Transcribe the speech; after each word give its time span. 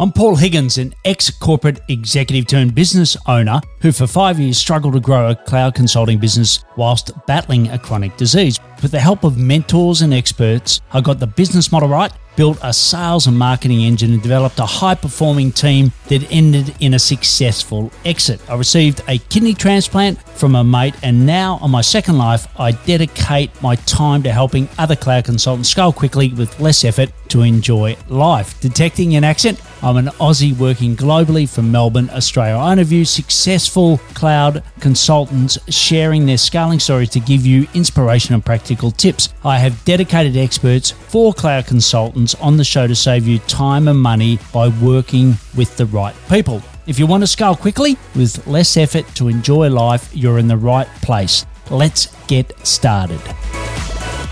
I'm 0.00 0.12
Paul 0.12 0.36
Higgins, 0.36 0.78
an 0.78 0.94
ex 1.04 1.28
corporate 1.28 1.80
executive 1.88 2.46
turned 2.46 2.72
business 2.72 3.16
owner 3.26 3.60
who 3.80 3.92
for 3.92 4.06
five 4.06 4.38
years 4.38 4.58
struggled 4.58 4.94
to 4.94 5.00
grow 5.00 5.30
a 5.30 5.34
cloud 5.34 5.74
consulting 5.74 6.18
business 6.18 6.64
whilst 6.76 7.10
battling 7.26 7.68
a 7.68 7.78
chronic 7.78 8.16
disease. 8.16 8.58
With 8.82 8.92
the 8.92 9.00
help 9.00 9.24
of 9.24 9.36
mentors 9.36 10.02
and 10.02 10.14
experts, 10.14 10.80
I 10.92 11.00
got 11.00 11.18
the 11.18 11.26
business 11.26 11.72
model 11.72 11.88
right 11.88 12.12
built 12.38 12.56
a 12.62 12.72
sales 12.72 13.26
and 13.26 13.36
marketing 13.36 13.80
engine 13.80 14.12
and 14.12 14.22
developed 14.22 14.60
a 14.60 14.64
high 14.64 14.94
performing 14.94 15.50
team 15.50 15.90
that 16.06 16.22
ended 16.30 16.72
in 16.78 16.94
a 16.94 16.98
successful 16.98 17.90
exit. 18.04 18.40
I 18.48 18.54
received 18.54 19.02
a 19.08 19.18
kidney 19.18 19.54
transplant 19.54 20.22
from 20.38 20.54
a 20.54 20.62
mate, 20.62 20.94
and 21.02 21.26
now 21.26 21.58
on 21.60 21.72
my 21.72 21.80
second 21.80 22.16
life, 22.16 22.46
I 22.56 22.70
dedicate 22.70 23.50
my 23.60 23.74
time 23.74 24.22
to 24.22 24.32
helping 24.32 24.68
other 24.78 24.94
cloud 24.94 25.24
consultants 25.24 25.68
scale 25.68 25.92
quickly 25.92 26.32
with 26.32 26.60
less 26.60 26.84
effort 26.84 27.10
to 27.30 27.42
enjoy 27.42 27.96
life. 28.08 28.60
Detecting 28.60 29.16
an 29.16 29.24
accent, 29.24 29.60
I'm 29.82 29.96
an 29.96 30.06
Aussie 30.20 30.56
working 30.56 30.94
globally 30.94 31.48
from 31.48 31.72
Melbourne, 31.72 32.08
Australia. 32.10 32.54
I 32.54 32.72
interview 32.72 33.04
successful 33.04 33.67
cloud 34.14 34.62
consultants 34.80 35.58
sharing 35.72 36.26
their 36.26 36.38
scaling 36.38 36.80
stories 36.80 37.10
to 37.10 37.20
give 37.20 37.44
you 37.44 37.66
inspiration 37.74 38.34
and 38.34 38.44
practical 38.44 38.90
tips. 38.90 39.28
I 39.44 39.58
have 39.58 39.84
dedicated 39.84 40.36
experts 40.36 40.90
for 40.90 41.32
cloud 41.32 41.66
consultants 41.66 42.34
on 42.36 42.56
the 42.56 42.64
show 42.64 42.86
to 42.86 42.94
save 42.94 43.26
you 43.26 43.38
time 43.40 43.88
and 43.88 44.00
money 44.00 44.38
by 44.52 44.68
working 44.68 45.34
with 45.56 45.76
the 45.76 45.86
right 45.86 46.14
people. 46.28 46.62
If 46.86 46.98
you 46.98 47.06
want 47.06 47.22
to 47.22 47.26
scale 47.26 47.54
quickly 47.54 47.96
with 48.16 48.46
less 48.46 48.76
effort 48.76 49.06
to 49.16 49.28
enjoy 49.28 49.68
life, 49.68 50.10
you're 50.14 50.38
in 50.38 50.48
the 50.48 50.56
right 50.56 50.88
place. 51.02 51.44
Let's 51.70 52.06
get 52.26 52.66
started. 52.66 53.20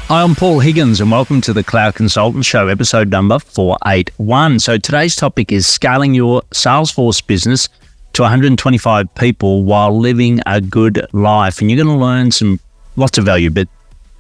Hi, 0.09 0.23
I'm 0.23 0.35
Paul 0.35 0.61
Higgins, 0.61 1.01
and 1.01 1.11
welcome 1.11 1.41
to 1.43 1.53
the 1.53 1.65
Cloud 1.65 1.97
Consultant 1.97 2.45
Show, 2.45 2.69
episode 2.69 3.11
number 3.11 3.39
481. 3.41 4.61
So, 4.61 4.79
today's 4.79 5.17
topic 5.17 5.51
is 5.51 5.67
scaling 5.67 6.15
your 6.15 6.43
Salesforce 6.53 7.27
business 7.27 7.69
to 8.17 8.23
125 8.23 9.15
people 9.15 9.63
while 9.63 9.99
living 9.99 10.41
a 10.47 10.59
good 10.59 11.07
life. 11.13 11.61
And 11.61 11.71
you're 11.71 11.85
going 11.85 11.99
to 11.99 12.03
learn 12.03 12.31
some 12.31 12.59
lots 12.97 13.19
of 13.19 13.27
value, 13.27 13.51
but 13.51 13.69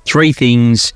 three 0.04 0.34
things 0.34 0.92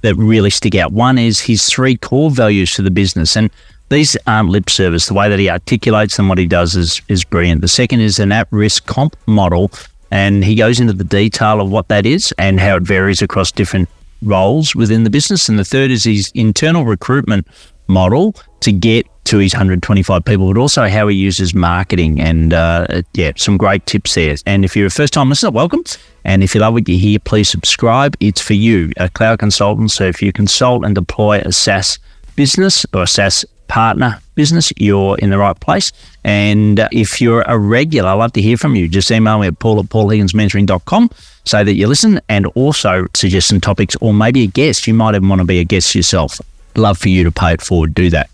that 0.00 0.14
really 0.16 0.48
stick 0.48 0.74
out. 0.74 0.92
One 0.92 1.18
is 1.18 1.40
his 1.40 1.66
three 1.66 1.94
core 1.94 2.30
values 2.30 2.72
to 2.76 2.82
the 2.82 2.90
business. 2.90 3.36
And 3.36 3.50
these 3.90 4.16
aren't 4.26 4.48
lip 4.48 4.70
service. 4.70 5.08
The 5.08 5.14
way 5.14 5.28
that 5.28 5.38
he 5.38 5.50
articulates 5.50 6.16
them, 6.16 6.28
what 6.28 6.38
he 6.38 6.46
does 6.46 6.74
is, 6.74 7.02
is 7.08 7.22
brilliant. 7.22 7.60
The 7.60 7.68
second 7.68 8.00
is 8.00 8.18
an 8.18 8.32
at 8.32 8.48
risk 8.50 8.86
comp 8.86 9.14
model. 9.26 9.70
And 10.10 10.42
he 10.42 10.54
goes 10.54 10.80
into 10.80 10.94
the 10.94 11.04
detail 11.04 11.60
of 11.60 11.70
what 11.70 11.88
that 11.88 12.06
is 12.06 12.32
and 12.38 12.58
how 12.58 12.76
it 12.76 12.82
varies 12.82 13.20
across 13.20 13.52
different 13.52 13.90
roles 14.22 14.74
within 14.74 15.04
the 15.04 15.10
business. 15.10 15.50
And 15.50 15.58
the 15.58 15.66
third 15.66 15.90
is 15.90 16.04
his 16.04 16.32
internal 16.34 16.86
recruitment 16.86 17.46
model 17.88 18.34
to 18.60 18.72
get 18.72 19.06
to 19.32 19.38
his 19.38 19.54
125 19.54 20.24
people, 20.26 20.52
but 20.52 20.60
also 20.60 20.88
how 20.88 21.08
he 21.08 21.16
uses 21.16 21.54
marketing. 21.54 22.20
And 22.20 22.52
uh, 22.52 23.02
yeah, 23.14 23.32
some 23.36 23.56
great 23.56 23.86
tips 23.86 24.14
there. 24.14 24.36
And 24.44 24.62
if 24.62 24.76
you're 24.76 24.88
a 24.88 24.90
first 24.90 25.14
time 25.14 25.30
listener, 25.30 25.50
welcome. 25.50 25.82
And 26.24 26.42
if 26.42 26.54
you 26.54 26.60
love 26.60 26.74
what 26.74 26.86
you 26.86 26.98
hear, 26.98 27.18
please 27.18 27.48
subscribe. 27.48 28.14
It's 28.20 28.42
for 28.42 28.52
you, 28.52 28.92
a 28.98 29.08
cloud 29.08 29.38
consultant. 29.38 29.90
So 29.90 30.04
if 30.04 30.20
you 30.20 30.32
consult 30.32 30.84
and 30.84 30.94
deploy 30.94 31.40
a 31.40 31.50
SaaS 31.50 31.98
business 32.36 32.84
or 32.92 33.04
a 33.04 33.06
SaaS 33.06 33.46
partner 33.68 34.20
business, 34.34 34.70
you're 34.76 35.16
in 35.18 35.30
the 35.30 35.38
right 35.38 35.58
place. 35.58 35.92
And 36.24 36.86
if 36.92 37.20
you're 37.22 37.42
a 37.42 37.58
regular, 37.58 38.10
I'd 38.10 38.14
love 38.14 38.34
to 38.34 38.42
hear 38.42 38.58
from 38.58 38.76
you. 38.76 38.86
Just 38.86 39.10
email 39.10 39.38
me 39.38 39.46
at 39.46 39.58
paul 39.58 39.80
at 39.80 39.86
paulhigginsmentoring.com 39.86 41.10
say 41.44 41.64
that 41.64 41.74
you 41.74 41.88
listen 41.88 42.20
and 42.28 42.46
also 42.48 43.06
suggest 43.14 43.48
some 43.48 43.60
topics 43.60 43.96
or 44.02 44.14
maybe 44.14 44.44
a 44.44 44.46
guest. 44.46 44.86
You 44.86 44.94
might 44.94 45.14
even 45.14 45.28
want 45.28 45.40
to 45.40 45.44
be 45.44 45.58
a 45.58 45.64
guest 45.64 45.94
yourself. 45.94 46.40
Love 46.76 46.98
for 46.98 47.08
you 47.08 47.24
to 47.24 47.32
pay 47.32 47.54
it 47.54 47.62
forward. 47.62 47.94
Do 47.94 48.10
that. 48.10 48.30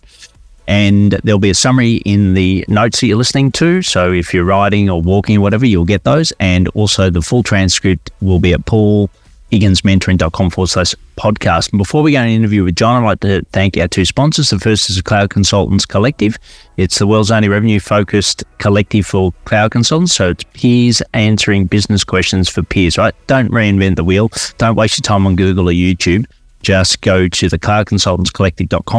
And 0.69 1.13
there'll 1.25 1.41
be 1.41 1.51
a 1.51 1.55
summary 1.55 1.97
in 2.05 2.35
the 2.35 2.65
notes 2.69 3.01
that 3.01 3.07
you're 3.07 3.17
listening 3.17 3.51
to. 3.53 3.83
So 3.83 4.13
if 4.13 4.33
you're 4.33 4.45
riding 4.45 4.89
or 4.89 5.01
walking 5.01 5.39
or 5.39 5.41
whatever, 5.41 5.67
you'll 5.67 5.87
get 5.87 6.05
those. 6.05 6.31
And 6.39 6.69
also 6.69 7.11
the 7.11 7.23
full 7.23 7.43
transcript 7.43 8.11
will 8.21 8.39
be 8.39 8.53
at 8.53 8.65
Paul 8.67 9.11
higginsmentoring.com 9.51 10.51
forward 10.51 10.69
slash 10.69 10.95
podcast. 11.17 11.73
And 11.73 11.79
before 11.79 12.03
we 12.03 12.13
go 12.13 12.19
and 12.19 12.31
interview 12.31 12.65
with 12.65 12.77
John, 12.77 13.03
I'd 13.03 13.07
like 13.07 13.21
to 13.21 13.43
thank 13.53 13.79
our 13.79 13.89
two 13.89 14.05
sponsors. 14.05 14.51
The 14.51 14.59
first 14.59 14.91
is 14.91 14.97
the 14.97 15.03
Cloud 15.03 15.31
Consultants 15.31 15.87
Collective. 15.87 16.37
It's 16.77 16.99
the 16.99 17.07
world's 17.07 17.31
only 17.31 17.49
revenue 17.49 17.81
focused 17.81 18.45
collective 18.59 19.07
for 19.07 19.33
cloud 19.47 19.71
consultants. 19.71 20.15
So 20.15 20.31
it's 20.31 20.45
peers 20.53 21.03
answering 21.15 21.65
business 21.67 22.05
questions 22.05 22.49
for 22.49 22.63
peers, 22.63 22.99
right? 22.99 23.15
Don't 23.27 23.51
reinvent 23.51 23.97
the 23.97 24.05
wheel. 24.05 24.31
Don't 24.59 24.77
waste 24.77 24.99
your 24.99 25.03
time 25.03 25.27
on 25.27 25.35
Google 25.35 25.69
or 25.71 25.73
YouTube. 25.73 26.27
Just 26.63 27.01
go 27.01 27.29
to 27.29 27.49
the 27.49 27.59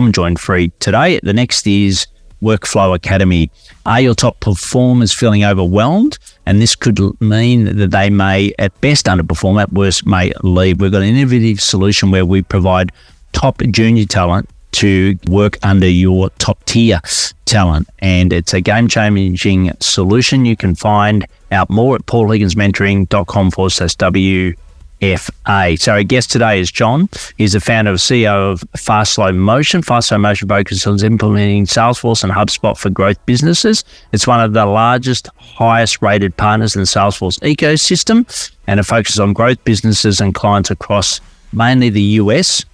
and 0.05 0.13
join 0.13 0.35
free 0.35 0.71
today. 0.79 1.19
The 1.21 1.33
next 1.33 1.67
is 1.67 2.07
Workflow 2.41 2.95
Academy. 2.95 3.51
Are 3.85 4.01
your 4.01 4.15
top 4.15 4.39
performers 4.39 5.13
feeling 5.13 5.43
overwhelmed? 5.43 6.17
And 6.45 6.61
this 6.61 6.75
could 6.75 6.99
mean 7.21 7.77
that 7.77 7.91
they 7.91 8.09
may, 8.09 8.53
at 8.59 8.79
best, 8.81 9.05
underperform, 9.05 9.61
at 9.61 9.73
worst, 9.73 10.05
may 10.05 10.31
leave. 10.43 10.79
We've 10.79 10.91
got 10.91 11.01
an 11.01 11.09
innovative 11.09 11.61
solution 11.61 12.11
where 12.11 12.25
we 12.25 12.41
provide 12.41 12.91
top 13.33 13.61
junior 13.71 14.05
talent 14.05 14.49
to 14.71 15.17
work 15.27 15.57
under 15.63 15.87
your 15.87 16.29
top 16.31 16.63
tier 16.65 17.01
talent. 17.45 17.87
And 17.99 18.31
it's 18.31 18.53
a 18.53 18.61
game 18.61 18.87
changing 18.87 19.71
solution. 19.79 20.45
You 20.45 20.55
can 20.55 20.75
find 20.75 21.25
out 21.51 21.69
more 21.69 21.95
at 21.95 22.05
paulhigginsmentoring.com 22.05 23.51
forward 23.51 23.71
slash 23.71 23.95
W 23.95 24.53
FA. 25.01 25.75
So 25.77 25.93
our 25.93 26.03
guest 26.03 26.31
today 26.31 26.59
is 26.59 26.71
John. 26.71 27.09
He's 27.37 27.53
the 27.53 27.59
founder 27.59 27.91
and 27.91 27.99
CEO 27.99 28.51
of 28.51 28.63
Fast 28.75 29.13
Slow 29.13 29.31
Motion. 29.31 29.81
Fast 29.81 30.09
Slow 30.09 30.17
Motion 30.17 30.47
focuses 30.47 30.85
on 30.85 31.03
implementing 31.03 31.65
Salesforce 31.65 32.23
and 32.23 32.33
HubSpot 32.33 32.77
for 32.77 32.89
growth 32.89 33.23
businesses. 33.25 33.83
It's 34.11 34.27
one 34.27 34.41
of 34.41 34.53
the 34.53 34.65
largest, 34.65 35.29
highest 35.37 36.01
rated 36.01 36.35
partners 36.35 36.75
in 36.75 36.81
the 36.81 36.85
Salesforce 36.85 37.39
ecosystem, 37.39 38.51
and 38.67 38.79
it 38.79 38.83
focuses 38.83 39.19
on 39.19 39.33
growth 39.33 39.63
businesses 39.63 40.19
and 40.19 40.35
clients 40.35 40.69
across 40.69 41.21
mainly 41.53 41.89
the 41.89 42.01
US. 42.01 42.65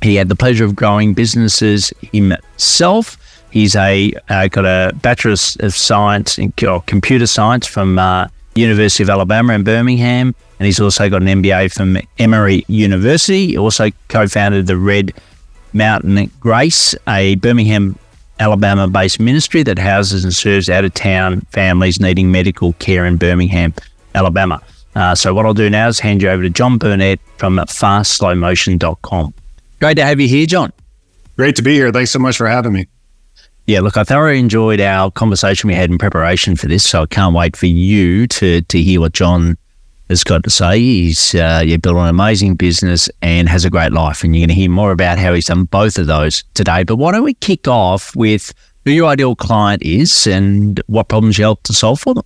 He 0.00 0.14
had 0.14 0.28
the 0.28 0.36
pleasure 0.36 0.64
of 0.64 0.76
growing 0.76 1.12
businesses 1.12 1.92
himself. 2.12 3.16
He's 3.50 3.74
a 3.76 4.12
uh, 4.28 4.48
got 4.48 4.64
a 4.64 4.94
Bachelor 4.96 5.32
of 5.32 5.74
Science 5.74 6.38
in 6.38 6.52
or 6.66 6.82
Computer 6.82 7.26
Science 7.26 7.66
from 7.66 7.98
uh, 7.98 8.28
University 8.54 9.02
of 9.02 9.10
Alabama 9.10 9.54
in 9.54 9.64
Birmingham 9.64 10.34
and 10.58 10.66
he's 10.66 10.80
also 10.80 11.08
got 11.08 11.22
an 11.22 11.42
MBA 11.42 11.72
from 11.72 11.98
Emory 12.18 12.64
University. 12.68 13.48
He 13.48 13.58
also 13.58 13.90
co-founded 14.08 14.66
the 14.66 14.76
Red 14.76 15.12
Mountain 15.72 16.30
Grace, 16.40 16.94
a 17.06 17.36
Birmingham, 17.36 17.98
Alabama-based 18.40 19.20
ministry 19.20 19.62
that 19.64 19.78
houses 19.78 20.24
and 20.24 20.34
serves 20.34 20.68
out-of-town 20.68 21.40
families 21.50 22.00
needing 22.00 22.30
medical 22.30 22.72
care 22.74 23.04
in 23.04 23.16
Birmingham, 23.16 23.74
Alabama. 24.14 24.62
Uh, 24.94 25.14
so 25.14 25.34
what 25.34 25.46
I'll 25.46 25.54
do 25.54 25.70
now 25.70 25.88
is 25.88 26.00
hand 26.00 26.22
you 26.22 26.28
over 26.28 26.42
to 26.42 26.50
John 26.50 26.78
Burdett 26.78 27.20
from 27.36 27.56
fastslowmotion.com. 27.56 29.34
Great 29.80 29.94
to 29.94 30.04
have 30.04 30.20
you 30.20 30.28
here, 30.28 30.46
John. 30.46 30.72
Great 31.36 31.54
to 31.56 31.62
be 31.62 31.74
here. 31.74 31.92
Thanks 31.92 32.10
so 32.10 32.18
much 32.18 32.36
for 32.36 32.48
having 32.48 32.72
me. 32.72 32.88
Yeah, 33.66 33.80
look, 33.80 33.96
I 33.96 34.02
thoroughly 34.02 34.40
enjoyed 34.40 34.80
our 34.80 35.10
conversation 35.10 35.68
we 35.68 35.74
had 35.74 35.90
in 35.90 35.98
preparation 35.98 36.56
for 36.56 36.66
this, 36.66 36.88
so 36.88 37.02
I 37.02 37.06
can't 37.06 37.34
wait 37.34 37.56
for 37.56 37.66
you 37.66 38.26
to 38.26 38.62
to 38.62 38.82
hear 38.82 39.00
what 39.00 39.12
John 39.12 39.56
has 40.08 40.24
got 40.24 40.44
to 40.44 40.50
say. 40.50 40.78
He's 40.78 41.34
uh, 41.34 41.62
yeah, 41.64 41.76
built 41.76 41.96
an 41.96 42.08
amazing 42.08 42.54
business 42.54 43.08
and 43.22 43.48
has 43.48 43.64
a 43.64 43.70
great 43.70 43.92
life. 43.92 44.24
And 44.24 44.34
you're 44.34 44.46
going 44.46 44.54
to 44.54 44.60
hear 44.60 44.70
more 44.70 44.92
about 44.92 45.18
how 45.18 45.34
he's 45.34 45.46
done 45.46 45.64
both 45.64 45.98
of 45.98 46.06
those 46.06 46.44
today. 46.54 46.84
But 46.84 46.96
why 46.96 47.12
don't 47.12 47.24
we 47.24 47.34
kick 47.34 47.68
off 47.68 48.14
with 48.16 48.52
who 48.84 48.90
your 48.90 49.06
ideal 49.06 49.36
client 49.36 49.82
is 49.82 50.26
and 50.26 50.80
what 50.86 51.08
problems 51.08 51.38
you 51.38 51.44
help 51.44 51.62
to 51.64 51.72
solve 51.72 52.00
for 52.00 52.14
them? 52.14 52.24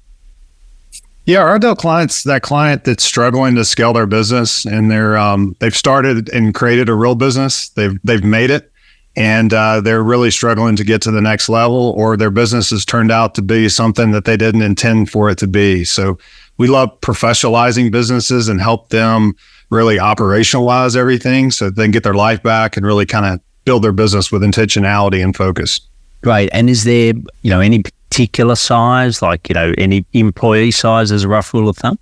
Yeah, 1.25 1.39
our 1.39 1.55
ideal 1.55 1.77
clients 1.77 2.25
that 2.25 2.43
client 2.43 2.85
that's 2.85 3.05
struggling 3.05 3.55
to 3.55 3.65
scale 3.65 3.93
their 3.93 4.07
business 4.07 4.65
and 4.65 4.91
they're 4.91 5.17
um, 5.17 5.55
they've 5.61 5.77
started 5.77 6.29
and 6.31 6.53
created 6.53 6.89
a 6.89 6.95
real 6.95 7.15
business. 7.15 7.69
They've 7.71 7.97
they've 8.03 8.25
made 8.25 8.51
it 8.51 8.73
and 9.15 9.53
uh, 9.53 9.81
they're 9.81 10.03
really 10.03 10.31
struggling 10.31 10.77
to 10.77 10.85
get 10.85 11.03
to 11.03 11.11
the 11.11 11.21
next 11.21 11.49
level, 11.49 11.93
or 11.97 12.17
their 12.17 12.31
business 12.31 12.71
has 12.71 12.85
turned 12.85 13.13
out 13.13 13.35
to 13.35 13.43
be 13.43 13.69
something 13.69 14.11
that 14.13 14.25
they 14.25 14.37
didn't 14.37 14.63
intend 14.63 15.11
for 15.11 15.29
it 15.29 15.37
to 15.39 15.47
be. 15.47 15.85
So 15.85 16.19
we 16.63 16.69
love 16.69 16.89
professionalizing 17.01 17.91
businesses 17.91 18.47
and 18.47 18.61
help 18.61 18.91
them 18.91 19.35
really 19.71 19.97
operationalize 19.97 20.95
everything 20.95 21.51
so 21.51 21.71
they 21.71 21.83
can 21.83 21.91
get 21.91 22.05
their 22.05 22.15
life 22.15 22.41
back 22.41 22.77
and 22.77 22.87
really 22.87 23.05
kind 23.05 23.27
of 23.27 23.41
build 23.65 23.83
their 23.83 23.91
business 23.91 24.31
with 24.31 24.43
intentionality 24.43 25.21
and 25.25 25.35
focus. 25.35 25.81
Great. 26.23 26.51
And 26.53 26.71
is 26.71 26.85
there, 26.85 27.15
you 27.43 27.51
know, 27.51 27.59
any 27.59 27.83
particular 27.83 28.55
size, 28.55 29.21
like, 29.21 29.49
you 29.49 29.55
know, 29.55 29.75
any 29.77 30.07
employee 30.13 30.71
size 30.71 31.11
as 31.11 31.25
a 31.25 31.29
rough 31.29 31.53
rule 31.53 31.69
of 31.69 31.77
thumb? 31.77 31.99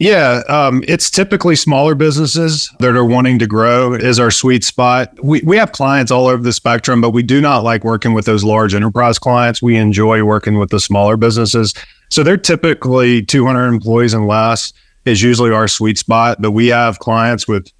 Yeah, 0.00 0.42
um, 0.48 0.82
it's 0.88 1.08
typically 1.08 1.54
smaller 1.54 1.94
businesses 1.94 2.68
that 2.80 2.96
are 2.96 3.04
wanting 3.04 3.38
to 3.38 3.46
grow 3.46 3.94
is 3.94 4.18
our 4.18 4.32
sweet 4.32 4.64
spot. 4.64 5.14
We 5.22 5.40
we 5.42 5.56
have 5.56 5.70
clients 5.70 6.10
all 6.10 6.26
over 6.26 6.42
the 6.42 6.52
spectrum, 6.52 7.00
but 7.00 7.10
we 7.10 7.22
do 7.22 7.40
not 7.40 7.62
like 7.62 7.84
working 7.84 8.12
with 8.12 8.24
those 8.24 8.42
large 8.42 8.74
enterprise 8.74 9.20
clients. 9.20 9.62
We 9.62 9.76
enjoy 9.76 10.24
working 10.24 10.58
with 10.58 10.70
the 10.70 10.80
smaller 10.80 11.16
businesses. 11.16 11.74
So 12.14 12.22
they're 12.22 12.36
typically 12.36 13.24
200 13.24 13.66
employees 13.66 14.14
and 14.14 14.28
less 14.28 14.72
is 15.04 15.20
usually 15.20 15.50
our 15.50 15.66
sweet 15.66 15.98
spot, 15.98 16.40
but 16.40 16.52
we 16.52 16.68
have 16.68 17.00
clients 17.00 17.48
with 17.48 17.72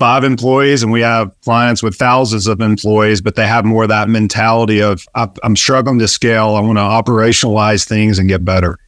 five 0.00 0.24
employees 0.24 0.82
and 0.82 0.90
we 0.90 1.00
have 1.00 1.30
clients 1.42 1.80
with 1.80 1.94
thousands 1.94 2.48
of 2.48 2.60
employees, 2.60 3.20
but 3.20 3.36
they 3.36 3.46
have 3.46 3.64
more 3.64 3.84
of 3.84 3.88
that 3.90 4.08
mentality 4.08 4.82
of 4.82 5.06
I'm 5.14 5.54
struggling 5.54 6.00
to 6.00 6.08
scale. 6.08 6.56
I 6.56 6.60
want 6.60 6.78
to 6.78 6.82
operationalize 7.12 7.86
things 7.86 8.18
and 8.18 8.28
get 8.28 8.44
better. 8.44 8.80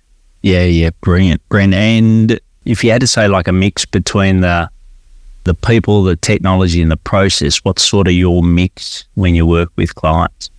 Yeah, 0.42 0.64
yeah, 0.64 0.90
brilliant, 1.02 1.48
brilliant. 1.48 1.75
And 1.75 2.40
if 2.64 2.82
you 2.82 2.90
had 2.90 3.00
to 3.02 3.06
say 3.06 3.28
like 3.28 3.46
a 3.46 3.52
mix 3.52 3.84
between 3.84 4.40
the 4.40 4.69
the 5.44 5.54
people, 5.54 6.02
the 6.02 6.16
technology, 6.16 6.82
and 6.82 6.90
the 6.90 6.96
process, 6.96 7.58
what's 7.58 7.88
sort 7.88 8.08
of 8.08 8.14
your 8.14 8.42
mix 8.42 9.04
when 9.14 9.37
you 9.37 9.46
work 9.46 9.70
with 9.76 9.94
clients? 9.94 10.50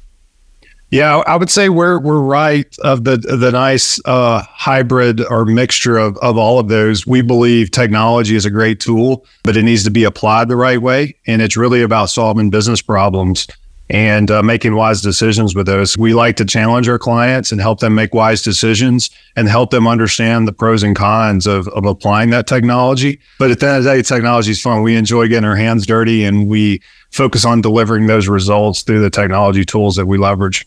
Yeah, 0.92 1.20
I 1.20 1.38
would 1.38 1.50
say 1.50 1.70
we're 1.70 2.00
we're 2.00 2.20
right 2.20 2.68
of 2.80 3.06
the 3.06 3.16
the 3.16 3.52
nice 3.52 3.98
uh, 4.04 4.42
hybrid 4.42 5.26
or 5.26 5.46
mixture 5.46 5.98
of 5.98 6.18
of 6.18 6.38
all 6.38 6.60
of 6.60 6.68
those. 6.68 7.08
We 7.08 7.22
believe 7.22 7.72
technology 7.72 8.36
is 8.36 8.46
a 8.46 8.50
great 8.50 8.82
tool, 8.82 9.26
but 9.44 9.56
it 9.56 9.64
needs 9.64 9.86
to 9.86 9.90
be 9.90 10.04
applied 10.04 10.50
the 10.50 10.58
right 10.58 10.82
way, 10.82 11.16
and 11.26 11.42
it's 11.42 11.56
really 11.56 11.82
about 11.82 12.10
solving 12.10 12.50
business 12.50 12.82
problems 12.82 13.48
and 13.90 14.32
uh, 14.32 14.44
making 14.44 14.76
wise 14.76 15.02
decisions 15.02 15.56
with 15.56 15.66
those. 15.66 15.98
We 15.98 16.14
like 16.14 16.36
to 16.38 16.46
challenge 16.46 16.88
our 16.90 17.00
clients 17.00 17.54
and 17.54 17.60
help 17.60 17.80
them 17.80 17.96
make 17.96 18.14
wise 18.14 18.42
decisions 18.42 19.10
and 19.36 19.50
help 19.50 19.72
them 19.72 19.86
understand 19.86 20.48
the 20.48 20.54
pros 20.54 20.82
and 20.82 20.96
cons 20.96 21.46
of, 21.46 21.68
of 21.70 21.86
applying 21.86 22.30
that 22.30 22.48
technology. 22.48 23.20
But 23.38 23.52
at 23.52 23.60
the 23.60 23.68
end 23.68 23.78
of 23.80 23.84
the 23.84 23.94
day, 23.96 24.02
technology 24.02 24.52
is 24.52 24.62
fun. 24.62 24.82
We 24.82 24.96
enjoy 24.96 25.28
getting 25.28 25.44
our 25.44 25.58
hands 25.58 25.86
dirty 25.86 26.24
and 26.24 26.48
we 26.48 26.82
focus 27.12 27.44
on 27.44 27.60
delivering 27.60 28.08
those 28.08 28.30
results 28.30 28.82
through 28.82 29.02
the 29.02 29.10
technology 29.10 29.66
tools 29.66 29.98
that 29.98 30.06
we 30.06 30.18
leverage. 30.18 30.66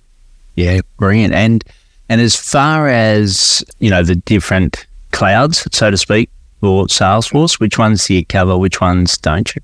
Yeah, 0.54 0.80
brilliant. 0.98 1.34
And 1.34 1.64
and 2.08 2.20
as 2.20 2.36
far 2.36 2.88
as 2.88 3.64
you 3.78 3.90
know, 3.90 4.02
the 4.02 4.16
different 4.16 4.86
clouds, 5.12 5.66
so 5.72 5.90
to 5.90 5.96
speak, 5.96 6.30
for 6.60 6.86
Salesforce, 6.86 7.60
which 7.60 7.78
ones 7.78 8.06
do 8.06 8.14
you 8.14 8.24
cover? 8.24 8.56
Which 8.56 8.80
ones 8.80 9.18
don't 9.18 9.54
you? 9.54 9.62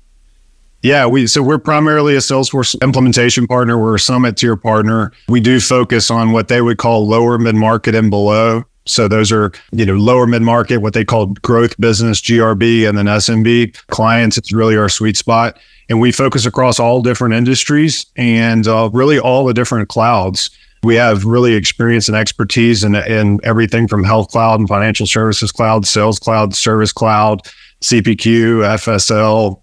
Yeah, 0.83 1.05
we 1.05 1.27
so 1.27 1.43
we're 1.43 1.59
primarily 1.59 2.15
a 2.15 2.19
Salesforce 2.19 2.79
implementation 2.81 3.47
partner. 3.47 3.77
We're 3.77 3.95
a 3.95 3.99
summit 3.99 4.37
tier 4.37 4.55
partner. 4.55 5.11
We 5.27 5.39
do 5.39 5.59
focus 5.59 6.09
on 6.09 6.31
what 6.31 6.47
they 6.47 6.61
would 6.61 6.77
call 6.77 7.07
lower 7.07 7.37
mid 7.37 7.55
market 7.55 7.93
and 7.93 8.09
below. 8.09 8.65
So 8.87 9.07
those 9.07 9.31
are, 9.31 9.51
you 9.71 9.85
know, 9.85 9.93
lower 9.93 10.25
mid 10.25 10.41
market, 10.41 10.77
what 10.77 10.93
they 10.93 11.05
call 11.05 11.27
growth 11.27 11.79
business, 11.79 12.19
GRB, 12.19 12.89
and 12.89 12.97
then 12.97 13.05
SMB 13.05 13.75
clients. 13.87 14.37
It's 14.37 14.51
really 14.51 14.75
our 14.75 14.89
sweet 14.89 15.17
spot. 15.17 15.59
And 15.87 15.99
we 15.99 16.11
focus 16.11 16.45
across 16.45 16.79
all 16.79 17.01
different 17.01 17.35
industries 17.35 18.05
and 18.15 18.67
uh, 18.67 18.89
really 18.91 19.19
all 19.19 19.45
the 19.45 19.53
different 19.53 19.89
clouds. 19.89 20.49
We 20.83 20.95
have 20.95 21.25
really 21.25 21.53
experience 21.53 22.07
and 22.07 22.17
expertise 22.17 22.83
in, 22.83 22.95
in 22.95 23.39
everything 23.43 23.87
from 23.87 24.03
health 24.03 24.29
cloud 24.29 24.59
and 24.59 24.67
financial 24.67 25.05
services 25.05 25.51
cloud, 25.51 25.85
sales 25.85 26.17
cloud, 26.17 26.55
service 26.55 26.91
cloud, 26.91 27.43
CPQ, 27.81 28.63
FSL, 28.77 29.61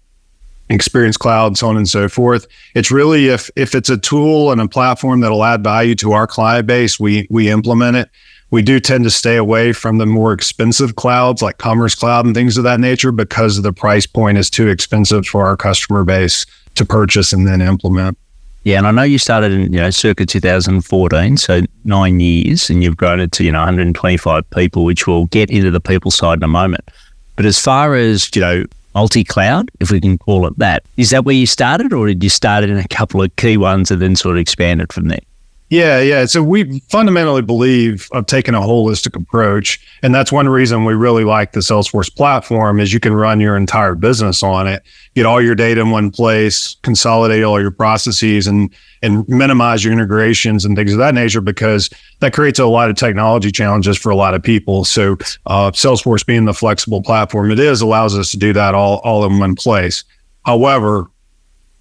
experience 0.69 1.17
cloud 1.17 1.57
so 1.57 1.67
on 1.67 1.77
and 1.77 1.89
so 1.89 2.07
forth. 2.07 2.47
It's 2.75 2.91
really 2.91 3.27
if 3.27 3.49
if 3.55 3.75
it's 3.75 3.89
a 3.89 3.97
tool 3.97 4.51
and 4.51 4.61
a 4.61 4.67
platform 4.67 5.19
that'll 5.19 5.43
add 5.43 5.63
value 5.63 5.95
to 5.95 6.13
our 6.13 6.27
client 6.27 6.67
base 6.67 6.99
we 6.99 7.27
we 7.29 7.49
implement 7.49 7.97
it. 7.97 8.09
We 8.51 8.61
do 8.63 8.79
tend 8.79 9.03
to 9.03 9.11
stay 9.11 9.35
away 9.35 9.73
from 9.73 9.99
the 9.99 10.07
more 10.07 10.33
expensive 10.33 10.95
clouds 10.95 11.41
like 11.41 11.59
commerce 11.59 11.93
cloud 11.93 12.25
and 12.25 12.33
things 12.33 12.57
of 12.57 12.63
that 12.63 12.79
nature 12.79 13.11
because 13.11 13.61
the 13.61 13.73
price 13.73 14.07
point 14.07 14.39
is 14.39 14.49
too 14.49 14.67
expensive 14.69 15.25
for 15.27 15.45
our 15.45 15.55
customer 15.55 16.03
base 16.03 16.45
to 16.75 16.85
purchase 16.85 17.33
and 17.33 17.47
then 17.47 17.61
implement 17.61 18.17
yeah, 18.63 18.77
and 18.77 18.87
I 18.87 18.91
know 18.91 19.03
you 19.03 19.17
started 19.17 19.51
in 19.51 19.73
you 19.73 19.79
know 19.79 19.89
circa 19.89 20.25
2014, 20.25 21.37
so 21.37 21.61
nine 21.85 22.19
years, 22.19 22.69
and 22.69 22.83
you've 22.83 22.97
grown 22.97 23.19
it 23.19 23.31
to 23.33 23.43
you 23.43 23.51
know 23.51 23.59
125 23.59 24.49
people, 24.51 24.83
which 24.83 25.07
we'll 25.07 25.25
get 25.27 25.49
into 25.49 25.71
the 25.71 25.79
people 25.79 26.11
side 26.11 26.39
in 26.39 26.43
a 26.43 26.47
moment. 26.47 26.89
But 27.35 27.45
as 27.45 27.59
far 27.59 27.95
as 27.95 28.29
you 28.35 28.41
know 28.41 28.65
multi 28.95 29.23
cloud, 29.23 29.71
if 29.79 29.91
we 29.91 30.01
can 30.01 30.17
call 30.17 30.45
it 30.47 30.57
that. 30.57 30.83
Is 30.97 31.11
that 31.11 31.23
where 31.25 31.35
you 31.35 31.47
started, 31.47 31.93
or 31.93 32.07
did 32.07 32.23
you 32.23 32.29
start 32.29 32.63
in 32.63 32.77
a 32.77 32.87
couple 32.87 33.21
of 33.21 33.33
key 33.35 33.57
ones 33.57 33.91
and 33.91 34.01
then 34.01 34.15
sort 34.15 34.35
of 34.35 34.41
expanded 34.41 34.91
from 34.91 35.07
there? 35.07 35.19
Yeah, 35.69 35.99
yeah. 35.99 36.25
So 36.25 36.41
we 36.41 36.79
fundamentally 36.89 37.43
believe 37.43 38.09
of 38.11 38.25
taking 38.25 38.55
a 38.55 38.59
holistic 38.59 39.15
approach, 39.15 39.79
and 40.01 40.15
that's 40.15 40.31
one 40.31 40.49
reason 40.49 40.83
we 40.83 40.95
really 40.95 41.23
like 41.23 41.51
the 41.51 41.59
Salesforce 41.59 42.13
platform 42.13 42.79
is 42.79 42.91
you 42.91 42.99
can 42.99 43.13
run 43.13 43.39
your 43.39 43.55
entire 43.55 43.93
business 43.93 44.41
on 44.41 44.65
it, 44.65 44.81
get 45.13 45.27
all 45.27 45.39
your 45.39 45.53
data 45.53 45.81
in 45.81 45.91
one 45.91 46.09
place, 46.09 46.75
consolidate 46.81 47.43
all 47.43 47.61
your 47.61 47.69
processes, 47.69 48.47
and 48.47 48.73
and 49.03 49.29
minimize 49.29 49.83
your 49.83 49.93
integrations 49.93 50.65
and 50.65 50.75
things 50.75 50.91
of 50.91 50.97
that 50.97 51.13
nature 51.13 51.39
because 51.39 51.89
that 52.19 52.33
creates 52.33 52.57
a 52.57 52.65
lot 52.65 52.89
of 52.89 52.95
technology 52.95 53.51
challenges 53.51 53.95
for 53.95 54.09
a 54.09 54.15
lot 54.15 54.33
of 54.33 54.41
people. 54.41 54.83
So 54.83 55.13
uh, 55.45 55.69
Salesforce 55.71 56.25
being 56.25 56.45
the 56.45 56.53
flexible 56.53 57.03
platform 57.03 57.51
it 57.51 57.59
is 57.59 57.79
allows 57.79 58.17
us 58.17 58.31
to 58.31 58.37
do 58.37 58.53
that 58.53 58.73
all 58.73 59.01
all 59.03 59.23
in 59.23 59.37
one 59.37 59.53
place. 59.53 60.03
However, 60.47 61.11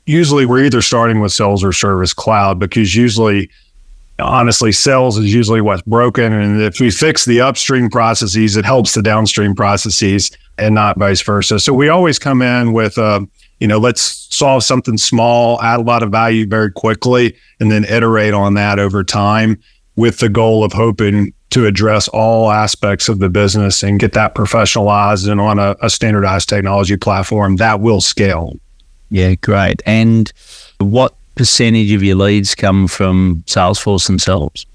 usually 0.04 0.44
we're 0.44 0.64
either 0.64 0.82
starting 0.82 1.20
with 1.20 1.32
sales 1.32 1.64
or 1.64 1.72
service 1.72 2.12
cloud 2.12 2.58
because 2.58 2.94
usually 2.94 3.48
honestly, 4.18 4.72
sales 4.72 5.18
is 5.18 5.32
usually 5.32 5.60
what's 5.60 5.82
broken. 5.82 6.32
And 6.32 6.60
if 6.60 6.80
we 6.80 6.90
fix 6.90 7.24
the 7.24 7.40
upstream 7.40 7.88
processes, 7.88 8.56
it 8.56 8.64
helps 8.64 8.94
the 8.94 9.02
downstream 9.02 9.54
processes 9.54 10.30
and 10.56 10.74
not 10.74 10.98
vice 10.98 11.22
versa. 11.22 11.60
So 11.60 11.72
we 11.72 11.88
always 11.88 12.18
come 12.18 12.42
in 12.42 12.72
with, 12.72 12.98
uh, 12.98 13.20
you 13.60 13.68
know, 13.68 13.78
let's 13.78 14.26
solve 14.34 14.64
something 14.64 14.98
small, 14.98 15.60
add 15.62 15.80
a 15.80 15.82
lot 15.82 16.02
of 16.02 16.10
value 16.10 16.46
very 16.46 16.70
quickly, 16.70 17.36
and 17.60 17.70
then 17.70 17.84
iterate 17.84 18.34
on 18.34 18.54
that 18.54 18.78
over 18.78 19.04
time 19.04 19.60
with 19.96 20.18
the 20.18 20.28
goal 20.28 20.64
of 20.64 20.72
hoping 20.72 21.32
to 21.50 21.66
address 21.66 22.08
all 22.08 22.50
aspects 22.50 23.08
of 23.08 23.20
the 23.20 23.28
business 23.28 23.82
and 23.82 23.98
get 23.98 24.12
that 24.12 24.34
professionalized 24.34 25.28
and 25.28 25.40
on 25.40 25.58
a, 25.58 25.74
a 25.80 25.88
standardized 25.88 26.48
technology 26.48 26.96
platform 26.96 27.56
that 27.56 27.80
will 27.80 28.00
scale. 28.00 28.54
Yeah, 29.10 29.34
great. 29.36 29.82
And 29.86 30.30
what 30.78 31.14
percentage 31.38 31.92
of 31.92 32.02
your 32.02 32.16
leads 32.16 32.54
come 32.54 32.88
from 32.88 33.42
Salesforce 33.46 34.06
themselves? 34.08 34.66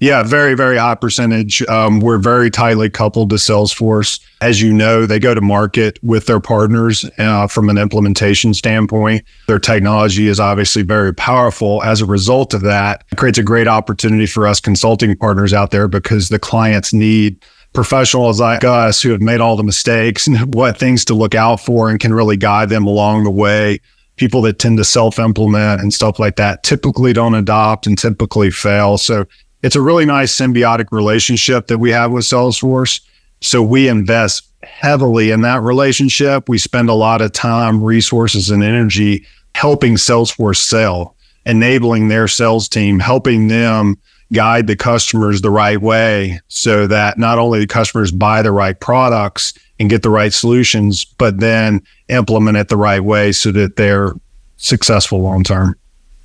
Yeah, 0.00 0.22
very, 0.22 0.54
very 0.54 0.76
high 0.76 0.94
percentage. 0.94 1.60
Um, 1.62 1.98
we're 1.98 2.18
very 2.18 2.50
tightly 2.50 2.88
coupled 2.88 3.30
to 3.30 3.36
Salesforce. 3.36 4.20
As 4.40 4.62
you 4.62 4.72
know, 4.72 5.06
they 5.06 5.18
go 5.18 5.34
to 5.34 5.40
market 5.40 5.98
with 6.04 6.26
their 6.26 6.38
partners 6.38 7.04
uh, 7.18 7.48
from 7.48 7.68
an 7.68 7.78
implementation 7.78 8.54
standpoint. 8.54 9.24
Their 9.48 9.58
technology 9.58 10.28
is 10.28 10.38
obviously 10.38 10.82
very 10.82 11.12
powerful. 11.12 11.82
As 11.82 12.00
a 12.00 12.06
result 12.06 12.54
of 12.54 12.60
that, 12.60 13.04
it 13.10 13.18
creates 13.18 13.38
a 13.38 13.42
great 13.42 13.66
opportunity 13.66 14.26
for 14.26 14.46
us 14.46 14.60
consulting 14.60 15.16
partners 15.16 15.52
out 15.52 15.72
there 15.72 15.88
because 15.88 16.28
the 16.28 16.38
clients 16.38 16.92
need 16.92 17.44
professionals 17.72 18.40
like 18.40 18.62
us 18.62 19.02
who 19.02 19.10
have 19.10 19.20
made 19.20 19.40
all 19.40 19.56
the 19.56 19.64
mistakes 19.64 20.28
and 20.28 20.54
what 20.54 20.78
things 20.78 21.04
to 21.06 21.14
look 21.14 21.34
out 21.34 21.60
for 21.60 21.90
and 21.90 21.98
can 21.98 22.14
really 22.14 22.36
guide 22.36 22.68
them 22.68 22.86
along 22.86 23.24
the 23.24 23.30
way 23.30 23.80
people 24.18 24.42
that 24.42 24.58
tend 24.58 24.78
to 24.78 24.84
self 24.84 25.18
implement 25.18 25.80
and 25.80 25.94
stuff 25.94 26.18
like 26.18 26.36
that 26.36 26.62
typically 26.62 27.12
don't 27.12 27.34
adopt 27.34 27.86
and 27.86 27.96
typically 27.96 28.50
fail. 28.50 28.98
So 28.98 29.26
it's 29.62 29.76
a 29.76 29.80
really 29.80 30.04
nice 30.04 30.34
symbiotic 30.34 30.88
relationship 30.90 31.66
that 31.68 31.78
we 31.78 31.90
have 31.90 32.12
with 32.12 32.24
Salesforce. 32.24 33.00
So 33.40 33.62
we 33.62 33.88
invest 33.88 34.48
heavily 34.62 35.30
in 35.30 35.40
that 35.42 35.62
relationship. 35.62 36.48
We 36.48 36.58
spend 36.58 36.88
a 36.88 36.94
lot 36.94 37.22
of 37.22 37.32
time, 37.32 37.82
resources, 37.82 38.50
and 38.50 38.62
energy 38.62 39.24
helping 39.54 39.94
Salesforce 39.94 40.58
sell, 40.58 41.16
enabling 41.46 42.08
their 42.08 42.28
sales 42.28 42.68
team, 42.68 42.98
helping 42.98 43.48
them 43.48 43.96
guide 44.32 44.66
the 44.66 44.76
customers 44.76 45.40
the 45.40 45.50
right 45.50 45.80
way 45.80 46.40
so 46.48 46.86
that 46.86 47.18
not 47.18 47.38
only 47.38 47.60
the 47.60 47.66
customers 47.66 48.12
buy 48.12 48.42
the 48.42 48.52
right 48.52 48.78
products 48.78 49.54
and 49.80 49.88
get 49.88 50.02
the 50.02 50.10
right 50.10 50.32
solutions, 50.32 51.04
but 51.04 51.40
then 51.40 51.80
implement 52.08 52.56
it 52.56 52.68
the 52.68 52.76
right 52.76 53.00
way 53.00 53.32
so 53.32 53.52
that 53.52 53.76
they're 53.76 54.12
successful 54.56 55.20
long 55.20 55.44
term. 55.44 55.74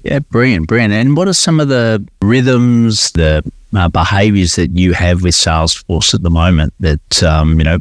Yeah, 0.04 0.20
brilliant, 0.20 0.68
brilliant. 0.68 0.94
And 0.94 1.16
what 1.16 1.28
are 1.30 1.34
some 1.34 1.60
of 1.60 1.70
the 1.70 2.06
rhythms, 2.22 3.12
the 3.12 3.50
uh, 3.74 3.88
behaviors 3.88 4.56
that 4.56 4.72
you 4.72 4.94
have 4.94 5.24
with 5.24 5.34
Salesforce 5.34 6.14
at 6.14 6.24
the 6.24 6.30
moment 6.30 6.74
that 6.82 7.24
um, 7.24 7.58
you 7.58 7.64
know 7.64 7.80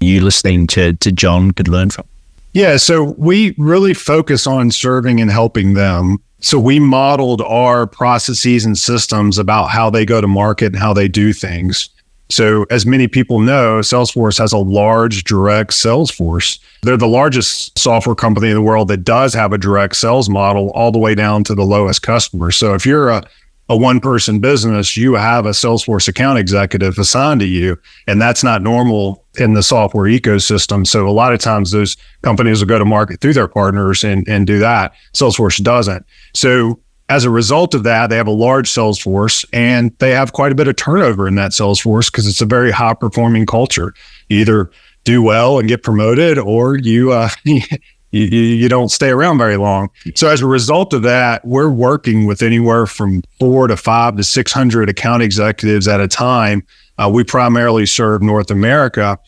you 0.00 0.20
listening 0.20 0.66
to 0.68 0.92
to 0.94 1.10
John 1.10 1.52
could 1.52 1.68
learn 1.68 1.88
from? 1.90 2.04
Yeah, 2.52 2.76
so 2.76 3.14
we 3.16 3.54
really 3.56 3.94
focus 3.94 4.46
on 4.46 4.70
serving 4.70 5.20
and 5.20 5.30
helping 5.30 5.72
them. 5.72 6.18
So 6.42 6.58
we 6.58 6.80
modeled 6.80 7.40
our 7.40 7.86
processes 7.86 8.64
and 8.64 8.76
systems 8.76 9.38
about 9.38 9.70
how 9.70 9.90
they 9.90 10.04
go 10.04 10.20
to 10.20 10.26
market 10.26 10.66
and 10.66 10.76
how 10.76 10.92
they 10.92 11.08
do 11.08 11.32
things. 11.32 11.88
So, 12.30 12.64
as 12.70 12.86
many 12.86 13.08
people 13.08 13.40
know, 13.40 13.80
Salesforce 13.80 14.38
has 14.38 14.52
a 14.52 14.58
large 14.58 15.24
direct 15.24 15.74
sales 15.74 16.10
force. 16.10 16.58
They're 16.80 16.96
the 16.96 17.06
largest 17.06 17.78
software 17.78 18.16
company 18.16 18.48
in 18.48 18.54
the 18.54 18.62
world 18.62 18.88
that 18.88 19.04
does 19.04 19.34
have 19.34 19.52
a 19.52 19.58
direct 19.58 19.96
sales 19.96 20.30
model 20.30 20.70
all 20.70 20.90
the 20.90 20.98
way 20.98 21.14
down 21.14 21.44
to 21.44 21.54
the 21.54 21.62
lowest 21.62 22.00
customer. 22.02 22.50
So, 22.50 22.72
if 22.72 22.86
you're 22.86 23.10
a 23.10 23.22
a 23.68 23.76
one 23.76 24.00
person 24.00 24.40
business, 24.40 24.96
you 24.96 25.14
have 25.14 25.46
a 25.46 25.50
Salesforce 25.50 26.08
account 26.08 26.38
executive 26.38 26.98
assigned 26.98 27.40
to 27.40 27.46
you. 27.46 27.78
And 28.06 28.20
that's 28.20 28.44
not 28.44 28.62
normal 28.62 29.24
in 29.38 29.54
the 29.54 29.62
software 29.62 30.06
ecosystem. 30.06 30.86
So 30.86 31.08
a 31.08 31.10
lot 31.10 31.32
of 31.32 31.40
times 31.40 31.70
those 31.70 31.96
companies 32.22 32.60
will 32.60 32.68
go 32.68 32.78
to 32.78 32.84
market 32.84 33.20
through 33.20 33.34
their 33.34 33.48
partners 33.48 34.04
and, 34.04 34.26
and 34.28 34.46
do 34.46 34.58
that. 34.58 34.92
Salesforce 35.14 35.62
doesn't. 35.62 36.04
So 36.34 36.80
as 37.08 37.24
a 37.24 37.30
result 37.30 37.74
of 37.74 37.82
that, 37.84 38.08
they 38.08 38.16
have 38.16 38.26
a 38.26 38.30
large 38.30 38.70
sales 38.70 38.98
force 38.98 39.44
and 39.52 39.96
they 39.98 40.10
have 40.10 40.32
quite 40.32 40.52
a 40.52 40.54
bit 40.54 40.68
of 40.68 40.76
turnover 40.76 41.28
in 41.28 41.34
that 41.36 41.52
sales 41.52 41.80
force 41.80 42.10
because 42.10 42.26
it's 42.26 42.40
a 42.40 42.46
very 42.46 42.70
high 42.70 42.94
performing 42.94 43.46
culture. 43.46 43.94
Either 44.28 44.70
do 45.04 45.22
well 45.22 45.58
and 45.58 45.68
get 45.68 45.82
promoted 45.82 46.38
or 46.38 46.76
you 46.76 47.12
uh, 47.12 47.28
you, 48.12 48.26
you 48.26 48.68
don't 48.68 48.90
stay 48.90 49.08
around 49.08 49.38
very 49.38 49.56
long. 49.56 49.90
So 50.14 50.28
as 50.28 50.42
a 50.42 50.46
result 50.46 50.92
of 50.92 51.02
that, 51.02 51.44
we're 51.44 51.70
working 51.70 52.26
with 52.26 52.42
anywhere 52.42 52.86
from 52.86 53.22
four 53.40 53.66
to 53.66 53.76
five 53.76 54.16
to 54.16 54.22
600 54.22 54.88
account 54.88 55.22
executives 55.22 55.88
at 55.88 56.00
a 56.00 56.06
time. 56.06 56.64
Uh, 56.98 57.10
we 57.12 57.24
primarily 57.24 57.86
serve 57.86 58.22
North 58.22 58.50
America. 58.50 59.18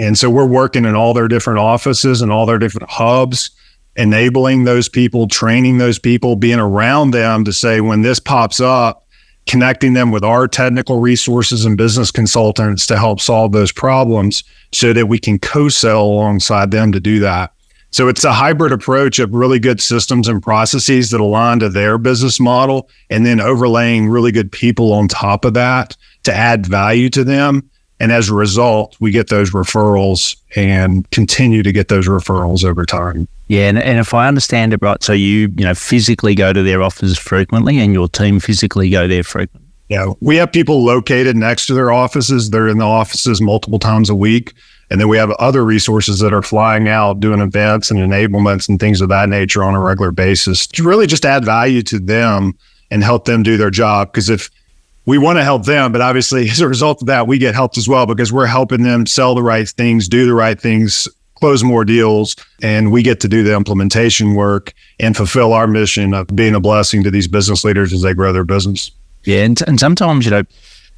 And 0.00 0.18
so 0.18 0.28
we're 0.28 0.46
working 0.46 0.84
in 0.84 0.96
all 0.96 1.14
their 1.14 1.28
different 1.28 1.60
offices 1.60 2.20
and 2.20 2.32
all 2.32 2.44
their 2.44 2.58
different 2.58 2.90
hubs, 2.90 3.50
enabling 3.94 4.64
those 4.64 4.88
people, 4.88 5.28
training 5.28 5.78
those 5.78 6.00
people, 6.00 6.34
being 6.34 6.58
around 6.58 7.12
them 7.12 7.44
to 7.44 7.52
say, 7.52 7.80
when 7.80 8.02
this 8.02 8.18
pops 8.18 8.58
up, 8.60 9.04
connecting 9.46 9.92
them 9.92 10.10
with 10.10 10.24
our 10.24 10.48
technical 10.48 10.98
resources 10.98 11.64
and 11.64 11.76
business 11.76 12.10
consultants 12.10 12.86
to 12.88 12.96
help 12.96 13.20
solve 13.20 13.52
those 13.52 13.70
problems 13.70 14.42
so 14.72 14.92
that 14.92 15.06
we 15.06 15.20
can 15.20 15.38
co 15.38 15.68
sell 15.68 16.02
alongside 16.02 16.72
them 16.72 16.90
to 16.90 16.98
do 16.98 17.20
that. 17.20 17.53
So 17.94 18.08
it's 18.08 18.24
a 18.24 18.32
hybrid 18.32 18.72
approach 18.72 19.20
of 19.20 19.32
really 19.32 19.60
good 19.60 19.80
systems 19.80 20.26
and 20.26 20.42
processes 20.42 21.10
that 21.10 21.20
align 21.20 21.60
to 21.60 21.68
their 21.68 21.96
business 21.96 22.40
model 22.40 22.88
and 23.08 23.24
then 23.24 23.40
overlaying 23.40 24.08
really 24.08 24.32
good 24.32 24.50
people 24.50 24.92
on 24.92 25.06
top 25.06 25.44
of 25.44 25.54
that 25.54 25.96
to 26.24 26.34
add 26.34 26.66
value 26.66 27.08
to 27.10 27.22
them. 27.22 27.70
And 28.00 28.10
as 28.10 28.28
a 28.28 28.34
result, 28.34 28.96
we 28.98 29.12
get 29.12 29.28
those 29.28 29.52
referrals 29.52 30.34
and 30.56 31.08
continue 31.12 31.62
to 31.62 31.70
get 31.70 31.86
those 31.86 32.08
referrals 32.08 32.64
over 32.64 32.84
time. 32.84 33.28
Yeah, 33.46 33.68
and, 33.68 33.78
and 33.78 34.00
if 34.00 34.12
I 34.12 34.26
understand 34.26 34.72
it 34.72 34.82
right, 34.82 35.00
so 35.00 35.12
you 35.12 35.54
you 35.56 35.64
know 35.64 35.74
physically 35.74 36.34
go 36.34 36.52
to 36.52 36.64
their 36.64 36.82
offices 36.82 37.16
frequently, 37.16 37.78
and 37.78 37.92
your 37.92 38.08
team 38.08 38.40
physically 38.40 38.90
go 38.90 39.06
there 39.06 39.22
frequently. 39.22 39.70
Yeah, 39.88 40.14
we 40.20 40.34
have 40.36 40.50
people 40.50 40.82
located 40.82 41.36
next 41.36 41.66
to 41.66 41.74
their 41.74 41.92
offices. 41.92 42.50
They're 42.50 42.66
in 42.66 42.78
the 42.78 42.86
offices 42.86 43.40
multiple 43.40 43.78
times 43.78 44.10
a 44.10 44.16
week. 44.16 44.52
And 44.90 45.00
then 45.00 45.08
we 45.08 45.16
have 45.16 45.30
other 45.32 45.64
resources 45.64 46.20
that 46.20 46.32
are 46.32 46.42
flying 46.42 46.88
out 46.88 47.20
doing 47.20 47.40
events 47.40 47.90
and 47.90 47.98
enablements 48.00 48.68
and 48.68 48.78
things 48.78 49.00
of 49.00 49.08
that 49.08 49.28
nature 49.28 49.64
on 49.64 49.74
a 49.74 49.80
regular 49.80 50.12
basis 50.12 50.66
to 50.68 50.82
really 50.82 51.06
just 51.06 51.24
add 51.24 51.44
value 51.44 51.82
to 51.82 51.98
them 51.98 52.56
and 52.90 53.02
help 53.02 53.24
them 53.24 53.42
do 53.42 53.56
their 53.56 53.70
job. 53.70 54.12
Because 54.12 54.28
if 54.28 54.50
we 55.06 55.18
want 55.18 55.38
to 55.38 55.44
help 55.44 55.64
them, 55.64 55.92
but 55.92 56.00
obviously 56.00 56.48
as 56.50 56.60
a 56.60 56.68
result 56.68 57.02
of 57.02 57.06
that, 57.06 57.26
we 57.26 57.38
get 57.38 57.54
helped 57.54 57.78
as 57.78 57.88
well 57.88 58.06
because 58.06 58.32
we're 58.32 58.46
helping 58.46 58.82
them 58.82 59.06
sell 59.06 59.34
the 59.34 59.42
right 59.42 59.68
things, 59.68 60.08
do 60.08 60.26
the 60.26 60.34
right 60.34 60.60
things, 60.60 61.08
close 61.34 61.62
more 61.62 61.84
deals, 61.84 62.36
and 62.62 62.92
we 62.92 63.02
get 63.02 63.20
to 63.20 63.28
do 63.28 63.42
the 63.42 63.54
implementation 63.54 64.34
work 64.34 64.72
and 65.00 65.16
fulfill 65.16 65.52
our 65.52 65.66
mission 65.66 66.14
of 66.14 66.26
being 66.28 66.54
a 66.54 66.60
blessing 66.60 67.02
to 67.02 67.10
these 67.10 67.28
business 67.28 67.64
leaders 67.64 67.92
as 67.92 68.02
they 68.02 68.14
grow 68.14 68.32
their 68.32 68.44
business. 68.44 68.90
Yeah, 69.24 69.44
and, 69.44 69.60
and 69.66 69.80
sometimes 69.80 70.24
you 70.24 70.30
know 70.30 70.42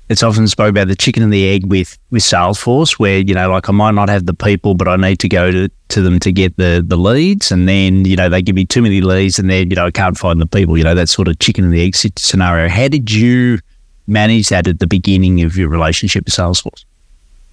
it's 0.09 0.23
often 0.23 0.47
spoke 0.47 0.71
about 0.71 0.89
the 0.89 0.95
chicken 0.95 1.23
and 1.23 1.33
the 1.33 1.49
egg 1.49 1.67
with 1.67 1.99
with 2.11 2.23
Salesforce, 2.23 2.99
where 2.99 3.19
you 3.19 3.35
know, 3.35 3.51
like 3.51 3.69
I 3.69 3.73
might 3.73 3.95
not 3.95 4.09
have 4.09 4.27
the 4.27 4.35
people, 4.35 4.75
but 4.75 4.89
I 4.89 4.97
need 4.97 5.19
to 5.21 5.29
go 5.29 5.51
to, 5.51 5.69
to 5.89 6.03
them 6.03 6.19
to 6.21 6.33
get 6.33 6.57
the 6.57 6.85
the 6.87 6.97
leads, 6.97 7.51
and 7.51 7.69
then 7.69 8.05
you 8.05 8.17
know 8.17 8.29
they 8.29 8.43
give 8.43 8.55
me 8.55 8.65
too 8.65 8.83
many 8.83 9.01
leads, 9.01 9.39
and 9.39 9.51
then 9.51 9.71
you 9.71 9.77
know 9.77 9.87
I 9.87 9.91
can't 9.91 10.17
find 10.17 10.41
the 10.41 10.47
people. 10.47 10.79
You 10.79 10.85
know 10.85 10.95
that 10.95 11.09
sort 11.09 11.29
of 11.29 11.39
chicken 11.39 11.65
and 11.65 11.73
the 11.73 11.83
egg 11.83 11.97
scenario. 11.97 12.69
How 12.69 12.89
did 12.89 13.11
you 13.11 13.59
manage 14.07 14.49
that 14.51 14.69
at 14.69 14.79
the 14.79 14.87
beginning 14.87 15.43
of 15.43 15.57
your 15.57 15.69
relationship 15.69 16.25
with 16.27 16.35
Salesforce? 16.35 16.85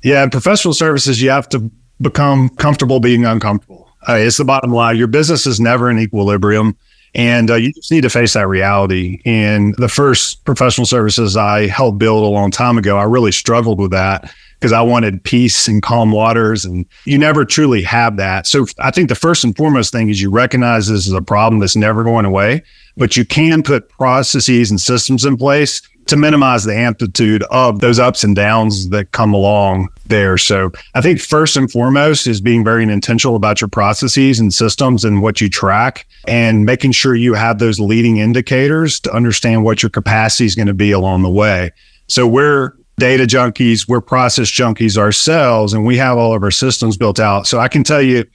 Yeah, 0.04 0.24
in 0.24 0.30
professional 0.30 0.74
services, 0.74 1.22
you 1.22 1.32
have 1.32 1.50
to 1.50 1.72
become 2.02 2.50
comfortable 2.50 3.00
being 3.00 3.26
uncomfortable. 3.26 3.90
Uh, 4.08 4.16
it's 4.16 4.38
the 4.38 4.46
bottom 4.46 4.72
line. 4.72 4.98
Your 4.98 5.08
business 5.08 5.48
is 5.48 5.60
never 5.60 5.90
in 5.90 5.98
equilibrium. 5.98 6.78
And 7.16 7.52
uh, 7.52 7.56
you 7.56 7.72
just 7.74 7.92
need 7.92 8.02
to 8.02 8.10
face 8.10 8.34
that 8.34 8.48
reality. 8.48 9.22
And 9.26 9.76
the 9.76 9.90
first 9.90 10.44
professional 10.46 10.86
services 10.86 11.38
I 11.38 11.68
helped 11.68 12.00
build 12.00 12.24
a 12.24 12.28
long 12.28 12.50
time 12.52 12.78
ago, 12.78 12.98
I 12.98 13.04
really 13.04 13.32
struggled 13.32 13.80
with 13.80 13.92
that 13.92 14.34
because 14.60 14.72
I 14.72 14.82
wanted 14.82 15.24
peace 15.24 15.68
and 15.68 15.82
calm 15.82 16.12
waters. 16.12 16.66
And 16.66 16.86
you 17.06 17.18
never 17.18 17.44
truly 17.46 17.84
have 17.84 18.18
that. 18.18 18.48
So 18.48 18.66
I 18.80 18.92
think 18.92 19.10
the 19.10 19.16
first 19.16 19.44
and 19.44 19.56
foremost 19.56 19.92
thing 19.92 20.10
is 20.10 20.22
you 20.22 20.32
recognize 20.32 20.88
this 20.88 21.06
is 21.06 21.14
a 21.14 21.22
problem 21.22 21.60
that's 21.60 21.76
never 21.76 22.04
going 22.04 22.26
away, 22.26 22.64
but 22.96 23.18
you 23.18 23.26
can 23.26 23.62
put 23.62 23.90
processes 23.90 24.72
and 24.72 24.80
systems 24.80 25.26
in 25.26 25.38
place 25.38 25.82
to 26.06 26.16
minimize 26.16 26.64
the 26.64 26.76
amplitude 26.76 27.44
of 27.52 27.80
those 27.80 28.00
ups 28.00 28.24
and 28.24 28.36
downs 28.36 28.90
that 28.90 29.12
come 29.12 29.34
along 29.34 29.90
there. 30.06 30.38
So 30.38 30.72
I 30.94 31.02
think 31.02 31.20
first 31.20 31.56
and 31.56 31.72
foremost 31.72 32.28
is 32.28 32.42
being 32.42 32.64
very 32.64 32.84
intentional 32.84 33.36
about 33.36 33.62
your 33.62 33.70
processes 33.70 34.40
and 34.40 34.54
systems 34.54 35.06
and 35.06 35.22
what 35.22 35.40
you 35.40 35.50
track 35.50 36.08
and 36.28 36.66
making 36.66 36.92
sure 36.92 37.16
you 37.16 37.34
have 37.34 37.60
those 37.60 37.80
leading 37.80 38.18
indicators 38.18 39.00
to 39.02 39.14
understand 39.14 39.64
what 39.64 39.82
your 39.82 39.90
capacity 39.90 40.46
is 40.46 40.56
going 40.56 40.68
to 40.68 40.74
be 40.74 40.92
along 40.92 41.24
the 41.24 41.30
way. 41.30 41.72
So 42.08 42.28
we're 42.28 42.74
data 42.98 43.24
junkies, 43.24 43.88
we're 43.88 44.02
process 44.02 44.50
junkies 44.50 44.98
ourselves, 44.98 45.74
and 45.74 45.86
we 45.86 45.98
have 45.98 46.18
all 46.18 46.36
of 46.36 46.44
our 46.44 46.52
systems 46.52 46.98
built 46.98 47.20
out. 47.20 47.48
So 47.48 47.60
I 47.60 47.68
can 47.68 47.84
tell 47.84 48.02
you, 48.02 48.26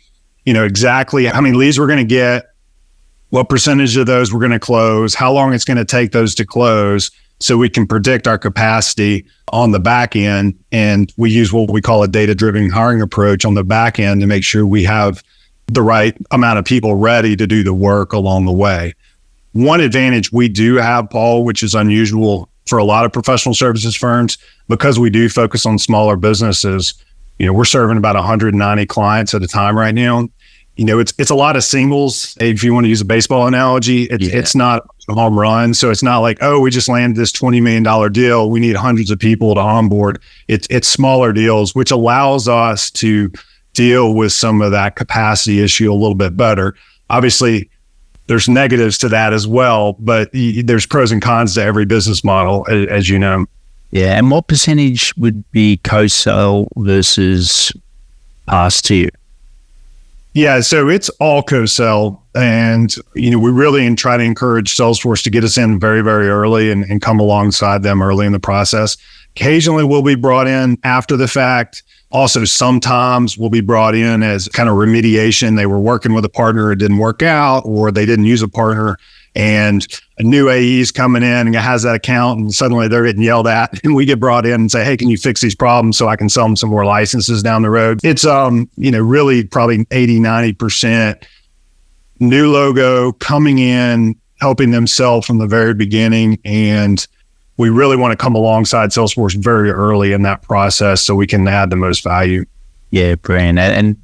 you 0.44 0.52
know, 0.52 0.64
exactly 0.64 1.26
how 1.26 1.40
many 1.40 1.56
leads 1.56 1.78
we're 1.78 1.87
going 1.87 1.98
to 1.98 2.04
get, 2.04 2.46
what 3.30 3.48
percentage 3.48 3.96
of 3.96 4.06
those 4.06 4.32
we're 4.32 4.40
going 4.40 4.52
to 4.52 4.58
close, 4.58 5.14
how 5.14 5.32
long 5.32 5.52
it's 5.52 5.64
going 5.64 5.76
to 5.76 5.84
take 5.84 6.12
those 6.12 6.34
to 6.37 6.46
close 6.46 7.10
so 7.40 7.57
we 7.57 7.68
can 7.68 7.87
predict 7.87 8.26
our 8.26 8.38
capacity 8.38 9.25
on 9.52 9.71
the 9.71 9.80
back 9.80 10.16
end. 10.16 10.59
And 10.73 11.12
we 11.16 11.30
use 11.30 11.52
what 11.52 11.71
we 11.71 11.80
call 11.80 12.02
a 12.02 12.09
data 12.09 12.35
driven 12.35 12.71
hiring 12.71 13.00
approach 13.00 13.45
on 13.45 13.54
the 13.54 13.64
back 13.64 13.99
end 13.99 14.21
to 14.21 14.26
make 14.26 14.45
sure 14.45 14.66
we 14.66 14.85
have 14.85 15.23
the 15.66 15.83
right 15.83 16.16
amount 16.30 16.59
of 16.59 16.64
people 16.64 16.95
ready 16.95 17.37
to 17.37 17.47
do 17.47 17.62
the 17.62 17.75
work 17.75 18.12
along 18.12 18.47
the 18.47 18.52
way. 18.52 18.95
One 19.52 19.80
advantage 19.80 20.33
we 20.33 20.49
do 20.49 20.76
have, 20.76 21.11
Paul, 21.11 21.45
which 21.45 21.62
is 21.62 21.75
unusual 21.75 22.49
for 22.66 22.78
a 22.78 22.85
lot 22.85 23.04
of 23.04 23.12
professional 23.12 23.54
services 23.54 23.97
firms, 23.97 24.37
because 24.68 24.99
we 24.99 25.11
do 25.11 25.28
focus 25.28 25.64
on 25.64 25.78
smaller 25.78 26.16
businesses. 26.16 26.95
You 27.38 27.47
know, 27.47 27.52
we're 27.52 27.64
serving 27.64 27.97
about 27.97 28.14
190 28.14 28.87
clients 28.87 29.33
at 29.33 29.42
a 29.42 29.47
time 29.47 29.76
right 29.76 29.95
now 29.95 30.28
you 30.78 30.85
know, 30.85 31.00
it's 31.00 31.12
it's 31.18 31.30
a 31.30 31.35
lot 31.35 31.56
of 31.56 31.64
singles. 31.64 32.38
If 32.40 32.62
you 32.62 32.73
want 32.73 32.85
to 32.85 32.88
use 32.88 33.00
a 33.00 33.04
baseball 33.04 33.49
analogy, 33.49 34.04
it's 34.04 34.28
yeah. 34.28 34.38
it's 34.38 34.54
not 34.54 34.87
a 35.08 35.14
home 35.14 35.37
run. 35.37 35.75
So 35.75 35.90
it's 35.90 36.04
not 36.04 36.20
like, 36.20 36.38
oh, 36.40 36.61
we 36.61 36.70
just 36.70 36.88
landed 36.88 37.20
this 37.20 37.32
twenty 37.32 37.61
million 37.61 37.82
dollar 37.82 38.08
deal. 38.08 38.49
We 38.49 38.61
need 38.61 38.76
hundreds 38.76 39.11
of 39.11 39.18
people 39.18 39.56
to 39.56 39.61
onboard. 39.61 40.23
It's 40.47 40.68
it's 40.70 40.87
smaller 40.87 41.32
deals, 41.32 41.75
which 41.75 41.90
allows 41.90 42.47
us 42.47 42.92
to 42.92 43.30
deal 43.75 44.14
with 44.14 44.32
some 44.32 44.62
of 44.62 44.70
that 44.70 44.94
capacity 44.94 45.61
issue 45.61 45.92
a 45.92 45.94
little 45.94 46.14
bit 46.14 46.37
better. 46.37 46.76
Obviously, 47.11 47.68
there's 48.28 48.49
negatives 48.49 48.99
to 48.99 49.08
that 49.08 49.32
as 49.32 49.49
well, 49.49 49.94
but 49.94 50.30
there's 50.32 50.87
pros 50.87 51.11
and 51.11 51.20
cons 51.20 51.54
to 51.54 51.62
every 51.62 51.87
business 51.87 52.23
model, 52.23 52.64
as 52.68 53.08
you 53.08 53.18
know. 53.18 53.47
Yeah, 53.90 54.16
and 54.16 54.30
what 54.30 54.47
percentage 54.47 55.16
would 55.16 55.50
be 55.50 55.78
co-sell 55.78 56.68
versus 56.76 57.73
pass 58.47 58.80
to 58.82 58.94
you? 58.94 59.08
Yeah, 60.38 60.61
so 60.61 60.88
it's 60.88 61.09
all 61.18 61.42
co-sell, 61.42 62.25
and 62.37 62.95
you 63.16 63.33
know 63.33 63.40
we 63.40 63.50
really 63.50 63.92
try 63.97 64.16
to 64.16 64.23
encourage 64.23 64.76
Salesforce 64.76 65.21
to 65.25 65.30
get 65.30 65.42
us 65.42 65.59
in 65.59 65.80
very, 65.80 66.00
very 66.00 66.28
early 66.28 66.71
and, 66.71 66.85
and 66.85 67.02
come 67.02 67.18
alongside 67.18 67.83
them 67.83 68.00
early 68.00 68.25
in 68.25 68.30
the 68.30 68.38
process. 68.38 68.97
Occasionally, 69.35 69.83
we'll 69.83 70.04
be 70.04 70.14
brought 70.14 70.47
in 70.47 70.78
after 70.85 71.16
the 71.16 71.26
fact. 71.26 71.83
Also, 72.12 72.45
sometimes 72.45 73.37
we'll 73.37 73.50
be 73.50 73.61
brought 73.61 73.97
in 73.97 74.23
as 74.23 74.47
kind 74.50 74.68
of 74.68 74.76
remediation. 74.76 75.57
They 75.57 75.66
were 75.66 75.80
working 75.80 76.14
with 76.14 76.25
a 76.25 76.28
partner, 76.28 76.71
it 76.71 76.78
didn't 76.78 76.99
work 76.99 77.21
out, 77.21 77.64
or 77.64 77.90
they 77.90 78.07
didn't 78.07 78.26
use 78.26 78.40
a 78.40 78.49
partner 78.49 78.97
and 79.35 79.87
a 80.18 80.23
new 80.23 80.50
AE 80.50 80.80
is 80.80 80.90
coming 80.90 81.23
in 81.23 81.47
and 81.47 81.54
has 81.54 81.82
that 81.82 81.94
account 81.94 82.40
and 82.40 82.52
suddenly 82.52 82.88
they're 82.88 83.04
getting 83.04 83.23
yelled 83.23 83.47
at 83.47 83.80
and 83.85 83.94
we 83.94 84.04
get 84.04 84.18
brought 84.18 84.47
in 84.47 84.54
and 84.54 84.70
say, 84.70 84.85
Hey, 84.85 84.97
can 84.97 85.08
you 85.08 85.16
fix 85.16 85.40
these 85.40 85.54
problems 85.54 85.97
so 85.97 86.08
I 86.08 86.16
can 86.16 86.28
sell 86.28 86.44
them 86.44 86.56
some 86.56 86.70
more 86.70 86.85
licenses 86.85 87.42
down 87.42 87.62
the 87.62 87.70
road? 87.70 88.00
It's, 88.02 88.25
um, 88.25 88.68
you 88.76 88.90
know, 88.90 89.00
really 89.00 89.44
probably 89.44 89.87
80, 89.90 90.20
90% 90.20 91.25
new 92.20 92.50
logo 92.50 93.12
coming 93.12 93.58
in, 93.58 94.16
helping 94.40 94.70
them 94.70 94.87
sell 94.87 95.23
from 95.23 95.38
the 95.38 95.47
very 95.47 95.75
beginning. 95.75 96.38
And 96.44 97.06
we 97.56 97.70
really 97.70 97.97
want 97.97 98.12
to 98.12 98.16
come 98.16 98.35
alongside 98.35 98.90
Salesforce 98.90 99.37
very 99.37 99.70
early 99.70 100.12
in 100.12 100.23
that 100.23 100.42
process 100.42 101.04
so 101.04 101.14
we 101.14 101.26
can 101.26 101.47
add 101.47 101.70
the 101.70 101.76
most 101.76 102.02
value. 102.02 102.44
Yeah, 102.90 103.16
Brian. 103.16 103.58
And 103.58 103.97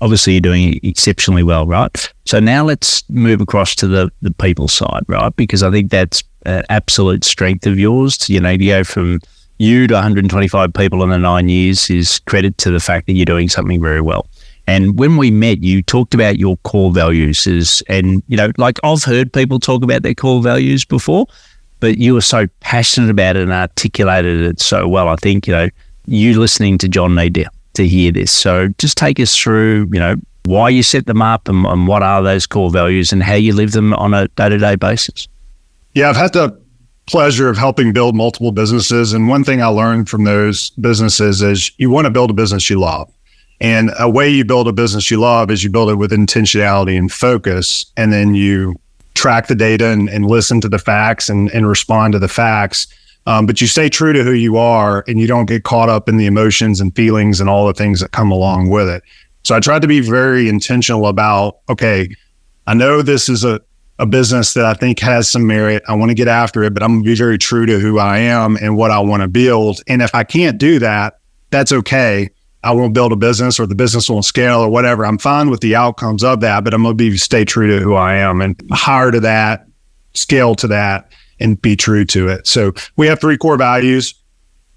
obviously 0.00 0.34
you're 0.34 0.40
doing 0.40 0.78
exceptionally 0.82 1.42
well, 1.42 1.66
right? 1.66 2.12
So 2.24 2.40
now 2.40 2.64
let's 2.64 3.08
move 3.08 3.40
across 3.40 3.74
to 3.76 3.86
the 3.86 4.10
the 4.22 4.32
people 4.32 4.68
side, 4.68 5.02
right? 5.08 5.34
Because 5.36 5.62
I 5.62 5.70
think 5.70 5.90
that's 5.90 6.22
an 6.44 6.64
absolute 6.68 7.24
strength 7.24 7.66
of 7.66 7.78
yours. 7.78 8.16
To, 8.18 8.32
you 8.32 8.40
know, 8.40 8.56
to 8.56 8.66
go 8.66 8.84
from 8.84 9.20
you 9.58 9.86
to 9.86 9.94
125 9.94 10.72
people 10.74 11.02
in 11.02 11.10
the 11.10 11.18
nine 11.18 11.48
years 11.48 11.88
is 11.88 12.18
credit 12.20 12.58
to 12.58 12.70
the 12.70 12.80
fact 12.80 13.06
that 13.06 13.14
you're 13.14 13.24
doing 13.24 13.48
something 13.48 13.80
very 13.80 14.00
well. 14.00 14.26
And 14.66 14.98
when 14.98 15.16
we 15.16 15.30
met, 15.30 15.62
you 15.62 15.82
talked 15.82 16.12
about 16.12 16.38
your 16.38 16.56
core 16.58 16.90
values 16.92 17.46
is, 17.46 17.82
and 17.88 18.22
you 18.28 18.36
know, 18.36 18.50
like 18.58 18.78
I've 18.82 19.04
heard 19.04 19.32
people 19.32 19.60
talk 19.60 19.82
about 19.82 20.02
their 20.02 20.14
core 20.14 20.42
values 20.42 20.84
before, 20.84 21.26
but 21.80 21.98
you 21.98 22.14
were 22.14 22.20
so 22.20 22.46
passionate 22.60 23.10
about 23.10 23.36
it 23.36 23.42
and 23.42 23.52
articulated 23.52 24.40
it 24.40 24.60
so 24.60 24.88
well. 24.88 25.08
I 25.08 25.16
think, 25.16 25.46
you 25.46 25.54
know, 25.54 25.68
you 26.06 26.38
listening 26.38 26.78
to 26.78 26.88
John 26.88 27.14
need 27.14 27.48
to 27.76 27.86
hear 27.86 28.12
this. 28.12 28.32
So 28.32 28.68
just 28.78 28.98
take 28.98 29.18
us 29.20 29.36
through, 29.36 29.88
you 29.92 30.00
know, 30.00 30.16
why 30.44 30.68
you 30.68 30.82
set 30.82 31.06
them 31.06 31.22
up 31.22 31.48
and, 31.48 31.64
and 31.66 31.86
what 31.86 32.02
are 32.02 32.22
those 32.22 32.46
core 32.46 32.70
values 32.70 33.12
and 33.12 33.22
how 33.22 33.34
you 33.34 33.52
live 33.52 33.72
them 33.72 33.94
on 33.94 34.14
a 34.14 34.28
day 34.28 34.48
to 34.48 34.58
day 34.58 34.76
basis. 34.76 35.28
Yeah, 35.94 36.10
I've 36.10 36.16
had 36.16 36.32
the 36.32 36.60
pleasure 37.06 37.48
of 37.48 37.56
helping 37.56 37.92
build 37.92 38.16
multiple 38.16 38.52
businesses. 38.52 39.12
And 39.12 39.28
one 39.28 39.44
thing 39.44 39.62
I 39.62 39.66
learned 39.66 40.08
from 40.08 40.24
those 40.24 40.70
businesses 40.70 41.40
is 41.40 41.70
you 41.78 41.88
want 41.88 42.06
to 42.06 42.10
build 42.10 42.30
a 42.30 42.34
business 42.34 42.68
you 42.68 42.80
love. 42.80 43.10
And 43.60 43.90
a 43.98 44.10
way 44.10 44.28
you 44.28 44.44
build 44.44 44.68
a 44.68 44.72
business 44.72 45.10
you 45.10 45.18
love 45.18 45.50
is 45.50 45.64
you 45.64 45.70
build 45.70 45.88
it 45.88 45.94
with 45.94 46.10
intentionality 46.10 46.98
and 46.98 47.10
focus, 47.10 47.86
and 47.96 48.12
then 48.12 48.34
you 48.34 48.78
track 49.14 49.46
the 49.46 49.54
data 49.54 49.86
and, 49.86 50.10
and 50.10 50.26
listen 50.26 50.60
to 50.60 50.68
the 50.68 50.78
facts 50.78 51.30
and, 51.30 51.50
and 51.52 51.66
respond 51.66 52.12
to 52.12 52.18
the 52.18 52.28
facts. 52.28 52.86
Um, 53.26 53.44
but 53.44 53.60
you 53.60 53.66
stay 53.66 53.88
true 53.88 54.12
to 54.12 54.22
who 54.22 54.32
you 54.32 54.56
are 54.56 55.04
and 55.08 55.18
you 55.18 55.26
don't 55.26 55.46
get 55.46 55.64
caught 55.64 55.88
up 55.88 56.08
in 56.08 56.16
the 56.16 56.26
emotions 56.26 56.80
and 56.80 56.94
feelings 56.94 57.40
and 57.40 57.50
all 57.50 57.66
the 57.66 57.74
things 57.74 58.00
that 58.00 58.12
come 58.12 58.30
along 58.30 58.70
with 58.70 58.88
it. 58.88 59.02
So 59.42 59.54
I 59.54 59.60
tried 59.60 59.82
to 59.82 59.88
be 59.88 60.00
very 60.00 60.48
intentional 60.48 61.06
about, 61.06 61.58
okay, 61.68 62.08
I 62.66 62.74
know 62.74 63.02
this 63.02 63.28
is 63.28 63.44
a, 63.44 63.60
a 63.98 64.06
business 64.06 64.54
that 64.54 64.64
I 64.64 64.74
think 64.74 65.00
has 65.00 65.30
some 65.30 65.46
merit. 65.46 65.82
I 65.88 65.94
want 65.94 66.10
to 66.10 66.14
get 66.14 66.28
after 66.28 66.62
it, 66.62 66.74
but 66.74 66.82
I'm 66.82 66.94
going 66.94 67.04
to 67.04 67.10
be 67.10 67.16
very 67.16 67.38
true 67.38 67.66
to 67.66 67.78
who 67.78 67.98
I 67.98 68.18
am 68.18 68.56
and 68.56 68.76
what 68.76 68.90
I 68.90 69.00
want 69.00 69.22
to 69.22 69.28
build. 69.28 69.80
And 69.88 70.02
if 70.02 70.14
I 70.14 70.24
can't 70.24 70.58
do 70.58 70.78
that, 70.80 71.18
that's 71.50 71.72
okay. 71.72 72.30
I 72.62 72.72
won't 72.72 72.94
build 72.94 73.12
a 73.12 73.16
business 73.16 73.60
or 73.60 73.66
the 73.66 73.76
business 73.76 74.10
won't 74.10 74.24
scale 74.24 74.60
or 74.60 74.68
whatever. 74.68 75.06
I'm 75.06 75.18
fine 75.18 75.50
with 75.50 75.60
the 75.60 75.76
outcomes 75.76 76.24
of 76.24 76.40
that, 76.40 76.64
but 76.64 76.74
I'm 76.74 76.82
going 76.82 76.96
to 76.96 77.10
be 77.10 77.16
stay 77.16 77.44
true 77.44 77.68
to 77.68 77.78
who 77.78 77.94
I 77.94 78.14
am 78.14 78.40
and 78.40 78.60
hire 78.72 79.12
to 79.12 79.20
that, 79.20 79.66
scale 80.14 80.56
to 80.56 80.66
that, 80.68 81.12
and 81.40 81.60
be 81.60 81.76
true 81.76 82.04
to 82.06 82.28
it. 82.28 82.46
So 82.46 82.72
we 82.96 83.06
have 83.06 83.20
three 83.20 83.36
core 83.36 83.56
values. 83.56 84.14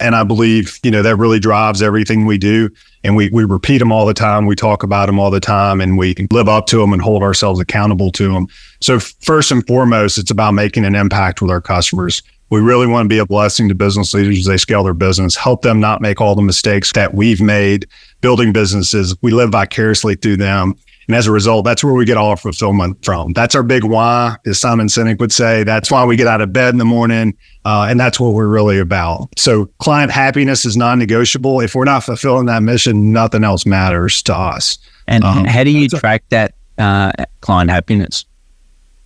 And 0.02 0.16
I 0.16 0.24
believe, 0.24 0.80
you 0.82 0.92
know, 0.92 1.02
that 1.02 1.18
really 1.18 1.40
drives 1.40 1.82
everything 1.82 2.26
we 2.26 2.38
do. 2.38 2.70
And 3.04 3.18
we, 3.18 3.30
we 3.32 3.44
repeat 3.44 3.80
them 3.80 3.92
all 3.92 4.06
the 4.06 4.14
time. 4.14 4.46
We 4.46 4.56
talk 4.56 4.82
about 4.82 5.08
them 5.08 5.20
all 5.20 5.30
the 5.30 5.42
time 5.42 5.82
and 5.82 5.98
we 5.98 6.16
live 6.32 6.48
up 6.48 6.68
to 6.68 6.78
them 6.78 6.94
and 6.94 7.02
hold 7.02 7.22
ourselves 7.22 7.60
accountable 7.60 8.10
to 8.14 8.32
them. 8.32 8.48
So 8.80 9.00
first 9.00 9.52
and 9.52 9.66
foremost, 9.68 10.18
it's 10.18 10.32
about 10.32 10.54
making 10.54 10.86
an 10.86 10.96
impact 10.96 11.42
with 11.42 11.52
our 11.52 11.60
customers. 11.60 12.24
We 12.50 12.62
really 12.62 12.88
want 12.88 13.06
to 13.06 13.10
be 13.10 13.20
a 13.20 13.26
blessing 13.26 13.68
to 13.68 13.76
business 13.76 14.14
leaders 14.14 14.40
as 14.40 14.46
they 14.46 14.58
scale 14.58 14.84
their 14.84 14.94
business, 14.94 15.36
help 15.36 15.62
them 15.62 15.80
not 15.82 16.02
make 16.02 16.20
all 16.20 16.34
the 16.34 16.42
mistakes 16.42 16.92
that 16.94 17.14
we've 17.14 17.42
made 17.42 17.86
building 18.22 18.54
businesses. 18.54 19.16
We 19.22 19.32
live 19.32 19.52
vicariously 19.52 20.16
through 20.16 20.38
them. 20.38 20.76
And 21.10 21.16
as 21.16 21.26
a 21.26 21.32
result, 21.32 21.66
that's 21.66 21.84
where 21.84 21.96
we 21.96 22.06
get 22.06 22.18
all 22.18 22.30
our 22.30 22.38
fulfillment 22.38 23.04
from. 23.04 23.34
That's 23.34 23.56
our 23.56 23.64
big 23.64 23.84
why, 23.84 24.36
as 24.46 24.60
Simon 24.60 24.86
Sinek 24.86 25.18
would 25.20 25.32
say. 25.32 25.64
That's 25.64 25.90
why 25.90 26.06
we 26.06 26.16
get 26.16 26.28
out 26.28 26.40
of 26.40 26.54
bed 26.54 26.70
in 26.76 26.78
the 26.78 26.86
morning. 26.86 27.36
Uh, 27.66 27.88
and 27.90 28.00
that's 28.00 28.20
what 28.20 28.36
we're 28.36 28.48
really 28.48 28.78
about. 28.78 29.28
So 29.36 29.66
client 29.80 30.12
happiness 30.12 30.66
is 30.66 30.78
non-negotiable. 30.78 31.62
If 31.62 31.74
we're 31.74 31.86
not 31.86 32.04
fulfilling 32.04 32.46
that 32.46 32.62
mission, 32.62 33.12
nothing 33.12 33.44
else 33.44 33.66
matters 33.66 34.22
to 34.22 34.36
us. 34.36 34.78
And 35.08 35.24
um, 35.24 35.46
how 35.46 35.64
do 35.64 35.72
you 35.72 35.90
track 35.90 36.26
that 36.30 36.54
uh, 36.78 37.12
client 37.42 37.72
happiness? 37.72 38.26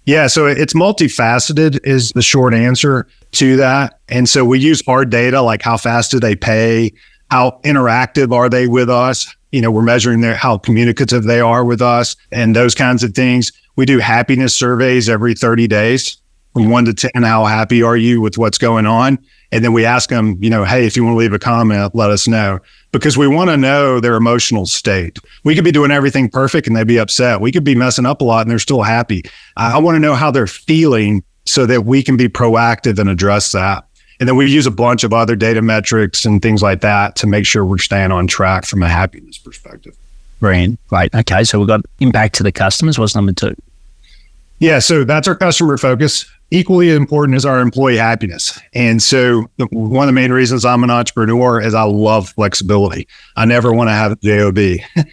Yeah, 0.05 0.27
so 0.27 0.45
it's 0.45 0.73
multifaceted 0.73 1.79
is 1.85 2.11
the 2.11 2.21
short 2.21 2.53
answer 2.53 3.07
to 3.31 3.55
that. 3.55 4.01
And 4.09 4.27
so 4.27 4.43
we 4.43 4.59
use 4.59 4.85
hard 4.85 5.09
data 5.09 5.41
like 5.41 5.61
how 5.61 5.77
fast 5.77 6.11
do 6.11 6.19
they 6.19 6.35
pay? 6.35 6.91
How 7.33 7.59
interactive 7.63 8.31
are 8.31 8.47
they 8.47 8.67
with 8.67 8.91
us? 8.91 9.35
You 9.51 9.61
know, 9.61 9.71
we're 9.71 9.81
measuring 9.81 10.21
their 10.21 10.35
how 10.35 10.59
communicative 10.59 11.23
they 11.23 11.39
are 11.39 11.65
with 11.65 11.81
us 11.81 12.15
and 12.31 12.55
those 12.55 12.75
kinds 12.75 13.03
of 13.03 13.15
things. 13.15 13.51
We 13.75 13.87
do 13.87 13.97
happiness 13.97 14.53
surveys 14.55 15.09
every 15.09 15.33
30 15.33 15.67
days 15.67 16.17
from 16.53 16.69
one 16.69 16.85
to 16.85 16.93
10. 16.93 17.23
How 17.23 17.45
happy 17.45 17.81
are 17.81 17.97
you 17.97 18.21
with 18.21 18.37
what's 18.37 18.59
going 18.59 18.85
on? 18.85 19.17
And 19.51 19.65
then 19.65 19.73
we 19.73 19.83
ask 19.83 20.11
them, 20.11 20.37
you 20.43 20.51
know, 20.51 20.63
hey, 20.63 20.85
if 20.85 20.95
you 20.95 21.03
want 21.03 21.15
to 21.15 21.17
leave 21.17 21.33
a 21.33 21.39
comment, 21.39 21.95
let 21.95 22.11
us 22.11 22.27
know 22.27 22.59
because 22.91 23.17
we 23.17 23.27
want 23.27 23.49
to 23.49 23.57
know 23.57 23.99
their 23.99 24.13
emotional 24.13 24.67
state. 24.67 25.17
We 25.43 25.55
could 25.55 25.65
be 25.65 25.71
doing 25.71 25.89
everything 25.89 26.29
perfect 26.29 26.67
and 26.67 26.75
they'd 26.75 26.85
be 26.85 26.99
upset. 26.99 27.41
We 27.41 27.51
could 27.51 27.63
be 27.63 27.73
messing 27.73 28.05
up 28.05 28.21
a 28.21 28.25
lot 28.25 28.41
and 28.41 28.51
they're 28.51 28.59
still 28.59 28.83
happy. 28.83 29.23
I 29.57 29.79
want 29.79 29.95
to 29.95 29.99
know 29.99 30.13
how 30.13 30.29
they're 30.29 30.45
feeling 30.45 31.23
so 31.45 31.65
that 31.65 31.81
we 31.81 32.03
can 32.03 32.15
be 32.15 32.29
proactive 32.29 32.99
and 32.99 33.09
address 33.09 33.53
that. 33.53 33.85
And 34.23 34.27
then 34.29 34.37
we 34.37 34.49
use 34.49 34.65
a 34.65 34.71
bunch 34.71 35.03
of 35.03 35.11
other 35.11 35.35
data 35.35 35.61
metrics 35.61 36.23
and 36.23 36.41
things 36.41 36.61
like 36.61 36.79
that 36.79 37.17
to 37.17 37.27
make 37.27 37.45
sure 37.45 37.65
we're 37.65 37.77
staying 37.77 38.13
on 38.13 38.25
track 38.25 38.63
from 38.63 38.81
a 38.81 38.87
happiness 38.87 39.37
perspective. 39.37 39.97
Brand, 40.39 40.77
right. 40.91 41.13
Okay. 41.13 41.43
So 41.43 41.59
we've 41.59 41.67
got 41.67 41.81
impact 41.99 42.35
to 42.35 42.43
the 42.43 42.53
customers. 42.53 42.97
What's 42.97 43.15
number 43.15 43.33
two? 43.33 43.53
Yeah. 44.59 44.79
So 44.79 45.03
that's 45.03 45.27
our 45.27 45.35
customer 45.35 45.77
focus 45.77 46.25
equally 46.51 46.91
important 46.91 47.35
is 47.35 47.45
our 47.45 47.59
employee 47.59 47.97
happiness. 47.97 48.57
And 48.73 49.01
so 49.01 49.49
one 49.71 50.07
of 50.07 50.07
the 50.07 50.13
main 50.13 50.31
reasons 50.31 50.63
I'm 50.63 50.83
an 50.83 50.91
entrepreneur 50.91 51.59
is 51.59 51.73
I 51.73 51.83
love 51.83 52.29
flexibility. 52.29 53.07
I 53.35 53.43
never 53.45 53.73
want 53.73 53.89
to 53.89 53.93
have 53.93 54.11
a 54.13 54.15
job, 54.15 54.57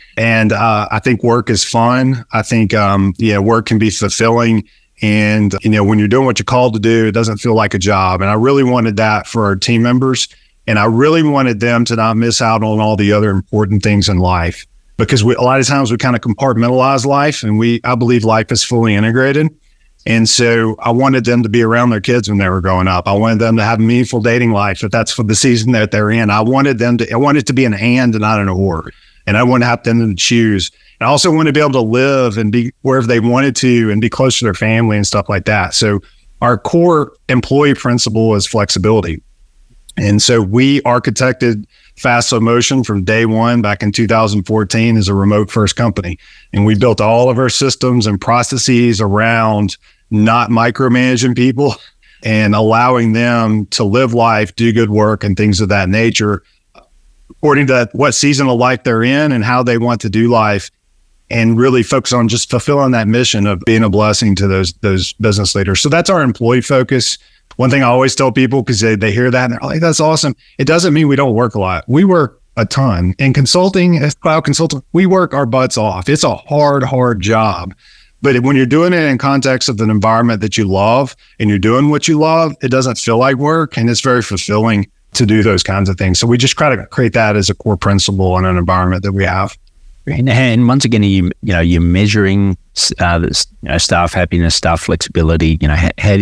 and 0.16 0.52
uh, 0.52 0.86
I 0.90 0.98
think 1.00 1.24
work 1.24 1.50
is 1.50 1.64
fun. 1.64 2.24
I 2.32 2.42
think 2.42 2.74
um, 2.74 3.14
yeah, 3.16 3.38
work 3.38 3.66
can 3.66 3.78
be 3.78 3.90
fulfilling. 3.90 4.68
And 5.02 5.54
you 5.62 5.70
know, 5.70 5.84
when 5.84 5.98
you're 5.98 6.08
doing 6.08 6.26
what 6.26 6.38
you're 6.38 6.44
called 6.44 6.74
to 6.74 6.80
do, 6.80 7.06
it 7.06 7.12
doesn't 7.12 7.38
feel 7.38 7.54
like 7.54 7.74
a 7.74 7.78
job. 7.78 8.20
And 8.20 8.30
I 8.30 8.34
really 8.34 8.64
wanted 8.64 8.96
that 8.96 9.26
for 9.26 9.44
our 9.44 9.56
team 9.56 9.82
members, 9.82 10.28
and 10.66 10.78
I 10.78 10.84
really 10.84 11.22
wanted 11.22 11.60
them 11.60 11.84
to 11.86 11.96
not 11.96 12.16
miss 12.16 12.42
out 12.42 12.62
on 12.62 12.80
all 12.80 12.96
the 12.96 13.12
other 13.12 13.30
important 13.30 13.82
things 13.82 14.08
in 14.08 14.18
life 14.18 14.66
because 14.96 15.24
we, 15.24 15.34
a 15.34 15.40
lot 15.40 15.58
of 15.58 15.66
times 15.66 15.90
we 15.90 15.96
kind 15.96 16.14
of 16.14 16.22
compartmentalize 16.22 17.06
life, 17.06 17.42
and 17.42 17.58
we 17.58 17.80
I 17.84 17.94
believe 17.94 18.24
life 18.24 18.52
is 18.52 18.62
fully 18.62 18.94
integrated. 18.94 19.48
And 20.06 20.28
so 20.28 20.76
I 20.78 20.90
wanted 20.90 21.24
them 21.24 21.42
to 21.42 21.48
be 21.48 21.62
around 21.62 21.90
their 21.90 22.00
kids 22.00 22.28
when 22.28 22.38
they 22.38 22.48
were 22.48 22.60
growing 22.60 22.88
up. 22.88 23.06
I 23.06 23.12
wanted 23.12 23.38
them 23.38 23.56
to 23.56 23.64
have 23.64 23.80
a 23.80 23.82
meaningful 23.82 24.20
dating 24.20 24.52
life 24.52 24.82
if 24.82 24.90
that's 24.90 25.12
for 25.12 25.24
the 25.24 25.34
season 25.34 25.72
that 25.72 25.90
they're 25.90 26.10
in. 26.10 26.30
I 26.30 26.40
wanted 26.40 26.78
them 26.78 26.98
to, 26.98 27.12
I 27.12 27.16
wanted 27.16 27.46
to 27.48 27.52
be 27.52 27.66
an 27.66 27.74
and 27.74 28.14
and 28.14 28.22
not 28.22 28.40
an 28.40 28.48
or. 28.48 28.90
And 29.26 29.36
I 29.36 29.42
wanted 29.42 29.64
to 29.64 29.68
have 29.68 29.82
them 29.82 30.08
to 30.08 30.14
choose. 30.14 30.70
I 31.00 31.06
also 31.06 31.30
wanted 31.30 31.54
to 31.54 31.58
be 31.58 31.60
able 31.60 31.72
to 31.72 31.80
live 31.80 32.36
and 32.36 32.52
be 32.52 32.72
wherever 32.82 33.06
they 33.06 33.20
wanted 33.20 33.56
to 33.56 33.90
and 33.90 34.00
be 34.00 34.10
close 34.10 34.38
to 34.38 34.44
their 34.44 34.54
family 34.54 34.96
and 34.96 35.06
stuff 35.06 35.28
like 35.28 35.46
that. 35.46 35.72
So 35.74 36.00
our 36.42 36.58
core 36.58 37.12
employee 37.28 37.74
principle 37.74 38.34
is 38.34 38.46
flexibility. 38.46 39.22
And 39.96 40.20
so 40.22 40.40
we 40.40 40.80
architected 40.82 41.66
Fast 41.96 42.32
Motion 42.32 42.84
from 42.84 43.04
day 43.04 43.26
one 43.26 43.60
back 43.60 43.82
in 43.82 43.92
2014 43.92 44.96
as 44.96 45.08
a 45.08 45.14
remote 45.14 45.50
first 45.50 45.76
company. 45.76 46.18
And 46.52 46.64
we 46.64 46.78
built 46.78 47.00
all 47.00 47.28
of 47.28 47.38
our 47.38 47.50
systems 47.50 48.06
and 48.06 48.20
processes 48.20 49.00
around 49.00 49.76
not 50.10 50.50
micromanaging 50.50 51.36
people 51.36 51.74
and 52.22 52.54
allowing 52.54 53.12
them 53.12 53.66
to 53.66 53.84
live 53.84 54.14
life, 54.14 54.54
do 54.56 54.72
good 54.72 54.90
work, 54.90 55.24
and 55.24 55.36
things 55.36 55.60
of 55.60 55.68
that 55.70 55.88
nature, 55.88 56.42
according 57.30 57.66
to 57.68 57.88
what 57.92 58.12
season 58.12 58.48
of 58.48 58.58
life 58.58 58.82
they're 58.84 59.02
in 59.02 59.32
and 59.32 59.44
how 59.44 59.62
they 59.62 59.78
want 59.78 60.00
to 60.02 60.10
do 60.10 60.28
life, 60.28 60.70
and 61.30 61.58
really 61.58 61.82
focus 61.82 62.12
on 62.12 62.28
just 62.28 62.50
fulfilling 62.50 62.92
that 62.92 63.08
mission 63.08 63.46
of 63.46 63.60
being 63.60 63.84
a 63.84 63.90
blessing 63.90 64.34
to 64.36 64.46
those 64.46 64.72
those 64.74 65.12
business 65.14 65.54
leaders. 65.54 65.80
So 65.80 65.88
that's 65.88 66.10
our 66.10 66.22
employee 66.22 66.60
focus. 66.60 67.18
One 67.56 67.70
thing 67.70 67.82
I 67.82 67.86
always 67.86 68.14
tell 68.14 68.32
people 68.32 68.62
because 68.62 68.80
they, 68.80 68.94
they 68.94 69.12
hear 69.12 69.30
that 69.30 69.44
and 69.44 69.52
they're 69.52 69.68
like, 69.68 69.80
that's 69.80 70.00
awesome. 70.00 70.34
It 70.58 70.66
doesn't 70.66 70.94
mean 70.94 71.08
we 71.08 71.16
don't 71.16 71.34
work 71.34 71.54
a 71.54 71.60
lot. 71.60 71.84
We 71.88 72.04
work 72.04 72.40
a 72.56 72.64
ton. 72.64 73.14
In 73.18 73.32
consulting, 73.32 73.98
as 73.98 74.14
cloud 74.14 74.44
consultant, 74.44 74.84
we 74.92 75.06
work 75.06 75.34
our 75.34 75.46
butts 75.46 75.76
off. 75.76 76.08
It's 76.08 76.24
a 76.24 76.36
hard, 76.36 76.82
hard 76.82 77.20
job. 77.20 77.74
But 78.22 78.40
when 78.40 78.54
you're 78.54 78.66
doing 78.66 78.92
it 78.92 79.02
in 79.02 79.18
context 79.18 79.68
of 79.68 79.80
an 79.80 79.90
environment 79.90 80.42
that 80.42 80.58
you 80.58 80.66
love 80.66 81.16
and 81.38 81.48
you're 81.48 81.58
doing 81.58 81.90
what 81.90 82.06
you 82.06 82.18
love, 82.18 82.54
it 82.62 82.68
doesn't 82.68 82.98
feel 82.98 83.18
like 83.18 83.36
work 83.36 83.76
and 83.76 83.88
it's 83.88 84.00
very 84.00 84.22
fulfilling 84.22 84.90
to 85.14 85.26
do 85.26 85.42
those 85.42 85.62
kinds 85.62 85.88
of 85.88 85.96
things. 85.96 86.18
So 86.18 86.26
we 86.26 86.38
just 86.38 86.56
try 86.56 86.74
to 86.74 86.86
create 86.86 87.14
that 87.14 87.34
as 87.34 87.50
a 87.50 87.54
core 87.54 87.76
principle 87.76 88.38
in 88.38 88.44
an 88.44 88.56
environment 88.56 89.02
that 89.02 89.12
we 89.12 89.24
have. 89.24 89.56
And 90.06 90.66
once 90.66 90.84
again, 90.84 91.02
you 91.02 91.30
you 91.42 91.52
know 91.52 91.60
you're 91.60 91.80
measuring 91.80 92.56
uh, 92.98 93.18
this, 93.18 93.46
you 93.62 93.68
know, 93.68 93.78
staff 93.78 94.12
happiness, 94.12 94.54
staff 94.54 94.80
flexibility. 94.80 95.58
You 95.60 95.68
know, 95.68 95.76
how, 95.98 96.18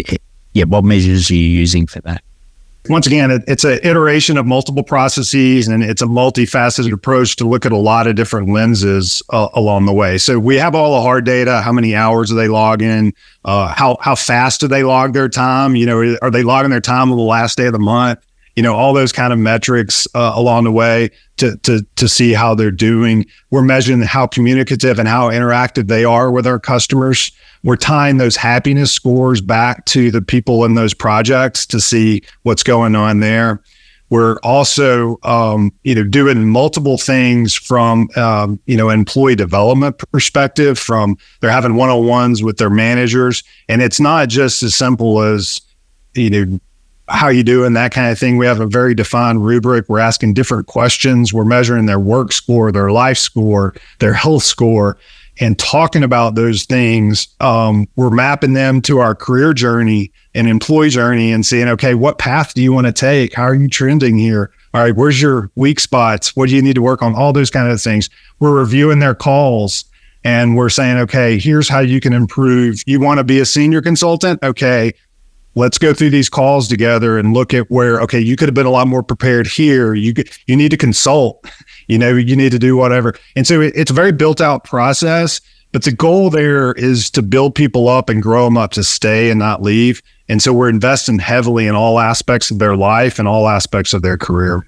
yeah, 0.53 0.65
what 0.65 0.85
measures 0.85 1.31
are 1.31 1.35
you 1.35 1.49
using 1.49 1.87
for 1.87 2.01
that? 2.01 2.23
Once 2.89 3.07
again, 3.07 3.31
it, 3.31 3.43
it's 3.47 3.65
an 3.65 3.79
iteration 3.83 4.39
of 4.39 4.47
multiple 4.47 4.83
processes 4.83 5.69
and 5.69 5.83
it's 5.83 6.01
a 6.01 6.07
multifaceted 6.07 6.93
approach 6.93 7.37
to 7.37 7.47
look 7.47 7.67
at 7.67 7.73
a 7.73 7.77
lot 7.77 8.07
of 8.07 8.17
different 8.17 8.49
lenses 8.49 9.23
uh, 9.31 9.49
along 9.55 9.85
the 9.85 9.93
way. 9.93 10.17
So 10.17 10.39
we 10.39 10.57
have 10.57 10.75
all 10.75 10.95
the 10.95 11.03
hard 11.03 11.27
data. 11.27 11.61
How 11.61 11.73
many 11.73 11.95
hours 11.95 12.31
do 12.31 12.37
they 12.37 12.49
log 12.49 12.81
in? 12.81 13.13
Uh, 13.45 13.69
how, 13.69 13.99
how 14.01 14.15
fast 14.15 14.61
do 14.61 14.69
they 14.69 14.85
log 14.85 15.13
their 15.13 15.29
time? 15.29 15.77
You 15.77 15.85
know, 15.85 16.17
are 16.23 16.31
they 16.31 16.43
logging 16.43 16.71
their 16.71 16.81
time 16.81 17.11
on 17.11 17.19
the 17.19 17.25
last 17.25 17.59
day 17.59 17.67
of 17.67 17.73
the 17.73 17.79
month? 17.79 18.21
You 18.59 18.63
know, 18.63 18.75
all 18.75 18.93
those 18.93 19.13
kind 19.13 19.33
of 19.33 19.39
metrics 19.39 20.07
uh, 20.15 20.33
along 20.35 20.65
the 20.65 20.73
way 20.73 21.11
to, 21.37 21.57
to, 21.59 21.87
to 21.97 22.09
see 22.09 22.33
how 22.33 22.55
they're 22.55 22.71
doing. 22.71 23.25
We're 23.51 23.63
measuring 23.63 24.03
how 24.03 24.27
communicative 24.27 24.99
and 24.99 25.09
how 25.09 25.31
interactive 25.31 25.87
they 25.87 26.05
are 26.05 26.31
with 26.31 26.47
our 26.47 26.59
customers 26.59 27.33
we're 27.65 27.77
tying 27.77 28.19
those 28.19 28.37
happiness 28.37 28.93
scores 28.93 29.41
back 29.41 29.85
to 29.87 30.11
the 30.11 30.23
people 30.23 30.65
in 30.65 30.75
those 30.75 30.95
projects 30.95 31.67
to 31.67 31.81
see 31.81 32.23
what's 32.43 32.63
going 32.63 32.95
on 32.95 33.21
there. 33.21 33.63
We're 34.11 34.39
also, 34.43 35.19
um, 35.23 35.71
you 35.83 35.95
know, 35.95 36.05
doing 36.05 36.49
multiple 36.49 36.97
things 36.97 37.53
from, 37.55 38.09
um, 38.17 38.59
you 38.65 38.77
know, 38.77 38.89
employee 38.89 39.37
development 39.37 39.99
perspective. 40.13 40.79
From 40.79 41.19
they're 41.41 41.51
having 41.51 41.75
one 41.75 41.91
on 41.91 42.07
ones 42.07 42.43
with 42.43 42.57
their 42.57 42.71
managers, 42.71 43.43
and 43.69 43.83
it's 43.83 44.01
not 44.01 44.31
just 44.31 44.63
as 44.63 44.75
simple 44.75 45.21
as, 45.21 45.61
you 46.15 46.31
know, 46.31 46.61
how 47.09 47.29
you 47.29 47.43
doing 47.43 47.73
that 47.75 47.93
kind 47.93 48.11
of 48.13 48.19
thing. 48.19 48.37
We 48.37 48.47
have 48.47 48.61
a 48.61 48.67
very 48.67 48.95
defined 48.95 49.45
rubric. 49.45 49.89
We're 49.89 49.99
asking 49.99 50.35
different 50.35 50.67
questions. 50.67 51.33
We're 51.33 51.45
measuring 51.45 51.87
their 51.87 51.99
work 51.99 52.33
score, 52.33 52.71
their 52.71 52.91
life 52.91 53.19
score, 53.19 53.75
their 53.99 54.13
health 54.13 54.45
score, 54.45 54.99
and 55.41 55.59
talking 55.59 56.03
about 56.03 56.35
those 56.35 56.65
things. 56.65 57.29
Um, 57.41 57.89
we're 57.97 58.11
mapping 58.11 58.55
them 58.55 58.83
to 58.83 58.99
our 58.99 59.15
career 59.15 59.53
journey 59.53 60.13
and 60.35 60.49
employee 60.49 60.91
journey 60.91 61.33
and 61.33 61.47
saying, 61.47 61.69
okay, 61.69 61.95
what 61.95 62.19
path 62.19 62.55
do 62.55 62.63
you 62.63 62.73
want 62.73 62.87
to 62.87 62.93
take? 62.93 63.35
How 63.35 63.45
are 63.45 63.55
you 63.55 63.69
trending 63.69 64.19
here? 64.19 64.51
All 64.75 64.83
right, 64.83 64.95
where's 64.95 65.21
your 65.21 65.51
weak 65.55 65.81
spots? 65.81 66.37
What 66.37 66.49
do 66.49 66.57
you 66.57 66.63
need 66.63 66.75
to 66.75 66.83
work 66.83 67.03
on? 67.03 67.15
All 67.15 67.33
those 67.33 67.51
kind 67.51 67.71
of 67.71 67.81
things. 67.81 68.11
We're 68.39 68.59
reviewing 68.59 68.99
their 68.99 69.15
calls 69.15 69.85
and 70.25 70.57
we're 70.57 70.69
saying, 70.69 70.99
okay, 70.99 71.39
here's 71.39 71.69
how 71.69 71.81
you 71.81 72.01
can 72.01 72.13
improve. 72.13 72.83
You 72.87 73.01
want 73.01 73.19
to 73.19 73.25
be 73.25 73.41
a 73.41 73.47
senior 73.47 73.81
consultant? 73.81 74.43
Okay, 74.43 74.93
let's 75.59 75.77
go 75.77 75.93
through 75.93 76.11
these 76.11 76.29
calls 76.29 76.69
together 76.69 77.19
and 77.19 77.35
look 77.35 77.53
at 77.53 77.71
where 77.71 78.01
okay 78.01 78.21
you 78.21 78.37
could 78.37 78.49
have 78.49 78.55
been 78.55 78.67
a 78.67 78.71
lot 78.71 78.87
more 78.87 79.03
prepared 79.03 79.47
here 79.47 79.93
you 79.95 80.15
you 80.47 80.57
need 80.57 80.71
to 80.71 80.77
consult 80.77 81.45
you 81.89 81.99
know 81.99 82.15
you 82.15 82.37
need 82.37 82.53
to 82.53 82.59
do 82.59 82.77
whatever 82.77 83.15
and 83.37 83.47
so 83.47 83.61
it, 83.61 83.73
it's 83.77 83.91
a 83.91 83.95
very 83.95 84.13
built 84.13 84.41
out 84.41 84.65
process 84.65 85.41
but 85.73 85.85
the 85.85 85.93
goal 85.93 86.31
there 86.31 86.73
is 86.73 87.11
to 87.11 87.21
build 87.21 87.55
people 87.55 87.89
up 87.89 88.09
and 88.09 88.23
grow 88.23 88.45
them 88.45 88.57
up 88.57 88.71
to 88.71 88.83
stay 88.83 89.31
and 89.31 89.39
not 89.39 89.61
leave 89.61 90.01
and 90.29 90.41
so 90.41 90.53
we're 90.53 90.69
investing 90.69 91.19
heavily 91.19 91.67
in 91.67 91.75
all 91.75 91.99
aspects 91.99 92.51
of 92.51 92.59
their 92.59 92.77
life 92.77 93.19
and 93.19 93.27
all 93.27 93.49
aspects 93.49 93.93
of 93.93 94.03
their 94.03 94.17
career 94.17 94.65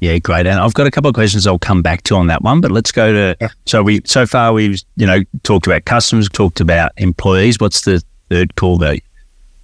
yeah, 0.00 0.18
great. 0.18 0.46
And 0.46 0.58
I've 0.58 0.74
got 0.74 0.86
a 0.86 0.90
couple 0.90 1.08
of 1.08 1.14
questions 1.14 1.46
I'll 1.46 1.58
come 1.58 1.80
back 1.80 2.02
to 2.02 2.16
on 2.16 2.26
that 2.26 2.42
one, 2.42 2.60
but 2.60 2.70
let's 2.70 2.92
go 2.92 3.10
to 3.10 3.36
yeah. 3.40 3.48
so 3.64 3.82
we 3.82 4.02
so 4.04 4.26
far 4.26 4.52
we've 4.52 4.82
you 4.96 5.06
know 5.06 5.20
talked 5.44 5.66
about 5.66 5.86
customers, 5.86 6.28
talked 6.28 6.60
about 6.60 6.92
employees. 6.98 7.58
What's 7.58 7.82
the 7.82 8.02
third 8.28 8.54
call 8.56 8.76
there? 8.76 8.98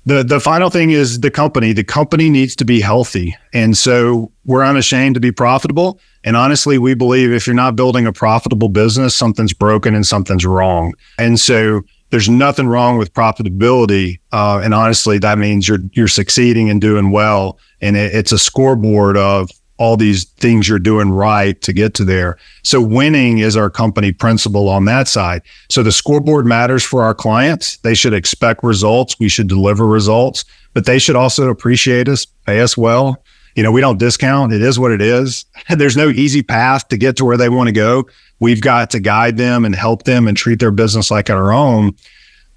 The 0.06 0.24
the 0.24 0.40
final 0.40 0.70
thing 0.70 0.90
is 0.90 1.20
the 1.20 1.30
company. 1.30 1.72
The 1.72 1.84
company 1.84 2.30
needs 2.30 2.56
to 2.56 2.64
be 2.64 2.80
healthy. 2.80 3.36
And 3.52 3.76
so 3.76 4.32
we're 4.44 4.64
unashamed 4.64 5.14
to 5.14 5.20
be 5.20 5.32
profitable. 5.32 6.00
And 6.24 6.36
honestly, 6.36 6.78
we 6.78 6.94
believe 6.94 7.32
if 7.32 7.46
you're 7.46 7.54
not 7.54 7.76
building 7.76 8.06
a 8.06 8.12
profitable 8.12 8.68
business, 8.68 9.14
something's 9.14 9.52
broken 9.52 9.94
and 9.94 10.06
something's 10.06 10.46
wrong. 10.46 10.94
And 11.18 11.38
so 11.38 11.82
there's 12.10 12.28
nothing 12.28 12.66
wrong 12.66 12.98
with 12.98 13.12
profitability. 13.12 14.20
Uh, 14.32 14.60
and 14.62 14.74
honestly, 14.74 15.18
that 15.18 15.38
means 15.38 15.68
you're 15.68 15.78
you're 15.92 16.08
succeeding 16.08 16.70
and 16.70 16.80
doing 16.80 17.10
well. 17.10 17.58
And 17.80 17.96
it, 17.96 18.14
it's 18.14 18.32
a 18.32 18.38
scoreboard 18.38 19.16
of 19.16 19.50
all 19.80 19.96
these 19.96 20.24
things 20.24 20.68
you're 20.68 20.78
doing 20.78 21.10
right 21.10 21.60
to 21.62 21.72
get 21.72 21.94
to 21.94 22.04
there. 22.04 22.36
So 22.62 22.82
winning 22.82 23.38
is 23.38 23.56
our 23.56 23.70
company 23.70 24.12
principle 24.12 24.68
on 24.68 24.84
that 24.84 25.08
side. 25.08 25.40
So 25.70 25.82
the 25.82 25.90
scoreboard 25.90 26.44
matters 26.44 26.84
for 26.84 27.02
our 27.02 27.14
clients. 27.14 27.78
They 27.78 27.94
should 27.94 28.12
expect 28.12 28.62
results. 28.62 29.18
We 29.18 29.30
should 29.30 29.48
deliver 29.48 29.86
results, 29.86 30.44
but 30.74 30.84
they 30.84 30.98
should 30.98 31.16
also 31.16 31.48
appreciate 31.48 32.10
us, 32.10 32.26
pay 32.26 32.60
us 32.60 32.76
well. 32.76 33.24
You 33.56 33.62
know, 33.62 33.72
we 33.72 33.80
don't 33.80 33.98
discount. 33.98 34.52
It 34.52 34.60
is 34.60 34.78
what 34.78 34.92
it 34.92 35.00
is. 35.00 35.46
There's 35.70 35.96
no 35.96 36.10
easy 36.10 36.42
path 36.42 36.86
to 36.88 36.98
get 36.98 37.16
to 37.16 37.24
where 37.24 37.38
they 37.38 37.48
want 37.48 37.68
to 37.68 37.72
go. 37.72 38.06
We've 38.38 38.60
got 38.60 38.90
to 38.90 39.00
guide 39.00 39.38
them 39.38 39.64
and 39.64 39.74
help 39.74 40.02
them 40.02 40.28
and 40.28 40.36
treat 40.36 40.60
their 40.60 40.70
business 40.70 41.10
like 41.10 41.30
our 41.30 41.52
own. 41.52 41.96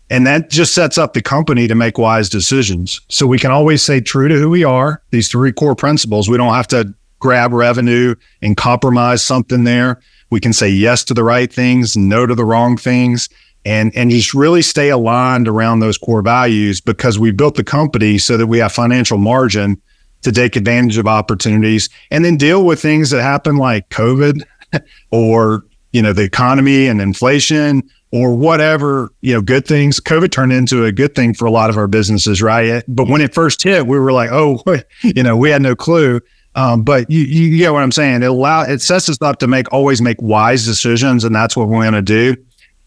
And 0.09 0.27
that 0.27 0.49
just 0.49 0.75
sets 0.75 0.97
up 0.97 1.13
the 1.13 1.21
company 1.21 1.69
to 1.69 1.75
make 1.75 1.97
wise 1.97 2.27
decisions. 2.27 2.99
So 3.07 3.25
we 3.25 3.39
can 3.39 3.51
always 3.51 3.81
stay 3.81 4.01
true 4.01 4.27
to 4.27 4.37
who 4.37 4.49
we 4.49 4.65
are, 4.65 5.01
these 5.11 5.29
three 5.29 5.53
core 5.53 5.75
principles. 5.75 6.29
We 6.29 6.35
don't 6.35 6.53
have 6.53 6.67
to 6.67 6.93
grab 7.23 7.53
revenue 7.53 8.13
and 8.41 8.57
compromise 8.57 9.23
something 9.23 9.63
there. 9.63 10.01
We 10.29 10.41
can 10.41 10.51
say 10.51 10.69
yes 10.69 11.05
to 11.05 11.13
the 11.13 11.23
right 11.23 11.51
things, 11.51 11.95
no 11.95 12.25
to 12.27 12.35
the 12.35 12.43
wrong 12.43 12.75
things, 12.75 13.29
and 13.65 13.95
and 13.95 14.11
just 14.11 14.33
really 14.33 14.61
stay 14.61 14.89
aligned 14.89 15.47
around 15.47 15.79
those 15.79 15.97
core 15.97 16.21
values 16.21 16.81
because 16.81 17.17
we 17.17 17.31
built 17.31 17.55
the 17.55 17.63
company 17.63 18.17
so 18.17 18.35
that 18.35 18.47
we 18.47 18.59
have 18.59 18.73
financial 18.73 19.17
margin 19.17 19.81
to 20.23 20.33
take 20.33 20.57
advantage 20.57 20.97
of 20.97 21.07
opportunities 21.07 21.89
and 22.11 22.25
then 22.25 22.35
deal 22.35 22.65
with 22.65 22.81
things 22.81 23.09
that 23.09 23.21
happen 23.21 23.55
like 23.55 23.87
COVID 23.89 24.43
or 25.11 25.63
you 25.93 26.01
know 26.01 26.11
the 26.11 26.23
economy 26.23 26.87
and 26.87 26.99
inflation 27.01 27.83
or 28.11 28.35
whatever 28.35 29.13
you 29.21 29.33
know 29.33 29.41
good 29.41 29.65
things. 29.65 30.01
Covid 30.01 30.31
turned 30.31 30.51
into 30.51 30.83
a 30.83 30.91
good 30.91 31.15
thing 31.15 31.33
for 31.33 31.45
a 31.45 31.51
lot 31.51 31.69
of 31.69 31.77
our 31.77 31.87
businesses 31.87 32.41
right? 32.41 32.83
But 32.89 33.07
when 33.07 33.21
it 33.21 33.33
first 33.33 33.63
hit 33.63 33.87
we 33.87 33.97
were 33.97 34.11
like 34.11 34.29
oh 34.29 34.61
you 35.03 35.23
know 35.23 35.37
we 35.37 35.51
had 35.51 35.61
no 35.61 35.73
clue 35.73 36.19
um, 36.55 36.83
but 36.83 37.09
you, 37.09 37.21
you 37.21 37.57
get 37.57 37.73
what 37.73 37.83
I'm 37.83 37.91
saying. 37.91 38.23
It 38.23 38.27
allow 38.27 38.63
it 38.63 38.81
sets 38.81 39.09
us 39.09 39.21
up 39.21 39.39
to 39.39 39.47
make 39.47 39.71
always 39.73 40.01
make 40.01 40.21
wise 40.21 40.65
decisions, 40.65 41.23
and 41.23 41.35
that's 41.35 41.57
what 41.57 41.67
we're 41.67 41.81
going 41.81 41.93
to 41.93 42.01
do. 42.01 42.35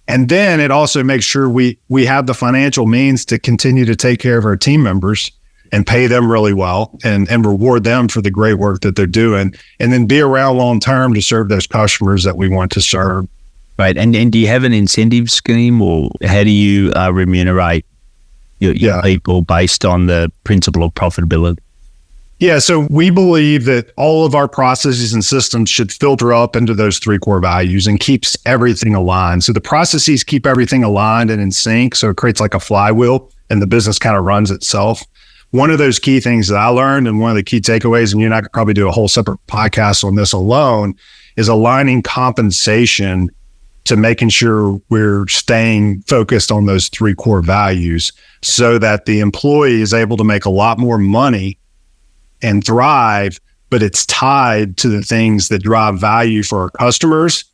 And 0.09 0.29
then 0.29 0.61
it 0.61 0.71
also 0.71 1.03
makes 1.03 1.25
sure 1.25 1.49
we 1.49 1.79
we 1.89 2.07
have 2.07 2.27
the 2.27 2.35
financial 2.35 2.87
means 2.87 3.25
to 3.27 3.39
continue 3.39 3.85
to 3.85 3.97
take 3.97 4.21
care 4.21 4.39
of 4.39 4.45
our 4.45 4.57
team 4.57 4.83
members 4.83 5.33
and 5.73 5.85
pay 5.85 6.07
them 6.07 6.31
really 6.31 6.55
well 6.55 6.97
and 7.03 7.29
and 7.29 7.45
reward 7.45 7.83
them 7.83 8.07
for 8.07 8.23
the 8.23 8.31
great 8.31 8.55
work 8.55 8.83
that 8.83 8.95
they're 8.95 9.07
doing, 9.07 9.55
and 9.81 9.93
then 9.93 10.07
be 10.07 10.21
around 10.21 10.57
long 10.57 10.79
term 10.79 11.13
to 11.15 11.21
serve 11.21 11.49
those 11.49 11.67
customers 11.67 12.23
that 12.23 12.37
we 12.37 12.49
want 12.49 12.71
to 12.73 12.81
serve. 12.81 13.27
Right. 13.79 13.97
And 13.97 14.15
and 14.15 14.31
do 14.31 14.39
you 14.39 14.47
have 14.47 14.63
an 14.63 14.73
incentive 14.73 15.29
scheme, 15.31 15.83
or 15.83 16.11
how 16.25 16.45
do 16.45 16.51
you 16.51 16.93
uh, 16.93 17.11
remunerate 17.11 17.85
your, 18.61 18.75
your 18.75 18.97
yeah. 18.97 19.03
people 19.03 19.43
based 19.43 19.85
on 19.85 20.07
the 20.07 20.31
principle 20.45 20.85
of 20.85 20.95
profitability? 20.95 21.59
Yeah, 22.39 22.59
so 22.59 22.81
we 22.91 23.09
believe 23.09 23.65
that 23.65 23.93
all 23.97 24.27
of 24.27 24.35
our 24.35 24.47
processes 24.47 25.15
and 25.15 25.25
systems 25.25 25.71
should 25.71 25.91
filter 25.91 26.35
up 26.35 26.55
into 26.55 26.75
those 26.75 26.99
three 26.99 27.19
core 27.19 27.41
values 27.41 27.87
and 27.87 27.99
keeps 27.99 28.37
everything 28.45 28.95
aligned. 28.95 29.43
So 29.43 29.55
the 29.55 29.61
processes 29.61 30.23
keep 30.23 30.45
everything 30.45 30.85
aligned 30.85 31.31
and 31.31 31.41
in 31.41 31.51
sync. 31.51 31.95
So 31.95 32.11
it 32.11 32.19
creates 32.19 32.39
like 32.39 32.53
a 32.53 32.61
flywheel 32.61 33.31
and 33.49 33.63
the 33.63 33.67
business 33.67 33.99
kind 33.99 34.19
of 34.19 34.25
runs 34.25 34.51
itself. 34.51 35.03
One 35.53 35.71
of 35.71 35.79
those 35.79 35.99
key 35.99 36.21
things 36.21 36.49
that 36.49 36.59
I 36.59 36.67
learned 36.67 37.09
and 37.09 37.21
one 37.21 37.31
of 37.31 37.37
the 37.37 37.43
key 37.43 37.61
takeaways, 37.61 38.13
and 38.13 38.21
you 38.21 38.27
and 38.27 38.35
I 38.35 38.43
could 38.43 38.53
probably 38.53 38.75
do 38.75 38.87
a 38.87 38.93
whole 38.93 39.09
separate 39.09 39.39
podcast 39.47 40.05
on 40.05 40.17
this 40.17 40.35
alone, 40.35 40.95
is 41.37 41.49
aligning 41.49 42.03
compensation 42.03 43.31
to 43.85 43.97
making 43.97 44.29
sure 44.29 44.79
we're 44.91 45.27
staying 45.29 46.03
focused 46.03 46.51
on 46.53 46.67
those 46.67 46.89
three 46.89 47.15
core 47.15 47.41
values 47.41 48.13
so 48.43 48.79
that 48.79 49.07
the 49.07 49.21
employee 49.21 49.81
is 49.81 49.95
able 49.95 50.19
to 50.19 50.25
make 50.25 50.45
a 50.45 50.51
lot 50.51 50.79
more 50.79 50.99
money 50.99 51.57
and 52.43 52.65
thrive, 52.65 53.41
but 53.71 53.83
it's 53.83 54.07
tied 54.07 54.77
to 54.79 54.89
the 54.89 55.03
things 55.03 55.49
that 55.49 55.63
drive 55.63 55.99
value 55.99 56.43
for 56.43 56.63
our 56.63 56.71
customers, 56.71 57.45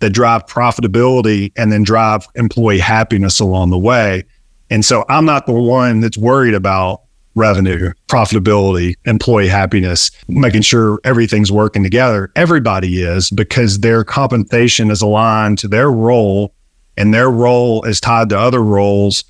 that 0.00 0.10
drive 0.10 0.46
profitability, 0.46 1.52
and 1.56 1.70
then 1.70 1.82
drive 1.82 2.26
employee 2.34 2.78
happiness 2.78 3.40
along 3.40 3.70
the 3.70 3.78
way. 3.78 4.24
And 4.70 4.84
so 4.84 5.04
I'm 5.08 5.24
not 5.24 5.46
the 5.46 5.52
one 5.52 6.00
that's 6.00 6.16
worried 6.16 6.54
about 6.54 7.02
revenue, 7.34 7.92
profitability, 8.08 8.94
employee 9.04 9.48
happiness, 9.48 10.10
making 10.28 10.62
sure 10.62 10.98
everything's 11.04 11.52
working 11.52 11.82
together. 11.82 12.30
Everybody 12.36 13.02
is 13.02 13.30
because 13.30 13.80
their 13.80 14.04
compensation 14.04 14.90
is 14.90 15.02
aligned 15.02 15.58
to 15.58 15.68
their 15.68 15.90
role 15.90 16.54
and 16.96 17.14
their 17.14 17.30
role 17.30 17.82
is 17.84 18.00
tied 18.00 18.28
to 18.30 18.38
other 18.38 18.62
roles 18.62 19.24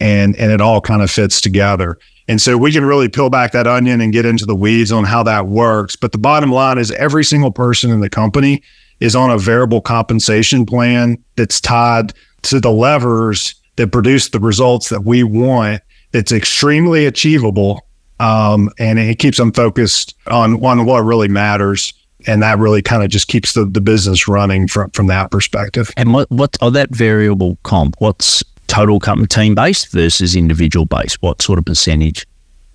and 0.00 0.36
and 0.36 0.50
it 0.50 0.60
all 0.60 0.80
kind 0.80 1.02
of 1.02 1.10
fits 1.10 1.40
together. 1.40 1.98
And 2.28 2.40
so 2.40 2.56
we 2.56 2.72
can 2.72 2.84
really 2.84 3.08
peel 3.08 3.28
back 3.28 3.52
that 3.52 3.66
onion 3.66 4.00
and 4.00 4.12
get 4.12 4.24
into 4.24 4.46
the 4.46 4.54
weeds 4.54 4.90
on 4.90 5.04
how 5.04 5.22
that 5.24 5.46
works. 5.46 5.94
But 5.94 6.12
the 6.12 6.18
bottom 6.18 6.50
line 6.50 6.78
is 6.78 6.90
every 6.92 7.24
single 7.24 7.50
person 7.50 7.90
in 7.90 8.00
the 8.00 8.08
company 8.08 8.62
is 9.00 9.14
on 9.14 9.30
a 9.30 9.38
variable 9.38 9.80
compensation 9.80 10.64
plan 10.64 11.22
that's 11.36 11.60
tied 11.60 12.14
to 12.42 12.60
the 12.60 12.70
levers 12.70 13.54
that 13.76 13.92
produce 13.92 14.28
the 14.30 14.40
results 14.40 14.88
that 14.88 15.04
we 15.04 15.22
want. 15.22 15.82
It's 16.12 16.32
extremely 16.32 17.06
achievable. 17.06 17.86
Um, 18.20 18.70
and 18.78 18.98
it 18.98 19.18
keeps 19.18 19.38
them 19.38 19.52
focused 19.52 20.14
on, 20.28 20.64
on 20.64 20.86
what 20.86 21.00
really 21.00 21.28
matters. 21.28 21.92
And 22.26 22.42
that 22.42 22.58
really 22.58 22.80
kind 22.80 23.02
of 23.02 23.10
just 23.10 23.28
keeps 23.28 23.52
the, 23.52 23.66
the 23.66 23.80
business 23.80 24.26
running 24.28 24.68
from, 24.68 24.90
from 24.92 25.08
that 25.08 25.30
perspective. 25.30 25.90
And 25.96 26.14
what, 26.14 26.30
what 26.30 26.56
are 26.62 26.70
that 26.70 26.90
variable 26.90 27.58
comp? 27.64 27.96
What's 27.98 28.42
total 28.74 28.98
company 28.98 29.28
team 29.28 29.54
based 29.54 29.92
versus 29.92 30.34
individual 30.34 30.84
based? 30.86 31.22
What 31.22 31.40
sort 31.40 31.58
of 31.58 31.64
percentage? 31.64 32.26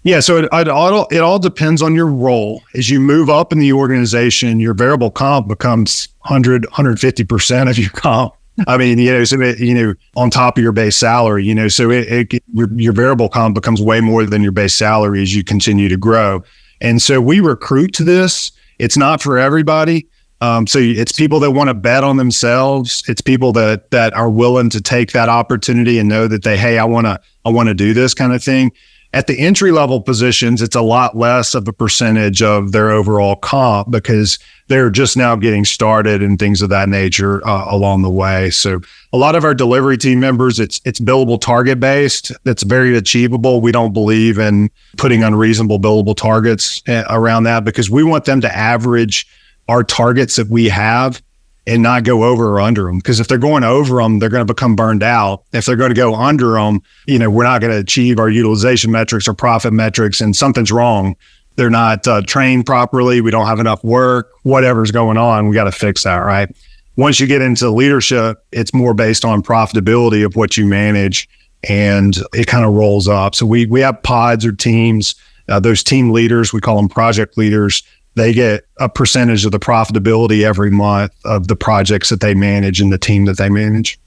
Yeah, 0.03 0.21
so 0.21 0.37
it, 0.37 0.49
it, 0.53 0.69
all 0.69 1.05
it 1.07 1.19
all 1.19 1.39
depends 1.39 1.81
on 1.81 1.93
your 1.93 2.07
role. 2.07 2.63
As 2.73 2.89
you 2.89 3.01
move 3.01 3.29
up 3.29 3.51
in 3.51 3.59
the 3.59 3.73
organization, 3.73 4.59
your 4.59 4.73
variable 4.73 5.11
comp 5.11 5.49
becomes 5.49 6.07
100, 6.19 6.63
150% 6.63 7.69
of 7.69 7.77
your 7.77 7.89
comp. 7.93 8.33
I 8.67 8.77
mean, 8.77 8.97
you 8.97 9.11
know, 9.11 9.23
so 9.23 9.39
it, 9.41 9.59
you 9.59 9.73
know, 9.73 9.93
on 10.15 10.29
top 10.29 10.57
of 10.57 10.63
your 10.63 10.71
base 10.71 10.97
salary, 10.97 11.45
you 11.45 11.55
know, 11.55 11.67
so 11.67 11.91
it, 11.91 12.33
it 12.33 12.43
your, 12.53 12.69
your 12.73 12.93
variable 12.93 13.29
comp 13.29 13.55
becomes 13.55 13.81
way 13.81 14.01
more 14.01 14.25
than 14.25 14.41
your 14.41 14.51
base 14.51 14.73
salary 14.73 15.21
as 15.21 15.35
you 15.35 15.43
continue 15.43 15.89
to 15.89 15.97
grow. 15.97 16.43
And 16.81 17.01
so 17.01 17.19
we 17.21 17.39
recruit 17.39 17.93
to 17.95 18.03
this. 18.03 18.51
It's 18.77 18.97
not 18.97 19.21
for 19.21 19.37
everybody. 19.37 20.07
Um, 20.41 20.67
so 20.67 20.79
it's 20.79 21.11
people 21.11 21.39
that 21.41 21.51
want 21.51 21.69
to 21.69 21.73
bet 21.73 22.03
on 22.03 22.17
themselves. 22.17 23.03
It's 23.07 23.21
people 23.21 23.51
that 23.53 23.91
that 23.91 24.13
are 24.13 24.29
willing 24.29 24.69
to 24.69 24.81
take 24.81 25.11
that 25.11 25.29
opportunity 25.29 25.99
and 25.99 26.07
know 26.07 26.27
that 26.27 26.43
they, 26.43 26.57
hey, 26.57 26.77
I 26.77 26.85
want 26.85 27.07
to, 27.07 27.19
I 27.45 27.49
want 27.49 27.67
to 27.67 27.75
do 27.75 27.93
this 27.93 28.13
kind 28.13 28.33
of 28.33 28.43
thing. 28.43 28.71
At 29.11 29.25
the 29.25 29.39
entry 29.39 29.71
level 29.71 30.01
positions, 30.01 30.61
it's 30.61 30.75
a 30.75 30.81
lot 30.81 31.17
less 31.17 31.55
of 31.55 31.67
a 31.67 31.73
percentage 31.73 32.43
of 32.43 32.73
their 32.73 32.91
overall 32.91 33.35
comp 33.35 33.89
because 33.89 34.37
they're 34.67 34.91
just 34.91 35.17
now 35.17 35.35
getting 35.35 35.65
started 35.65 36.21
and 36.21 36.37
things 36.37 36.61
of 36.61 36.69
that 36.69 36.89
nature 36.89 37.45
uh, 37.45 37.65
along 37.69 38.03
the 38.03 38.09
way. 38.09 38.51
So 38.51 38.81
a 39.11 39.17
lot 39.17 39.35
of 39.35 39.43
our 39.43 39.55
delivery 39.55 39.97
team 39.97 40.19
members, 40.19 40.59
it's 40.59 40.79
it's 40.85 40.99
billable 40.99 41.41
target 41.41 41.79
based. 41.79 42.31
That's 42.43 42.61
very 42.61 42.95
achievable. 42.95 43.61
We 43.61 43.71
don't 43.71 43.93
believe 43.93 44.37
in 44.37 44.69
putting 44.97 45.23
unreasonable 45.23 45.79
billable 45.79 46.15
targets 46.15 46.83
uh, 46.87 47.03
around 47.09 47.43
that 47.43 47.65
because 47.65 47.89
we 47.89 48.03
want 48.03 48.25
them 48.25 48.41
to 48.41 48.55
average 48.55 49.27
our 49.69 49.83
targets 49.83 50.35
that 50.35 50.47
we 50.47 50.67
have 50.67 51.21
and 51.67 51.83
not 51.83 52.03
go 52.03 52.23
over 52.23 52.49
or 52.49 52.59
under 52.59 52.85
them. 52.85 52.97
Because 52.97 53.19
if 53.19 53.27
they're 53.27 53.37
going 53.37 53.63
over 53.63 54.01
them, 54.01 54.17
they're 54.17 54.29
going 54.29 54.45
to 54.45 54.51
become 54.51 54.75
burned 54.75 55.03
out. 55.03 55.43
If 55.53 55.65
they're 55.65 55.75
going 55.75 55.91
to 55.91 55.95
go 55.95 56.15
under 56.15 56.53
them, 56.53 56.81
you 57.05 57.19
know, 57.19 57.29
we're 57.29 57.43
not 57.43 57.61
going 57.61 57.71
to 57.71 57.77
achieve 57.77 58.17
our 58.17 58.29
utilization 58.29 58.91
metrics 58.91 59.27
or 59.27 59.35
profit 59.35 59.71
metrics, 59.71 60.19
and 60.19 60.35
something's 60.35 60.71
wrong. 60.71 61.15
They're 61.55 61.69
not 61.69 62.07
uh, 62.07 62.23
trained 62.23 62.65
properly. 62.65 63.21
We 63.21 63.29
don't 63.29 63.45
have 63.45 63.59
enough 63.59 63.83
work. 63.83 64.31
Whatever's 64.41 64.89
going 64.89 65.17
on, 65.17 65.47
we 65.47 65.53
got 65.53 65.65
to 65.65 65.71
fix 65.71 66.03
that, 66.03 66.17
right? 66.17 66.49
Once 66.95 67.19
you 67.19 67.27
get 67.27 67.43
into 67.43 67.69
leadership, 67.69 68.43
it's 68.51 68.73
more 68.73 68.95
based 68.95 69.23
on 69.23 69.43
profitability 69.43 70.25
of 70.25 70.35
what 70.35 70.57
you 70.57 70.65
manage, 70.65 71.29
and 71.69 72.17
it 72.33 72.47
kind 72.47 72.65
of 72.65 72.73
rolls 72.73 73.07
up. 73.07 73.35
So 73.35 73.45
we 73.45 73.67
we 73.67 73.81
have 73.81 74.01
pods 74.01 74.45
or 74.45 74.51
teams. 74.51 75.13
Uh, 75.47 75.59
those 75.59 75.83
team 75.83 76.11
leaders, 76.11 76.53
we 76.53 76.61
call 76.61 76.75
them 76.75 76.87
project 76.87 77.35
leaders 77.37 77.83
they 78.19 78.33
get 78.33 78.65
a 78.79 78.89
percentage 78.89 79.45
of 79.45 79.51
the 79.51 79.59
profitability 79.59 80.43
every 80.43 80.71
month 80.71 81.13
of 81.25 81.47
the 81.47 81.55
projects 81.55 82.09
that 82.09 82.21
they 82.21 82.33
manage 82.33 82.81
and 82.81 82.91
the 82.91 82.97
team 82.97 83.25
that 83.25 83.37
they 83.37 83.49
manage. 83.49 83.99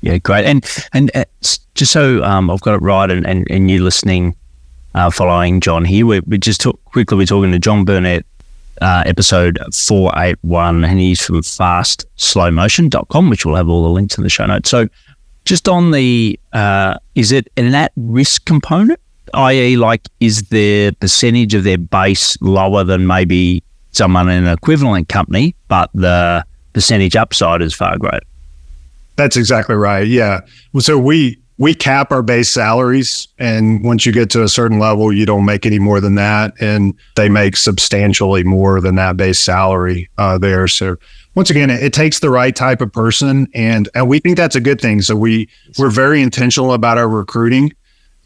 Yeah, 0.00 0.18
great. 0.18 0.44
And 0.44 0.64
and 0.92 1.10
uh, 1.14 1.24
just 1.74 1.92
so 1.92 2.22
um, 2.22 2.50
I've 2.50 2.60
got 2.60 2.74
it 2.74 2.82
right, 2.82 3.10
and, 3.10 3.26
and, 3.26 3.46
and 3.50 3.70
you 3.70 3.82
listening, 3.82 4.36
uh, 4.94 5.10
following 5.10 5.60
John 5.60 5.84
here, 5.84 6.06
we, 6.06 6.20
we 6.20 6.38
just 6.38 6.60
talk, 6.60 6.82
quickly, 6.84 7.16
we're 7.16 7.26
talking 7.26 7.50
to 7.52 7.58
John 7.58 7.84
Burdett, 7.84 8.24
uh, 8.80 9.02
episode 9.06 9.58
481, 9.74 10.84
and 10.84 11.00
he's 11.00 11.24
from 11.24 11.36
fastslowmotion.com, 11.36 13.30
which 13.30 13.44
we'll 13.44 13.56
have 13.56 13.68
all 13.68 13.82
the 13.82 13.88
links 13.88 14.16
in 14.16 14.24
the 14.24 14.30
show 14.30 14.46
notes. 14.46 14.70
So 14.70 14.88
just 15.44 15.68
on 15.68 15.90
the, 15.90 16.38
uh, 16.52 16.98
is 17.14 17.32
it 17.32 17.48
an 17.56 17.74
at 17.74 17.92
risk 17.96 18.44
component? 18.44 19.00
i.e., 19.32 19.76
like, 19.76 20.08
is 20.20 20.42
their 20.44 20.92
percentage 20.92 21.54
of 21.54 21.64
their 21.64 21.78
base 21.78 22.36
lower 22.40 22.84
than 22.84 23.06
maybe 23.06 23.62
someone 23.92 24.28
in 24.28 24.44
an 24.44 24.52
equivalent 24.52 25.08
company, 25.08 25.54
but 25.68 25.90
the 25.94 26.44
percentage 26.72 27.16
upside 27.16 27.62
is 27.62 27.74
far 27.74 27.96
greater? 27.98 28.20
That's 29.16 29.36
exactly 29.36 29.76
right. 29.76 30.06
Yeah. 30.06 30.40
So 30.78 30.98
we 30.98 31.38
we 31.56 31.72
cap 31.72 32.10
our 32.10 32.22
base 32.22 32.50
salaries, 32.50 33.28
and 33.38 33.84
once 33.84 34.04
you 34.04 34.12
get 34.12 34.28
to 34.30 34.42
a 34.42 34.48
certain 34.48 34.80
level, 34.80 35.12
you 35.12 35.24
don't 35.24 35.44
make 35.44 35.64
any 35.64 35.78
more 35.78 36.00
than 36.00 36.16
that, 36.16 36.52
and 36.60 36.94
they 37.14 37.28
make 37.28 37.56
substantially 37.56 38.42
more 38.42 38.80
than 38.80 38.96
that 38.96 39.16
base 39.16 39.38
salary 39.38 40.08
uh, 40.18 40.36
there. 40.36 40.66
So 40.66 40.96
once 41.36 41.50
again, 41.50 41.70
it, 41.70 41.82
it, 41.82 41.92
takes 41.92 42.18
the 42.18 42.30
right 42.30 42.54
type 42.54 42.80
of 42.80 42.92
person, 42.92 43.46
and 43.54 43.88
and 43.94 44.08
we 44.08 44.18
think 44.18 44.36
that's 44.36 44.56
a 44.56 44.60
good 44.60 44.80
thing. 44.80 45.00
So 45.00 45.14
we 45.14 45.48
we're 45.78 45.90
very 45.90 46.22
intentional 46.22 46.72
about 46.72 46.98
our 46.98 47.08
recruiting 47.08 47.72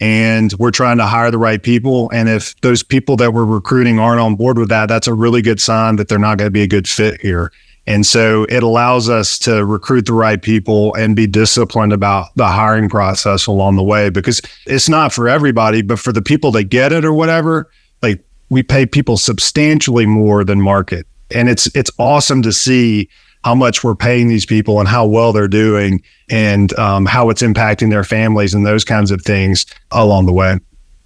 and 0.00 0.52
we're 0.54 0.70
trying 0.70 0.98
to 0.98 1.06
hire 1.06 1.30
the 1.30 1.38
right 1.38 1.62
people. 1.62 2.10
And 2.10 2.28
if 2.28 2.58
those 2.60 2.82
people 2.82 3.16
that 3.16 3.32
we're 3.32 3.44
recruiting 3.44 3.98
aren't 3.98 4.20
on 4.20 4.36
board 4.36 4.58
with 4.58 4.68
that, 4.68 4.86
that's 4.86 5.06
a 5.06 5.14
really 5.14 5.42
good 5.42 5.60
sign 5.60 5.96
that 5.96 6.08
they're 6.08 6.18
not 6.18 6.38
going 6.38 6.46
to 6.46 6.52
be 6.52 6.62
a 6.62 6.68
good 6.68 6.88
fit 6.88 7.20
here. 7.20 7.52
And 7.86 8.04
so 8.04 8.44
it 8.50 8.62
allows 8.62 9.08
us 9.08 9.38
to 9.40 9.64
recruit 9.64 10.04
the 10.04 10.12
right 10.12 10.42
people 10.42 10.94
and 10.94 11.16
be 11.16 11.26
disciplined 11.26 11.94
about 11.94 12.26
the 12.36 12.46
hiring 12.46 12.90
process 12.90 13.46
along 13.46 13.76
the 13.76 13.82
way 13.82 14.10
because 14.10 14.42
it's 14.66 14.90
not 14.90 15.10
for 15.10 15.26
everybody, 15.26 15.80
but 15.80 15.98
for 15.98 16.12
the 16.12 16.20
people 16.20 16.50
that 16.52 16.64
get 16.64 16.92
it 16.92 17.02
or 17.02 17.14
whatever, 17.14 17.70
like 18.02 18.22
we 18.50 18.62
pay 18.62 18.84
people 18.84 19.16
substantially 19.16 20.04
more 20.04 20.44
than 20.44 20.60
market. 20.60 21.06
And 21.30 21.48
it's 21.48 21.74
it's 21.74 21.90
awesome 21.98 22.42
to 22.42 22.52
see 22.52 23.08
how 23.44 23.54
much 23.54 23.84
we're 23.84 23.94
paying 23.94 24.28
these 24.28 24.44
people 24.44 24.80
and 24.80 24.88
how 24.88 25.06
well 25.06 25.32
they're 25.32 25.48
doing 25.48 26.02
and 26.28 26.76
um, 26.78 27.06
how 27.06 27.30
it's 27.30 27.42
impacting 27.42 27.90
their 27.90 28.04
families 28.04 28.54
and 28.54 28.66
those 28.66 28.84
kinds 28.84 29.10
of 29.10 29.22
things 29.22 29.66
along 29.90 30.26
the 30.26 30.32
way. 30.32 30.58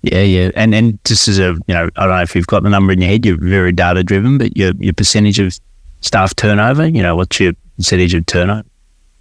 Yeah, 0.03 0.23
yeah, 0.23 0.51
and 0.57 0.75
and 0.75 0.99
just 1.05 1.29
as 1.29 1.39
a 1.39 1.53
you 1.69 1.75
know, 1.75 1.89
I 1.95 2.07
don't 2.07 2.17
know 2.17 2.23
if 2.23 2.35
you've 2.35 2.49
got 2.49 2.65
the 2.65 2.71
number 2.71 2.93
in 2.93 3.01
your 3.01 3.09
head. 3.09 3.25
You're 3.25 3.39
very 3.39 3.71
data 3.71 4.03
driven, 4.03 4.37
but 4.37 4.57
your 4.57 4.73
your 4.81 4.93
percentage 4.93 5.39
of 5.39 5.57
staff 6.01 6.35
turnover. 6.35 6.89
You 6.89 7.03
know, 7.03 7.15
what's 7.15 7.39
your 7.39 7.53
percentage 7.77 8.13
of 8.15 8.27
turnover? 8.27 8.65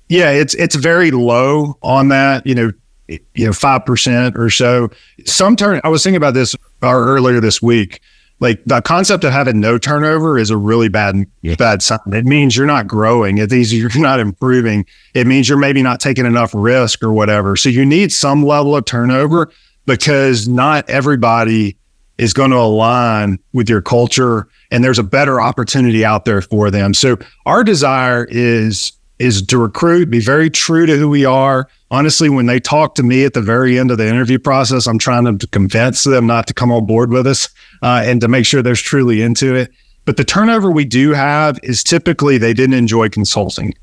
Yeah, 0.10 0.32
it's 0.32 0.56
it's 0.56 0.76
very 0.76 1.12
low 1.12 1.78
on 1.84 2.08
that. 2.08 2.47
You 2.47 2.56
know, 2.56 2.71
you 3.08 3.45
know, 3.45 3.54
five 3.54 3.86
percent 3.86 4.36
or 4.36 4.50
so. 4.50 4.89
Some 5.24 5.56
turn. 5.56 5.82
I 5.84 5.89
was 5.89 6.04
thinking 6.04 6.17
about 6.17 6.34
this 6.34 6.56
uh, 6.82 6.88
earlier 6.88 7.39
this 7.39 7.62
week 7.62 8.02
like 8.41 8.60
the 8.65 8.82
concept 8.82 9.23
of 9.23 9.32
having 9.32 9.60
no 9.60 9.77
turnover 9.77 10.38
is 10.38 10.49
a 10.49 10.58
really 10.58 10.89
bad 10.89 11.25
yeah. 11.41 11.56
bad 11.56 11.82
sign. 11.82 11.99
It 12.08 12.25
means 12.25 12.58
you're 12.58 12.65
not 12.65 12.88
growing. 12.88 13.38
It 13.38 13.51
means 13.51 13.73
you're 13.73 13.89
not 13.95 14.19
improving. 14.19 14.86
It 15.13 15.27
means 15.27 15.47
you're 15.47 15.58
maybe 15.58 15.82
not 15.82 15.99
taking 16.01 16.25
enough 16.25 16.51
risk 16.54 17.04
or 17.04 17.13
whatever. 17.13 17.56
So 17.56 17.69
you 17.69 17.86
need 17.86 18.12
some 18.12 18.43
level 18.43 18.75
of 18.75 18.84
turnover 18.86 19.51
because 19.86 20.47
not 20.47 20.89
everybody 20.89 21.77
is 22.17 22.34
going 22.34 22.51
to 22.51 22.58
align 22.58 23.39
with 23.54 23.69
your 23.69 23.82
culture 23.82 24.47
and 24.71 24.84
there's 24.84 24.99
a 24.99 25.04
better 25.04 25.39
opportunity 25.39 26.04
out 26.04 26.25
there 26.25 26.41
for 26.41 26.71
them. 26.71 26.93
So 26.93 27.17
our 27.45 27.63
desire 27.63 28.27
is 28.30 28.93
is 29.21 29.41
to 29.43 29.57
recruit, 29.57 30.10
be 30.10 30.19
very 30.19 30.49
true 30.49 30.86
to 30.86 30.97
who 30.97 31.07
we 31.07 31.25
are. 31.25 31.67
Honestly, 31.91 32.29
when 32.29 32.47
they 32.47 32.60
talk 32.60 32.95
to 32.95 33.03
me 33.03 33.23
at 33.23 33.34
the 33.34 33.41
very 33.41 33.77
end 33.77 33.91
of 33.91 33.97
the 33.97 34.07
interview 34.07 34.39
process, 34.39 34.88
I'm 34.88 34.97
trying 34.97 35.38
to 35.38 35.47
convince 35.47 36.03
them 36.03 36.25
not 36.25 36.47
to 36.47 36.53
come 36.53 36.71
on 36.71 36.86
board 36.86 37.12
with 37.12 37.27
us 37.27 37.47
uh, 37.84 38.01
and 38.03 38.19
to 38.21 38.27
make 38.27 38.45
sure 38.45 38.62
they're 38.62 38.75
truly 38.75 39.21
into 39.21 39.55
it. 39.55 39.71
But 40.05 40.17
the 40.17 40.23
turnover 40.23 40.71
we 40.71 40.86
do 40.86 41.12
have 41.12 41.60
is 41.62 41.84
typically 41.84 42.39
they 42.39 42.53
didn't 42.53 42.73
enjoy 42.73 43.10
consulting 43.10 43.75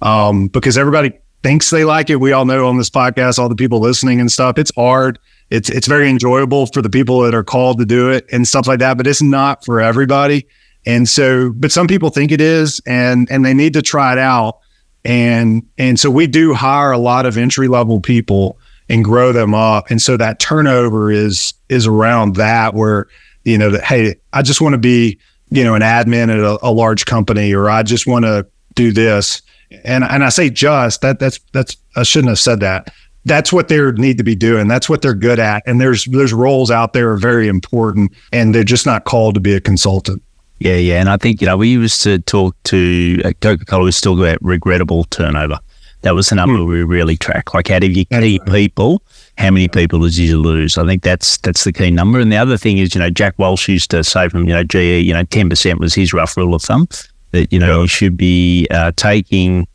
um, 0.00 0.48
because 0.48 0.78
everybody 0.78 1.12
thinks 1.42 1.68
they 1.70 1.84
like 1.84 2.08
it. 2.08 2.16
We 2.16 2.32
all 2.32 2.46
know 2.46 2.66
on 2.66 2.78
this 2.78 2.90
podcast, 2.90 3.38
all 3.38 3.48
the 3.50 3.54
people 3.54 3.80
listening 3.80 4.20
and 4.20 4.32
stuff, 4.32 4.56
it's 4.56 4.72
hard. 4.74 5.18
It's 5.50 5.68
it's 5.68 5.86
very 5.86 6.08
enjoyable 6.08 6.66
for 6.66 6.82
the 6.82 6.90
people 6.90 7.20
that 7.20 7.34
are 7.34 7.44
called 7.44 7.78
to 7.78 7.84
do 7.84 8.10
it 8.10 8.26
and 8.32 8.48
stuff 8.48 8.66
like 8.66 8.80
that, 8.80 8.96
but 8.96 9.06
it's 9.06 9.22
not 9.22 9.64
for 9.64 9.80
everybody. 9.80 10.48
And 10.86 11.08
so, 11.08 11.52
but 11.52 11.70
some 11.70 11.86
people 11.86 12.10
think 12.10 12.32
it 12.32 12.40
is, 12.40 12.80
and 12.86 13.30
and 13.30 13.44
they 13.44 13.54
need 13.54 13.74
to 13.74 13.82
try 13.82 14.12
it 14.12 14.18
out. 14.18 14.58
And 15.06 15.66
and 15.78 15.98
so 15.98 16.10
we 16.10 16.26
do 16.26 16.52
hire 16.52 16.92
a 16.92 16.98
lot 16.98 17.24
of 17.24 17.38
entry 17.38 17.68
level 17.68 18.00
people 18.00 18.58
and 18.88 19.02
grow 19.04 19.32
them 19.32 19.54
up. 19.54 19.90
And 19.90 20.02
so 20.02 20.16
that 20.18 20.38
turnover 20.40 21.10
is 21.10 21.54
is 21.68 21.86
around 21.86 22.36
that 22.36 22.74
where 22.74 23.06
you 23.46 23.56
know, 23.56 23.70
that, 23.70 23.84
hey, 23.84 24.16
I 24.32 24.42
just 24.42 24.60
want 24.60 24.72
to 24.72 24.78
be, 24.78 25.18
you 25.50 25.62
know, 25.62 25.76
an 25.76 25.82
admin 25.82 26.30
at 26.30 26.40
a, 26.40 26.58
a 26.66 26.72
large 26.72 27.06
company, 27.06 27.54
or 27.54 27.70
I 27.70 27.84
just 27.84 28.06
want 28.06 28.24
to 28.24 28.44
do 28.74 28.90
this. 28.90 29.40
And 29.84 30.02
and 30.04 30.24
I 30.24 30.28
say 30.28 30.50
just 30.50 31.00
that 31.00 31.20
that's 31.20 31.38
that's 31.52 31.76
I 31.94 32.02
shouldn't 32.02 32.30
have 32.30 32.40
said 32.40 32.60
that. 32.60 32.92
That's 33.24 33.52
what 33.52 33.68
they 33.68 33.80
need 33.92 34.18
to 34.18 34.24
be 34.24 34.34
doing. 34.34 34.68
That's 34.68 34.88
what 34.88 35.00
they're 35.00 35.14
good 35.14 35.38
at. 35.38 35.62
And 35.64 35.80
there's 35.80 36.04
there's 36.06 36.32
roles 36.32 36.70
out 36.72 36.92
there 36.92 37.12
are 37.12 37.16
very 37.16 37.46
important, 37.46 38.12
and 38.32 38.52
they're 38.52 38.64
just 38.64 38.84
not 38.84 39.04
called 39.04 39.34
to 39.34 39.40
be 39.40 39.54
a 39.54 39.60
consultant. 39.60 40.22
Yeah, 40.58 40.76
yeah, 40.76 41.00
and 41.00 41.08
I 41.08 41.16
think 41.16 41.40
you 41.40 41.46
know 41.46 41.56
we 41.56 41.68
used 41.68 42.02
to 42.02 42.18
talk 42.20 42.56
to 42.64 43.20
uh, 43.24 43.32
Coca 43.40 43.64
Cola 43.64 43.84
was 43.84 43.96
still 43.96 44.20
about 44.20 44.38
regrettable 44.40 45.04
turnover. 45.04 45.58
That 46.02 46.14
was 46.14 46.28
the 46.28 46.36
number 46.36 46.58
mm. 46.58 46.68
we 46.68 46.82
really 46.82 47.16
track. 47.16 47.52
Like, 47.52 47.68
how 47.68 47.78
do 47.78 47.88
you 47.88 48.04
keep 48.06 48.44
people 48.46 49.02
how 49.38 49.50
many 49.50 49.68
people 49.68 50.00
does 50.00 50.18
you 50.18 50.40
lose? 50.40 50.78
I 50.78 50.86
think 50.86 51.02
that's 51.02 51.36
that's 51.38 51.64
the 51.64 51.72
key 51.72 51.90
number. 51.90 52.20
And 52.20 52.32
the 52.32 52.36
other 52.36 52.56
thing 52.56 52.78
is, 52.78 52.94
you 52.94 53.00
know, 53.00 53.10
Jack 53.10 53.34
Welch 53.38 53.68
used 53.68 53.90
to 53.90 54.02
say 54.02 54.28
from 54.28 54.44
you 54.44 54.54
know 54.54 54.64
GE, 54.64 55.04
you 55.04 55.12
know, 55.12 55.24
ten 55.24 55.48
percent 55.48 55.78
was 55.78 55.94
his 55.94 56.12
rough 56.12 56.36
rule 56.36 56.54
of 56.54 56.62
thumb 56.62 56.88
that 57.32 57.52
you 57.52 57.58
know 57.58 57.76
yeah. 57.76 57.82
you 57.82 57.88
should 57.88 58.16
be 58.16 58.66
uh, 58.70 58.92
taking. 58.96 59.66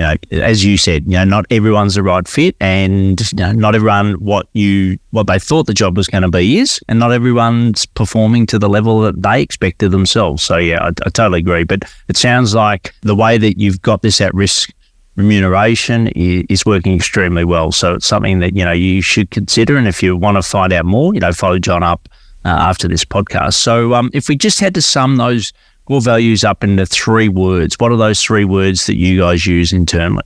You 0.00 0.06
know, 0.06 0.42
as 0.42 0.64
you 0.64 0.78
said, 0.78 1.04
you 1.04 1.12
know, 1.12 1.24
not 1.24 1.44
everyone's 1.50 1.94
the 1.94 2.02
right 2.02 2.26
fit, 2.26 2.56
and 2.58 3.20
you 3.32 3.36
know, 3.36 3.52
not 3.52 3.74
everyone 3.74 4.14
what 4.14 4.48
you 4.54 4.98
what 5.10 5.26
they 5.26 5.38
thought 5.38 5.66
the 5.66 5.74
job 5.74 5.94
was 5.98 6.08
going 6.08 6.22
to 6.22 6.30
be 6.30 6.56
is, 6.56 6.80
and 6.88 6.98
not 6.98 7.12
everyone's 7.12 7.84
performing 7.84 8.46
to 8.46 8.58
the 8.58 8.66
level 8.66 9.02
that 9.02 9.22
they 9.22 9.42
expected 9.42 9.90
themselves. 9.90 10.42
So 10.42 10.56
yeah, 10.56 10.82
I, 10.82 10.88
I 10.88 11.10
totally 11.10 11.40
agree. 11.40 11.64
But 11.64 11.82
it 12.08 12.16
sounds 12.16 12.54
like 12.54 12.94
the 13.02 13.14
way 13.14 13.36
that 13.36 13.58
you've 13.58 13.82
got 13.82 14.00
this 14.00 14.22
at 14.22 14.32
risk 14.32 14.72
remuneration 15.16 16.06
is 16.14 16.64
working 16.64 16.96
extremely 16.96 17.44
well. 17.44 17.70
So 17.70 17.96
it's 17.96 18.06
something 18.06 18.38
that 18.38 18.56
you 18.56 18.64
know 18.64 18.72
you 18.72 19.02
should 19.02 19.30
consider. 19.30 19.76
And 19.76 19.86
if 19.86 20.02
you 20.02 20.16
want 20.16 20.38
to 20.38 20.42
find 20.42 20.72
out 20.72 20.86
more, 20.86 21.12
you 21.12 21.20
know, 21.20 21.34
follow 21.34 21.58
John 21.58 21.82
up 21.82 22.08
uh, 22.46 22.48
after 22.48 22.88
this 22.88 23.04
podcast. 23.04 23.52
So 23.52 23.92
um, 23.92 24.08
if 24.14 24.30
we 24.30 24.36
just 24.36 24.60
had 24.60 24.72
to 24.76 24.80
sum 24.80 25.18
those 25.18 25.52
core 25.90 26.00
values 26.00 26.44
up 26.44 26.62
into 26.62 26.86
three 26.86 27.28
words, 27.28 27.76
what 27.80 27.90
are 27.90 27.96
those 27.96 28.22
three 28.22 28.44
words 28.44 28.86
that 28.86 28.96
you 28.96 29.18
guys 29.18 29.44
use 29.44 29.72
internally? 29.72 30.22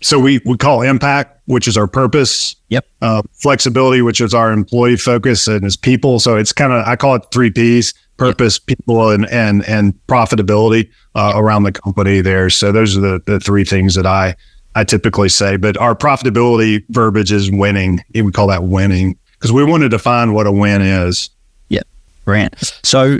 So 0.00 0.18
we 0.18 0.40
we 0.44 0.56
call 0.56 0.82
impact, 0.82 1.40
which 1.46 1.68
is 1.68 1.76
our 1.76 1.86
purpose. 1.86 2.56
Yep. 2.68 2.86
Uh, 3.00 3.22
flexibility, 3.32 4.02
which 4.02 4.20
is 4.20 4.34
our 4.34 4.52
employee 4.52 4.96
focus 4.96 5.46
and 5.46 5.64
is 5.64 5.76
people. 5.76 6.18
So 6.18 6.36
it's 6.36 6.52
kind 6.52 6.72
of 6.72 6.84
I 6.86 6.96
call 6.96 7.14
it 7.14 7.22
three 7.32 7.50
P's: 7.50 7.94
purpose, 8.16 8.58
people, 8.58 9.10
and 9.10 9.28
and 9.28 9.64
and 9.68 9.94
profitability 10.08 10.90
uh, 11.14 11.32
around 11.34 11.62
the 11.62 11.72
company 11.72 12.20
there. 12.20 12.50
So 12.50 12.72
those 12.72 12.96
are 12.96 13.00
the, 13.00 13.22
the 13.26 13.40
three 13.40 13.64
things 13.64 13.94
that 13.94 14.06
I 14.06 14.34
I 14.74 14.84
typically 14.84 15.28
say. 15.28 15.56
But 15.56 15.76
our 15.76 15.94
profitability 15.94 16.84
verbiage 16.90 17.32
is 17.32 17.50
winning. 17.50 18.00
We 18.14 18.30
call 18.32 18.48
that 18.48 18.64
winning 18.64 19.16
because 19.32 19.52
we 19.52 19.64
want 19.64 19.82
to 19.82 19.88
define 19.88 20.32
what 20.32 20.46
a 20.46 20.52
win 20.52 20.82
is. 20.82 21.30
Yeah, 21.68 21.82
Grant. 22.24 22.54
So 22.84 23.18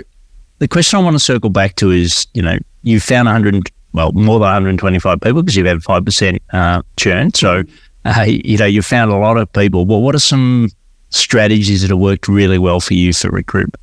the 0.59 0.67
question 0.67 0.99
I 0.99 1.03
want 1.03 1.15
to 1.15 1.19
circle 1.19 1.49
back 1.49 1.75
to 1.75 1.91
is, 1.91 2.27
you 2.33 2.41
know, 2.41 2.57
you 2.83 2.99
found 2.99 3.25
100, 3.25 3.71
well, 3.93 4.11
more 4.11 4.39
than 4.39 4.47
125 4.47 5.21
people 5.21 5.41
because 5.41 5.55
you've 5.55 5.65
had 5.65 5.79
5% 5.79 6.39
uh, 6.51 6.81
churn. 6.97 7.33
So, 7.33 7.63
uh, 8.05 8.25
you 8.27 8.57
know, 8.57 8.65
you 8.65 8.81
found 8.81 9.11
a 9.11 9.17
lot 9.17 9.37
of 9.37 9.51
people. 9.51 9.85
Well, 9.85 10.01
what 10.01 10.15
are 10.15 10.19
some 10.19 10.69
strategies 11.09 11.81
that 11.81 11.89
have 11.89 11.99
worked 11.99 12.27
really 12.27 12.57
well 12.57 12.79
for 12.79 12.93
you 12.93 13.13
for 13.13 13.29
recruitment? 13.29 13.81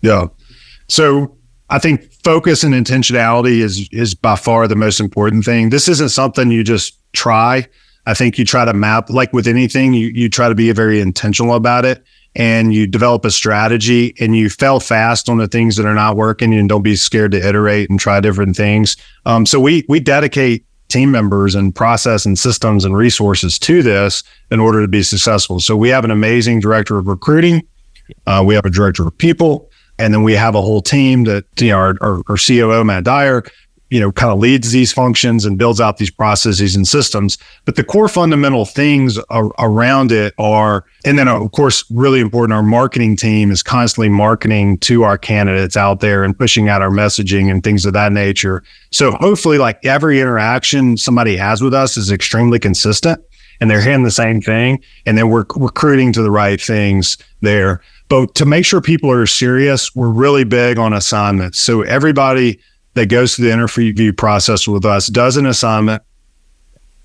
Yeah. 0.00 0.26
So 0.88 1.36
I 1.70 1.78
think 1.78 2.10
focus 2.24 2.64
and 2.64 2.74
intentionality 2.74 3.60
is 3.60 3.88
is 3.92 4.14
by 4.14 4.36
far 4.36 4.66
the 4.66 4.76
most 4.76 5.00
important 5.00 5.44
thing. 5.44 5.70
This 5.70 5.88
isn't 5.88 6.10
something 6.10 6.50
you 6.50 6.64
just 6.64 6.96
try. 7.12 7.66
I 8.06 8.14
think 8.14 8.38
you 8.38 8.44
try 8.44 8.64
to 8.64 8.72
map 8.72 9.10
like 9.10 9.32
with 9.32 9.46
anything, 9.46 9.92
you 9.92 10.08
you 10.08 10.28
try 10.28 10.48
to 10.48 10.54
be 10.54 10.70
very 10.72 11.00
intentional 11.00 11.54
about 11.54 11.84
it 11.84 12.02
and 12.34 12.72
you 12.72 12.86
develop 12.86 13.24
a 13.24 13.30
strategy 13.30 14.14
and 14.20 14.36
you 14.36 14.48
fail 14.48 14.80
fast 14.80 15.28
on 15.28 15.38
the 15.38 15.48
things 15.48 15.76
that 15.76 15.86
are 15.86 15.94
not 15.94 16.16
working 16.16 16.54
and 16.54 16.68
don't 16.68 16.82
be 16.82 16.96
scared 16.96 17.32
to 17.32 17.48
iterate 17.48 17.90
and 17.90 17.98
try 17.98 18.20
different 18.20 18.56
things. 18.56 18.96
Um, 19.26 19.46
so 19.46 19.58
we 19.58 19.84
we 19.88 20.00
dedicate 20.00 20.64
team 20.88 21.10
members 21.10 21.54
and 21.54 21.74
process 21.74 22.24
and 22.24 22.38
systems 22.38 22.84
and 22.84 22.96
resources 22.96 23.58
to 23.58 23.82
this 23.82 24.22
in 24.50 24.58
order 24.60 24.80
to 24.80 24.88
be 24.88 25.02
successful. 25.02 25.60
So 25.60 25.76
we 25.76 25.90
have 25.90 26.04
an 26.04 26.10
amazing 26.10 26.60
director 26.60 26.96
of 26.98 27.06
recruiting. 27.06 27.62
Uh, 28.26 28.42
we 28.46 28.54
have 28.54 28.64
a 28.64 28.70
director 28.70 29.06
of 29.06 29.16
people, 29.18 29.70
and 29.98 30.14
then 30.14 30.22
we 30.22 30.32
have 30.32 30.54
a 30.54 30.62
whole 30.62 30.80
team 30.80 31.24
that 31.24 31.44
you 31.60 31.70
know 31.70 31.76
our, 31.76 31.94
our, 32.00 32.22
our 32.28 32.36
COO 32.36 32.84
Matt 32.84 33.04
Dyer 33.04 33.44
you 33.90 34.00
know, 34.00 34.12
kind 34.12 34.32
of 34.32 34.38
leads 34.38 34.70
these 34.70 34.92
functions 34.92 35.44
and 35.44 35.58
builds 35.58 35.80
out 35.80 35.96
these 35.96 36.10
processes 36.10 36.76
and 36.76 36.86
systems. 36.86 37.38
But 37.64 37.76
the 37.76 37.84
core 37.84 38.08
fundamental 38.08 38.64
things 38.64 39.18
are, 39.30 39.50
around 39.58 40.12
it 40.12 40.34
are, 40.38 40.84
and 41.04 41.18
then 41.18 41.28
of 41.28 41.52
course, 41.52 41.84
really 41.90 42.20
important, 42.20 42.54
our 42.54 42.62
marketing 42.62 43.16
team 43.16 43.50
is 43.50 43.62
constantly 43.62 44.08
marketing 44.08 44.78
to 44.78 45.04
our 45.04 45.16
candidates 45.16 45.76
out 45.76 46.00
there 46.00 46.24
and 46.24 46.38
pushing 46.38 46.68
out 46.68 46.82
our 46.82 46.90
messaging 46.90 47.50
and 47.50 47.64
things 47.64 47.86
of 47.86 47.92
that 47.94 48.12
nature. 48.12 48.62
So 48.90 49.12
hopefully, 49.12 49.58
like 49.58 49.84
every 49.84 50.20
interaction 50.20 50.96
somebody 50.96 51.36
has 51.36 51.62
with 51.62 51.74
us 51.74 51.96
is 51.96 52.10
extremely 52.10 52.58
consistent 52.58 53.22
and 53.60 53.70
they're 53.70 53.80
hearing 53.80 54.04
the 54.04 54.10
same 54.10 54.40
thing. 54.40 54.82
And 55.06 55.16
then 55.16 55.30
we're 55.30 55.46
recruiting 55.56 56.12
to 56.12 56.22
the 56.22 56.30
right 56.30 56.60
things 56.60 57.16
there. 57.40 57.80
But 58.08 58.34
to 58.36 58.46
make 58.46 58.64
sure 58.64 58.80
people 58.80 59.10
are 59.10 59.26
serious, 59.26 59.94
we're 59.94 60.08
really 60.08 60.44
big 60.44 60.78
on 60.78 60.92
assignments. 60.92 61.58
So 61.58 61.82
everybody, 61.82 62.60
that 62.98 63.06
goes 63.06 63.36
through 63.36 63.46
the 63.46 63.52
interview 63.52 64.12
process 64.12 64.66
with 64.66 64.84
us 64.84 65.06
does 65.06 65.36
an 65.36 65.46
assignment 65.46 66.02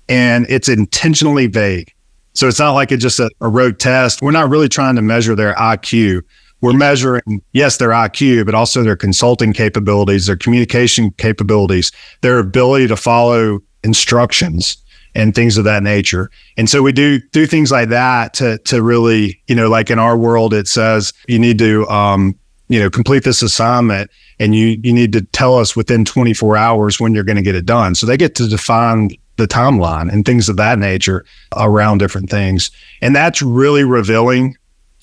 and 0.08 0.44
it's 0.48 0.68
intentionally 0.68 1.46
vague. 1.46 1.92
So 2.34 2.48
it's 2.48 2.58
not 2.58 2.72
like 2.72 2.90
it's 2.90 3.02
just 3.02 3.20
a, 3.20 3.30
a 3.40 3.48
road 3.48 3.78
test. 3.78 4.20
We're 4.20 4.32
not 4.32 4.50
really 4.50 4.68
trying 4.68 4.96
to 4.96 5.02
measure 5.02 5.36
their 5.36 5.54
IQ. 5.54 6.22
We're 6.60 6.72
measuring, 6.72 7.42
yes, 7.52 7.76
their 7.76 7.90
IQ, 7.90 8.44
but 8.46 8.54
also 8.54 8.82
their 8.82 8.96
consulting 8.96 9.52
capabilities, 9.52 10.26
their 10.26 10.36
communication 10.36 11.12
capabilities, 11.12 11.92
their 12.22 12.40
ability 12.40 12.88
to 12.88 12.96
follow 12.96 13.60
instructions 13.84 14.76
and 15.14 15.32
things 15.32 15.56
of 15.56 15.64
that 15.64 15.84
nature. 15.84 16.28
And 16.56 16.68
so 16.68 16.82
we 16.82 16.90
do 16.90 17.20
do 17.30 17.46
things 17.46 17.70
like 17.70 17.88
that 17.90 18.34
to 18.34 18.58
to 18.58 18.82
really, 18.82 19.40
you 19.46 19.54
know, 19.54 19.68
like 19.68 19.90
in 19.90 20.00
our 20.00 20.16
world, 20.16 20.52
it 20.52 20.66
says 20.66 21.12
you 21.28 21.38
need 21.38 21.58
to 21.60 21.88
um, 21.88 22.34
you 22.68 22.80
know, 22.80 22.90
complete 22.90 23.24
this 23.24 23.42
assignment 23.42 24.10
and 24.38 24.54
you 24.54 24.78
you 24.82 24.92
need 24.92 25.12
to 25.12 25.22
tell 25.22 25.58
us 25.58 25.76
within 25.76 26.04
24 26.04 26.56
hours 26.56 26.98
when 26.98 27.14
you're 27.14 27.24
going 27.24 27.36
to 27.36 27.42
get 27.42 27.54
it 27.54 27.66
done. 27.66 27.94
So 27.94 28.06
they 28.06 28.16
get 28.16 28.34
to 28.36 28.48
define 28.48 29.10
the 29.36 29.46
timeline 29.46 30.12
and 30.12 30.24
things 30.24 30.48
of 30.48 30.56
that 30.56 30.78
nature 30.78 31.24
around 31.56 31.98
different 31.98 32.30
things. 32.30 32.70
And 33.00 33.14
that's 33.14 33.42
really 33.42 33.84
revealing 33.84 34.56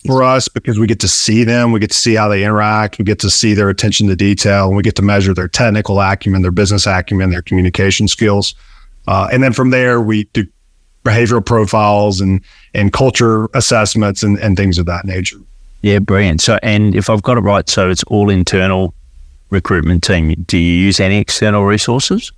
for 0.06 0.24
us 0.24 0.48
because 0.48 0.80
we 0.80 0.88
get 0.88 1.00
to 1.02 1.08
see 1.08 1.44
them, 1.44 1.72
we 1.72 1.80
get 1.80 1.92
to 1.92 1.98
see 1.98 2.16
how 2.16 2.28
they 2.28 2.44
interact, 2.44 2.98
we 2.98 3.06
get 3.06 3.20
to 3.20 3.30
see 3.30 3.54
their 3.54 3.70
attention 3.70 4.08
to 4.08 4.16
detail, 4.16 4.68
and 4.68 4.76
we 4.76 4.84
get 4.84 4.96
to 4.96 5.02
measure 5.02 5.34
their 5.34 5.48
technical 5.48 6.00
acumen, 6.00 6.42
their 6.42 6.52
business 6.52 6.88
acumen, 6.88 7.30
their 7.30 7.42
communication 7.42 8.08
skills. 8.08 8.56
Uh, 9.08 9.28
and 9.32 9.44
then 9.44 9.54
from 9.54 9.70
there, 9.70 10.02
we 10.02 10.24
do 10.26 10.46
behavioral 11.04 11.46
profiles 11.46 12.22
and 12.22 12.42
and 12.74 12.94
culture 12.94 13.48
assessments 13.54 14.24
and, 14.24 14.38
and 14.40 14.56
things 14.56 14.78
of 14.78 14.86
that 14.86 15.06
nature. 15.06 15.38
Yeah, 15.82 16.00
brilliant. 16.00 16.42
So, 16.42 16.60
and 16.62 16.96
if 16.96 17.10
I've 17.10 17.24
got 17.24 17.38
it 17.38 17.42
right, 17.42 17.68
so 17.68 17.90
it's 17.90 18.04
all 18.04 18.30
internal 18.30 18.94
recruitment 19.50 20.04
team. 20.04 20.34
Do 20.48 20.58
you 20.58 20.74
use 20.74 21.00
any 21.00 21.18
external 21.18 21.66
resources? 21.66 22.32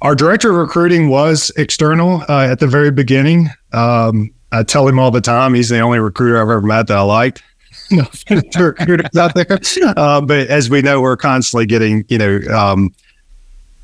Our 0.00 0.14
director 0.14 0.50
of 0.50 0.56
recruiting 0.56 1.08
was 1.08 1.50
external 1.56 2.22
uh, 2.28 2.46
at 2.46 2.60
the 2.60 2.66
very 2.66 2.90
beginning. 2.90 3.48
Um, 3.72 4.30
I 4.52 4.62
tell 4.62 4.86
him 4.86 4.98
all 4.98 5.10
the 5.10 5.20
time 5.20 5.54
he's 5.54 5.68
the 5.68 5.80
only 5.80 5.98
recruiter 5.98 6.36
I've 6.36 6.42
ever 6.42 6.62
met 6.62 6.86
that 6.86 6.96
I 6.96 7.02
liked. 7.02 7.42
no 7.90 8.04
recruiters 8.58 9.16
out 9.16 9.34
there, 9.34 9.46
uh, 9.96 10.20
but 10.20 10.48
as 10.48 10.68
we 10.68 10.82
know, 10.82 11.00
we're 11.00 11.16
constantly 11.16 11.64
getting 11.66 12.04
you 12.08 12.18
know 12.18 12.40
um, 12.54 12.90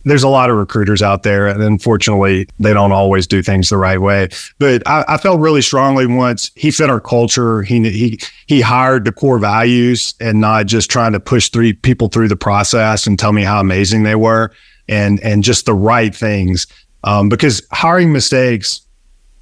there's 0.04 0.22
a 0.22 0.28
lot 0.28 0.50
of 0.50 0.56
recruiters 0.56 1.02
out 1.02 1.22
there, 1.22 1.46
and 1.46 1.62
unfortunately, 1.62 2.46
they 2.58 2.72
don't 2.72 2.92
always 2.92 3.26
do 3.26 3.42
things 3.42 3.70
the 3.70 3.76
right 3.76 4.00
way. 4.00 4.28
But 4.58 4.86
I, 4.86 5.04
I, 5.08 5.18
felt 5.18 5.40
really 5.40 5.62
strongly 5.62 6.06
once 6.06 6.50
he 6.54 6.70
fit 6.70 6.90
our 6.90 7.00
culture. 7.00 7.62
He 7.62 7.90
he 7.90 8.20
he 8.46 8.60
hired 8.60 9.04
the 9.04 9.12
core 9.12 9.38
values 9.38 10.14
and 10.20 10.40
not 10.40 10.66
just 10.66 10.90
trying 10.90 11.12
to 11.12 11.20
push 11.20 11.48
three 11.48 11.72
people 11.72 12.08
through 12.08 12.28
the 12.28 12.36
process 12.36 13.06
and 13.06 13.18
tell 13.18 13.32
me 13.32 13.42
how 13.42 13.60
amazing 13.60 14.02
they 14.02 14.14
were, 14.14 14.52
and 14.88 15.20
and 15.20 15.42
just 15.42 15.66
the 15.66 15.74
right 15.74 16.14
things. 16.14 16.66
Um, 17.04 17.28
because 17.28 17.66
hiring 17.72 18.12
mistakes, 18.12 18.80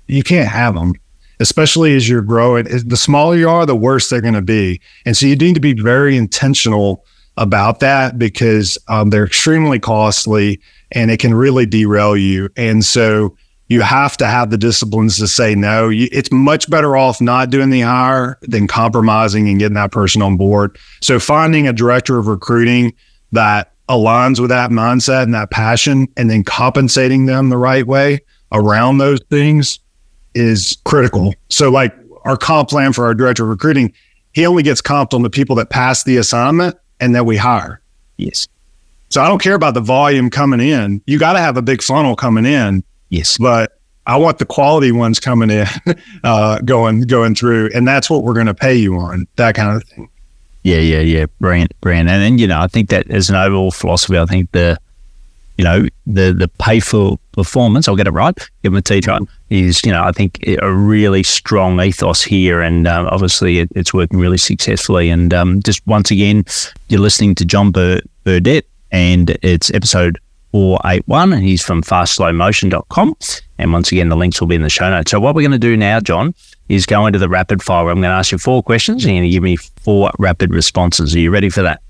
you 0.06 0.22
can't 0.22 0.48
have 0.48 0.74
them 0.74 0.94
especially 1.40 1.96
as 1.96 2.08
you're 2.08 2.22
growing. 2.22 2.64
The 2.66 2.96
smaller 2.96 3.34
you 3.36 3.48
are, 3.48 3.66
the 3.66 3.74
worse 3.74 4.08
they're 4.08 4.20
going 4.20 4.34
to 4.34 4.40
be. 4.40 4.80
And 5.04 5.16
so 5.16 5.26
you 5.26 5.34
need 5.34 5.54
to 5.54 5.60
be 5.60 5.72
very 5.72 6.16
intentional 6.16 7.04
about 7.36 7.80
that 7.80 8.18
because 8.18 8.78
um, 8.88 9.10
they're 9.10 9.26
extremely 9.26 9.78
costly 9.78 10.60
and 10.90 11.10
it 11.10 11.18
can 11.18 11.34
really 11.34 11.66
derail 11.66 12.16
you. 12.16 12.48
And 12.56 12.84
so 12.84 13.36
you 13.68 13.80
have 13.80 14.18
to 14.18 14.26
have 14.26 14.50
the 14.50 14.58
disciplines 14.58 15.18
to 15.18 15.26
say 15.26 15.54
no. 15.54 15.88
You, 15.88 16.08
it's 16.12 16.30
much 16.30 16.68
better 16.68 16.96
off 16.96 17.20
not 17.20 17.48
doing 17.48 17.70
the 17.70 17.80
hire 17.80 18.38
than 18.42 18.66
compromising 18.66 19.48
and 19.48 19.58
getting 19.58 19.76
that 19.76 19.92
person 19.92 20.20
on 20.20 20.36
board. 20.36 20.76
So 21.00 21.18
finding 21.18 21.66
a 21.66 21.72
director 21.72 22.18
of 22.18 22.26
recruiting 22.26 22.92
that 23.32 23.72
aligns 23.88 24.38
with 24.38 24.50
that 24.50 24.70
mindset 24.70 25.22
and 25.22 25.34
that 25.34 25.50
passion 25.50 26.08
and 26.16 26.28
then 26.28 26.44
compensating 26.44 27.26
them 27.26 27.48
the 27.48 27.56
right 27.56 27.86
way 27.86 28.20
around 28.52 28.98
those 28.98 29.20
things 29.30 29.78
is 30.34 30.76
critical. 30.84 31.34
So 31.48 31.70
like 31.70 31.94
our 32.24 32.36
comp 32.36 32.68
plan 32.68 32.92
for 32.92 33.06
our 33.06 33.14
director 33.14 33.44
of 33.44 33.48
recruiting, 33.48 33.92
he 34.32 34.46
only 34.46 34.62
gets 34.62 34.82
comped 34.82 35.14
on 35.14 35.22
the 35.22 35.30
people 35.30 35.56
that 35.56 35.70
pass 35.70 36.04
the 36.04 36.18
assignment 36.18 36.76
and 37.02 37.14
that 37.14 37.26
we 37.26 37.36
hire. 37.36 37.80
Yes. 38.16 38.48
So 39.10 39.20
I 39.20 39.28
don't 39.28 39.42
care 39.42 39.54
about 39.54 39.74
the 39.74 39.80
volume 39.80 40.30
coming 40.30 40.60
in. 40.60 41.02
You 41.06 41.18
got 41.18 41.34
to 41.34 41.40
have 41.40 41.58
a 41.58 41.62
big 41.62 41.82
funnel 41.82 42.16
coming 42.16 42.46
in. 42.46 42.82
Yes. 43.10 43.36
But 43.36 43.78
I 44.06 44.16
want 44.16 44.38
the 44.38 44.46
quality 44.46 44.92
ones 44.92 45.20
coming 45.20 45.50
in, 45.50 45.66
uh, 46.24 46.60
going 46.60 47.02
going 47.02 47.34
through, 47.34 47.70
and 47.74 47.86
that's 47.86 48.08
what 48.08 48.22
we're 48.22 48.34
going 48.34 48.46
to 48.46 48.54
pay 48.54 48.74
you 48.74 48.96
on. 48.96 49.26
That 49.36 49.54
kind 49.54 49.76
of 49.76 49.84
thing. 49.84 50.08
Yeah, 50.62 50.78
yeah, 50.78 51.00
yeah. 51.00 51.26
Brilliant, 51.40 51.78
brilliant. 51.80 52.08
And 52.08 52.22
then 52.22 52.38
you 52.38 52.46
know, 52.46 52.60
I 52.60 52.68
think 52.68 52.88
that 52.90 53.10
as 53.10 53.28
an 53.28 53.36
overall 53.36 53.70
philosophy, 53.70 54.18
I 54.18 54.24
think 54.26 54.50
the 54.52 54.78
you 55.58 55.64
know, 55.64 55.86
the 56.06 56.32
the 56.32 56.48
pay 56.58 56.80
for 56.80 57.18
performance, 57.32 57.88
I'll 57.88 57.96
get 57.96 58.06
it 58.06 58.12
right, 58.12 58.36
give 58.62 58.72
them 58.72 58.76
a 58.76 58.82
T 58.82 59.00
time, 59.00 59.28
is, 59.52 59.84
you 59.84 59.92
know, 59.92 60.02
I 60.02 60.12
think 60.12 60.42
a 60.62 60.72
really 60.72 61.22
strong 61.22 61.78
ethos 61.78 62.22
here. 62.22 62.62
And 62.62 62.86
um, 62.86 63.06
obviously 63.08 63.58
it, 63.58 63.68
it's 63.74 63.92
working 63.92 64.18
really 64.18 64.38
successfully. 64.38 65.10
And 65.10 65.32
um, 65.34 65.62
just 65.62 65.86
once 65.86 66.10
again, 66.10 66.44
you're 66.88 67.00
listening 67.00 67.34
to 67.36 67.44
John 67.44 67.70
Bur- 67.70 68.00
Burdett, 68.24 68.66
and 68.90 69.36
it's 69.42 69.70
episode 69.74 70.18
481. 70.52 71.34
And 71.34 71.42
he's 71.42 71.62
from 71.62 71.82
fastslowmotion.com. 71.82 73.14
And 73.58 73.72
once 73.72 73.92
again, 73.92 74.08
the 74.08 74.16
links 74.16 74.40
will 74.40 74.48
be 74.48 74.54
in 74.54 74.62
the 74.62 74.70
show 74.70 74.90
notes. 74.90 75.10
So 75.10 75.20
what 75.20 75.34
we're 75.34 75.42
going 75.42 75.52
to 75.52 75.58
do 75.58 75.76
now, 75.76 76.00
John, 76.00 76.34
is 76.68 76.86
go 76.86 77.06
into 77.06 77.18
the 77.18 77.28
rapid 77.28 77.62
fire. 77.62 77.90
I'm 77.90 77.96
going 77.96 78.04
to 78.04 78.08
ask 78.08 78.32
you 78.32 78.38
four 78.38 78.62
questions 78.62 79.04
and 79.04 79.12
you're 79.12 79.20
going 79.20 79.30
to 79.30 79.34
give 79.34 79.42
me 79.42 79.56
four 79.56 80.10
rapid 80.18 80.50
responses. 80.50 81.14
Are 81.14 81.18
you 81.18 81.30
ready 81.30 81.50
for 81.50 81.62
that? 81.62 81.82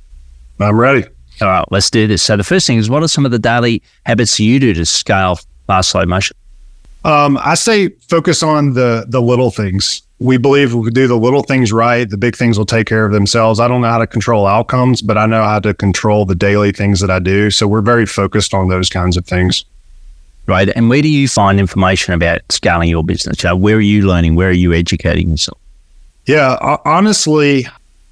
I'm 0.59 0.77
ready. 0.77 1.07
All 1.41 1.49
right, 1.49 1.65
let's 1.71 1.91
do 1.91 2.07
this. 2.09 2.23
So 2.23 2.37
the 2.37 2.45
first 2.45 2.67
thing 2.67 2.79
is, 2.79 2.91
what 2.91 3.03
are 3.03 3.09
some 3.09 3.25
of 3.25 3.31
the 3.31 3.39
daily 3.39 3.83
habits 4.05 4.39
you 4.39 4.61
do 4.61 4.75
to 4.75 4.85
scale 4.85 5.39
fast 5.67 5.91
slow 5.91 6.05
motion? 6.05 6.37
Um, 7.05 7.39
I 7.43 7.55
say 7.55 7.89
focus 8.09 8.43
on 8.43 8.75
the 8.75 9.05
the 9.09 9.21
little 9.21 9.51
things. 9.51 10.03
We 10.19 10.37
believe 10.37 10.69
if 10.69 10.75
we 10.75 10.91
do 10.91 11.09
the 11.09 11.17
little 11.19 11.43
things 11.43 11.73
right, 11.73 12.09
the 12.09 12.17
big 12.17 12.37
things 12.37 12.57
will 12.57 12.67
take 12.67 12.87
care 12.87 13.05
of 13.05 13.13
themselves. 13.13 13.59
I 13.59 13.67
don't 13.67 13.81
know 13.81 13.89
how 13.89 13.99
to 13.99 14.07
control 14.07 14.47
outcomes, 14.47 15.03
but 15.03 15.19
I 15.19 15.27
know 15.27 15.43
how 15.43 15.59
to 15.59 15.75
control 15.75 16.25
the 16.25 16.37
daily 16.37 16.71
things 16.71 17.01
that 17.01 17.11
I 17.11 17.19
do. 17.19 17.51
So 17.51 17.67
we're 17.67 17.81
very 17.81 18.07
focused 18.07 18.55
on 18.55 18.69
those 18.69 18.89
kinds 18.89 19.17
of 19.17 19.27
things. 19.27 19.65
Right. 20.47 20.69
And 20.75 20.89
where 20.89 21.03
do 21.03 21.09
you 21.09 21.29
find 21.29 21.59
information 21.59 22.15
about 22.15 22.41
scaling 22.51 22.89
your 22.89 23.05
business? 23.05 23.43
where 23.43 23.77
are 23.77 23.81
you 23.81 24.07
learning? 24.07 24.35
Where 24.35 24.49
are 24.49 24.53
you 24.53 24.73
educating 24.73 25.31
yourself? 25.31 25.59
Yeah, 26.27 26.79
honestly, 26.85 27.67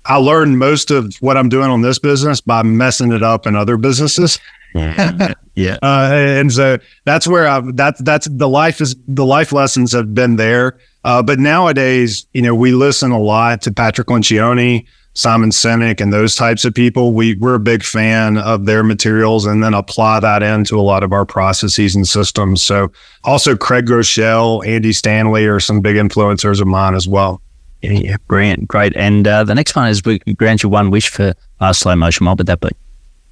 I 0.06 0.16
learned 0.16 0.58
most 0.58 0.90
of 0.90 1.14
what 1.20 1.36
I'm 1.36 1.48
doing 1.48 1.70
on 1.70 1.82
this 1.82 1.98
business 1.98 2.40
by 2.40 2.62
messing 2.62 3.12
it 3.12 3.22
up 3.22 3.46
in 3.46 3.54
other 3.54 3.76
businesses. 3.76 4.38
Yeah. 4.74 5.34
Uh, 5.82 6.08
and 6.12 6.50
so 6.50 6.78
that's 7.04 7.26
where 7.26 7.46
I've, 7.46 7.76
that's, 7.76 8.00
that's 8.00 8.26
the 8.30 8.48
life 8.48 8.80
is 8.80 8.96
the 9.06 9.26
life 9.26 9.52
lessons 9.52 9.92
have 9.92 10.14
been 10.14 10.36
there. 10.36 10.78
Uh, 11.04 11.22
but 11.22 11.38
nowadays, 11.38 12.26
you 12.32 12.40
know, 12.40 12.54
we 12.54 12.72
listen 12.72 13.10
a 13.10 13.18
lot 13.18 13.60
to 13.62 13.72
Patrick 13.72 14.08
Lencioni, 14.08 14.86
Simon 15.12 15.50
Sinek, 15.50 16.00
and 16.00 16.12
those 16.12 16.34
types 16.34 16.64
of 16.64 16.74
people. 16.74 17.12
We, 17.12 17.34
we're 17.34 17.56
a 17.56 17.60
big 17.60 17.82
fan 17.82 18.38
of 18.38 18.64
their 18.64 18.82
materials 18.82 19.44
and 19.44 19.62
then 19.62 19.74
apply 19.74 20.20
that 20.20 20.42
into 20.42 20.78
a 20.78 20.82
lot 20.82 21.02
of 21.02 21.12
our 21.12 21.26
processes 21.26 21.94
and 21.94 22.08
systems. 22.08 22.62
So 22.62 22.90
also 23.24 23.54
Craig 23.56 23.86
Groeschel, 23.86 24.66
Andy 24.66 24.94
Stanley 24.94 25.46
are 25.46 25.60
some 25.60 25.80
big 25.80 25.96
influencers 25.96 26.60
of 26.60 26.68
mine 26.68 26.94
as 26.94 27.06
well. 27.06 27.42
Yeah, 27.82 27.92
yeah, 27.92 28.16
brilliant, 28.28 28.68
great. 28.68 28.94
And 28.96 29.26
uh, 29.26 29.44
the 29.44 29.54
next 29.54 29.74
one 29.74 29.88
is 29.88 30.02
we 30.04 30.18
grant 30.18 30.62
you 30.62 30.68
one 30.68 30.90
wish 30.90 31.08
for 31.08 31.34
uh, 31.60 31.72
slow 31.72 31.96
motion. 31.96 32.26
What 32.26 32.38
would 32.38 32.46
that 32.46 32.60
be? 32.60 32.68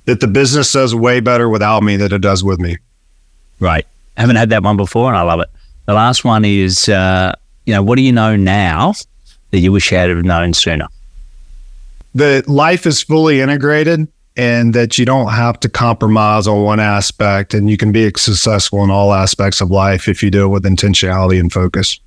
That 0.08 0.20
the 0.20 0.26
business 0.26 0.72
does 0.72 0.94
way 0.94 1.20
better 1.20 1.50
without 1.50 1.82
me 1.82 1.94
than 1.98 2.10
it 2.14 2.22
does 2.22 2.42
with 2.42 2.58
me. 2.58 2.78
Right. 3.60 3.86
I 4.16 4.22
haven't 4.22 4.36
had 4.36 4.48
that 4.48 4.62
one 4.62 4.78
before, 4.78 5.06
and 5.08 5.18
I 5.18 5.20
love 5.20 5.40
it. 5.40 5.50
The 5.84 5.92
last 5.92 6.24
one 6.24 6.46
is, 6.46 6.88
uh, 6.88 7.34
you 7.66 7.74
know, 7.74 7.82
what 7.82 7.96
do 7.96 8.02
you 8.02 8.12
know 8.12 8.34
now 8.34 8.94
that 9.50 9.58
you 9.58 9.70
wish 9.70 9.92
you 9.92 9.98
had 9.98 10.08
have 10.08 10.24
known 10.24 10.54
sooner? 10.54 10.86
That 12.14 12.48
life 12.48 12.86
is 12.86 13.02
fully 13.02 13.42
integrated 13.42 14.08
and 14.34 14.72
that 14.72 14.96
you 14.96 15.04
don't 15.04 15.28
have 15.28 15.60
to 15.60 15.68
compromise 15.68 16.46
on 16.46 16.62
one 16.62 16.80
aspect 16.80 17.52
and 17.52 17.68
you 17.68 17.76
can 17.76 17.92
be 17.92 18.10
successful 18.16 18.82
in 18.82 18.90
all 18.90 19.12
aspects 19.12 19.60
of 19.60 19.70
life 19.70 20.08
if 20.08 20.22
you 20.22 20.30
do 20.30 20.46
it 20.46 20.48
with 20.48 20.64
intentionality 20.64 21.38
and 21.38 21.52
focus. 21.52 22.00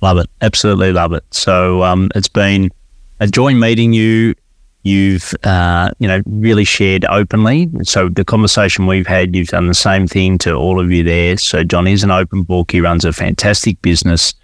Love 0.00 0.18
it. 0.18 0.30
Absolutely 0.42 0.92
love 0.92 1.12
it. 1.12 1.24
So 1.32 1.82
um, 1.82 2.08
it's 2.14 2.28
been 2.28 2.70
a 3.18 3.26
joy 3.26 3.52
meeting 3.54 3.92
you. 3.92 4.36
You've, 4.82 5.34
uh, 5.44 5.90
you 5.98 6.08
know, 6.08 6.22
really 6.26 6.64
shared 6.64 7.04
openly. 7.06 7.68
So 7.82 8.08
the 8.08 8.24
conversation 8.24 8.86
we've 8.86 9.06
had, 9.06 9.34
you've 9.34 9.48
done 9.48 9.66
the 9.66 9.74
same 9.74 10.06
thing 10.06 10.38
to 10.38 10.54
all 10.54 10.80
of 10.80 10.90
you 10.90 11.02
there. 11.02 11.36
So 11.36 11.64
John 11.64 11.86
is 11.86 12.04
an 12.04 12.10
open 12.10 12.42
book. 12.42 12.70
He 12.70 12.80
runs 12.80 13.04
a 13.04 13.12
fantastic 13.12 13.82
business, 13.82 14.34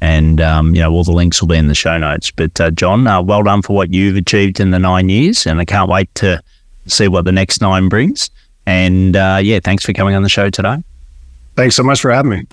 and 0.00 0.40
um, 0.40 0.74
you 0.74 0.82
know 0.82 0.92
all 0.92 1.04
the 1.04 1.12
links 1.12 1.40
will 1.40 1.48
be 1.48 1.56
in 1.56 1.68
the 1.68 1.74
show 1.74 1.96
notes. 1.96 2.30
But 2.30 2.60
uh, 2.60 2.70
John, 2.72 3.06
uh, 3.06 3.22
well 3.22 3.42
done 3.42 3.62
for 3.62 3.74
what 3.74 3.94
you've 3.94 4.16
achieved 4.16 4.60
in 4.60 4.70
the 4.70 4.78
nine 4.78 5.08
years, 5.08 5.46
and 5.46 5.60
I 5.60 5.64
can't 5.64 5.88
wait 5.88 6.14
to 6.16 6.42
see 6.86 7.08
what 7.08 7.24
the 7.24 7.32
next 7.32 7.60
nine 7.60 7.88
brings. 7.88 8.30
And 8.66 9.16
uh, 9.16 9.38
yeah, 9.42 9.60
thanks 9.62 9.84
for 9.84 9.92
coming 9.92 10.14
on 10.14 10.22
the 10.22 10.28
show 10.28 10.50
today. 10.50 10.82
Thanks 11.54 11.76
so 11.76 11.82
much 11.82 12.00
for 12.00 12.10
having 12.10 12.30
me. 12.30 12.46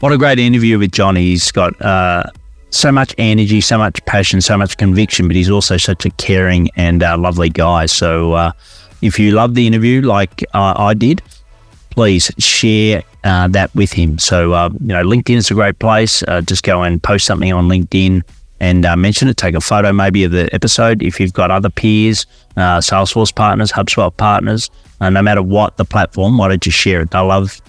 What 0.00 0.12
a 0.12 0.18
great 0.18 0.38
interview 0.40 0.78
with 0.78 0.92
John. 0.92 1.14
He's 1.14 1.52
got 1.52 1.80
uh, 1.80 2.24
so 2.72 2.90
much 2.90 3.14
energy, 3.18 3.60
so 3.60 3.78
much 3.78 4.04
passion, 4.06 4.40
so 4.40 4.56
much 4.56 4.76
conviction, 4.76 5.28
but 5.28 5.36
he's 5.36 5.50
also 5.50 5.76
such 5.76 6.04
a 6.04 6.10
caring 6.12 6.68
and 6.74 7.02
uh, 7.02 7.16
lovely 7.16 7.50
guy. 7.50 7.86
So 7.86 8.32
uh, 8.32 8.52
if 9.02 9.18
you 9.18 9.32
love 9.32 9.54
the 9.54 9.66
interview 9.66 10.02
like 10.02 10.42
uh, 10.54 10.74
I 10.76 10.94
did, 10.94 11.22
please 11.90 12.30
share 12.38 13.02
uh, 13.24 13.48
that 13.48 13.72
with 13.74 13.92
him. 13.92 14.18
So, 14.18 14.52
uh, 14.52 14.70
you 14.80 14.88
know, 14.88 15.04
LinkedIn 15.04 15.36
is 15.36 15.50
a 15.50 15.54
great 15.54 15.78
place. 15.78 16.22
Uh, 16.24 16.40
just 16.40 16.64
go 16.64 16.82
and 16.82 17.00
post 17.00 17.26
something 17.26 17.52
on 17.52 17.68
LinkedIn 17.68 18.22
and 18.58 18.82
mention 19.00 19.28
it. 19.28 19.36
Take 19.36 19.54
a 19.54 19.60
photo 19.60 19.92
maybe 19.92 20.24
of 20.24 20.32
the 20.32 20.52
episode. 20.54 21.02
If 21.02 21.20
you've 21.20 21.32
got 21.32 21.50
other 21.50 21.70
peers, 21.70 22.26
Salesforce 22.56 23.34
partners, 23.34 23.72
HubSpot 23.72 24.16
partners, 24.16 24.70
no 25.00 25.22
matter 25.22 25.42
what 25.42 25.76
the 25.76 25.84
platform, 25.84 26.38
why 26.38 26.48
don't 26.48 26.64
you 26.64 26.72
share 26.72 27.02
it? 27.02 27.10
They 27.10 27.18
love 27.18 27.60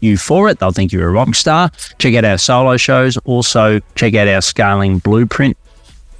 you 0.00 0.16
for 0.16 0.48
it. 0.48 0.58
They'll 0.58 0.72
think 0.72 0.92
you're 0.92 1.08
a 1.08 1.12
rock 1.12 1.34
star. 1.34 1.70
Check 1.98 2.14
out 2.14 2.24
our 2.24 2.38
solo 2.38 2.76
shows. 2.76 3.16
Also, 3.18 3.80
check 3.94 4.14
out 4.14 4.28
our 4.28 4.40
scaling 4.40 4.98
blueprint 4.98 5.56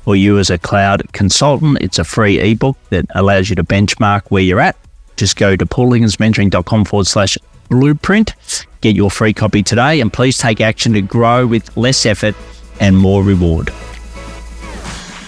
for 0.02 0.16
you 0.16 0.38
as 0.38 0.50
a 0.50 0.58
cloud 0.58 1.12
consultant. 1.12 1.78
It's 1.80 1.98
a 1.98 2.04
free 2.04 2.38
ebook 2.40 2.76
that 2.90 3.06
allows 3.14 3.50
you 3.50 3.56
to 3.56 3.64
benchmark 3.64 4.22
where 4.30 4.42
you're 4.42 4.60
at. 4.60 4.76
Just 5.16 5.36
go 5.36 5.56
to 5.56 5.66
paulhigginsmentoring.com 5.66 6.84
forward 6.84 7.06
slash 7.06 7.36
blueprint. 7.68 8.34
Get 8.80 8.96
your 8.96 9.10
free 9.10 9.32
copy 9.32 9.62
today 9.62 10.00
and 10.00 10.12
please 10.12 10.38
take 10.38 10.60
action 10.60 10.92
to 10.94 11.02
grow 11.02 11.46
with 11.46 11.76
less 11.76 12.06
effort 12.06 12.34
and 12.80 12.96
more 12.96 13.22
reward. 13.22 13.72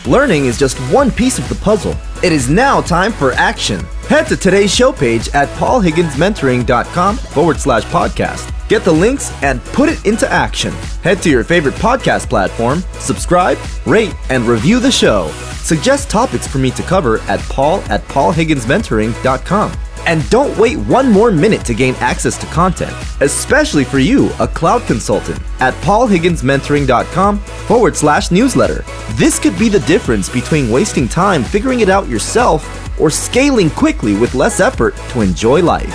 Learning 0.06 0.46
is 0.46 0.58
just 0.58 0.78
one 0.92 1.10
piece 1.10 1.38
of 1.38 1.48
the 1.48 1.54
puzzle. 1.56 1.94
It 2.22 2.32
is 2.32 2.48
now 2.48 2.80
time 2.80 3.12
for 3.12 3.32
action. 3.32 3.84
Head 4.10 4.26
to 4.26 4.36
today's 4.36 4.74
show 4.74 4.92
page 4.92 5.28
at 5.34 5.48
paulhigginsmentoring.com 5.50 7.16
forward 7.16 7.60
slash 7.60 7.84
podcast. 7.84 8.52
Get 8.68 8.82
the 8.82 8.90
links 8.90 9.30
and 9.40 9.62
put 9.66 9.88
it 9.88 10.04
into 10.04 10.28
action. 10.28 10.72
Head 11.04 11.22
to 11.22 11.30
your 11.30 11.44
favorite 11.44 11.76
podcast 11.76 12.28
platform, 12.28 12.82
subscribe, 12.94 13.56
rate, 13.86 14.12
and 14.28 14.48
review 14.48 14.80
the 14.80 14.90
show. 14.90 15.28
Suggest 15.62 16.10
topics 16.10 16.48
for 16.48 16.58
me 16.58 16.72
to 16.72 16.82
cover 16.82 17.18
at 17.28 17.38
paul 17.50 17.82
at 17.82 18.02
paulhigginsmentoring.com. 18.08 19.72
And 20.06 20.28
don't 20.30 20.56
wait 20.58 20.78
one 20.78 21.10
more 21.10 21.30
minute 21.30 21.64
to 21.66 21.74
gain 21.74 21.94
access 21.96 22.36
to 22.38 22.46
content, 22.46 22.94
especially 23.20 23.84
for 23.84 23.98
you, 23.98 24.30
a 24.40 24.48
cloud 24.48 24.82
consultant, 24.82 25.40
at 25.60 25.74
paulhigginsmentoring.com 25.82 27.38
forward 27.38 27.96
slash 27.96 28.30
newsletter. 28.30 28.84
This 29.12 29.38
could 29.38 29.58
be 29.58 29.68
the 29.68 29.80
difference 29.80 30.28
between 30.28 30.70
wasting 30.70 31.08
time 31.08 31.44
figuring 31.44 31.80
it 31.80 31.88
out 31.88 32.08
yourself 32.08 33.00
or 33.00 33.10
scaling 33.10 33.70
quickly 33.70 34.16
with 34.16 34.34
less 34.34 34.60
effort 34.60 34.96
to 35.10 35.20
enjoy 35.20 35.62
life. 35.62 35.94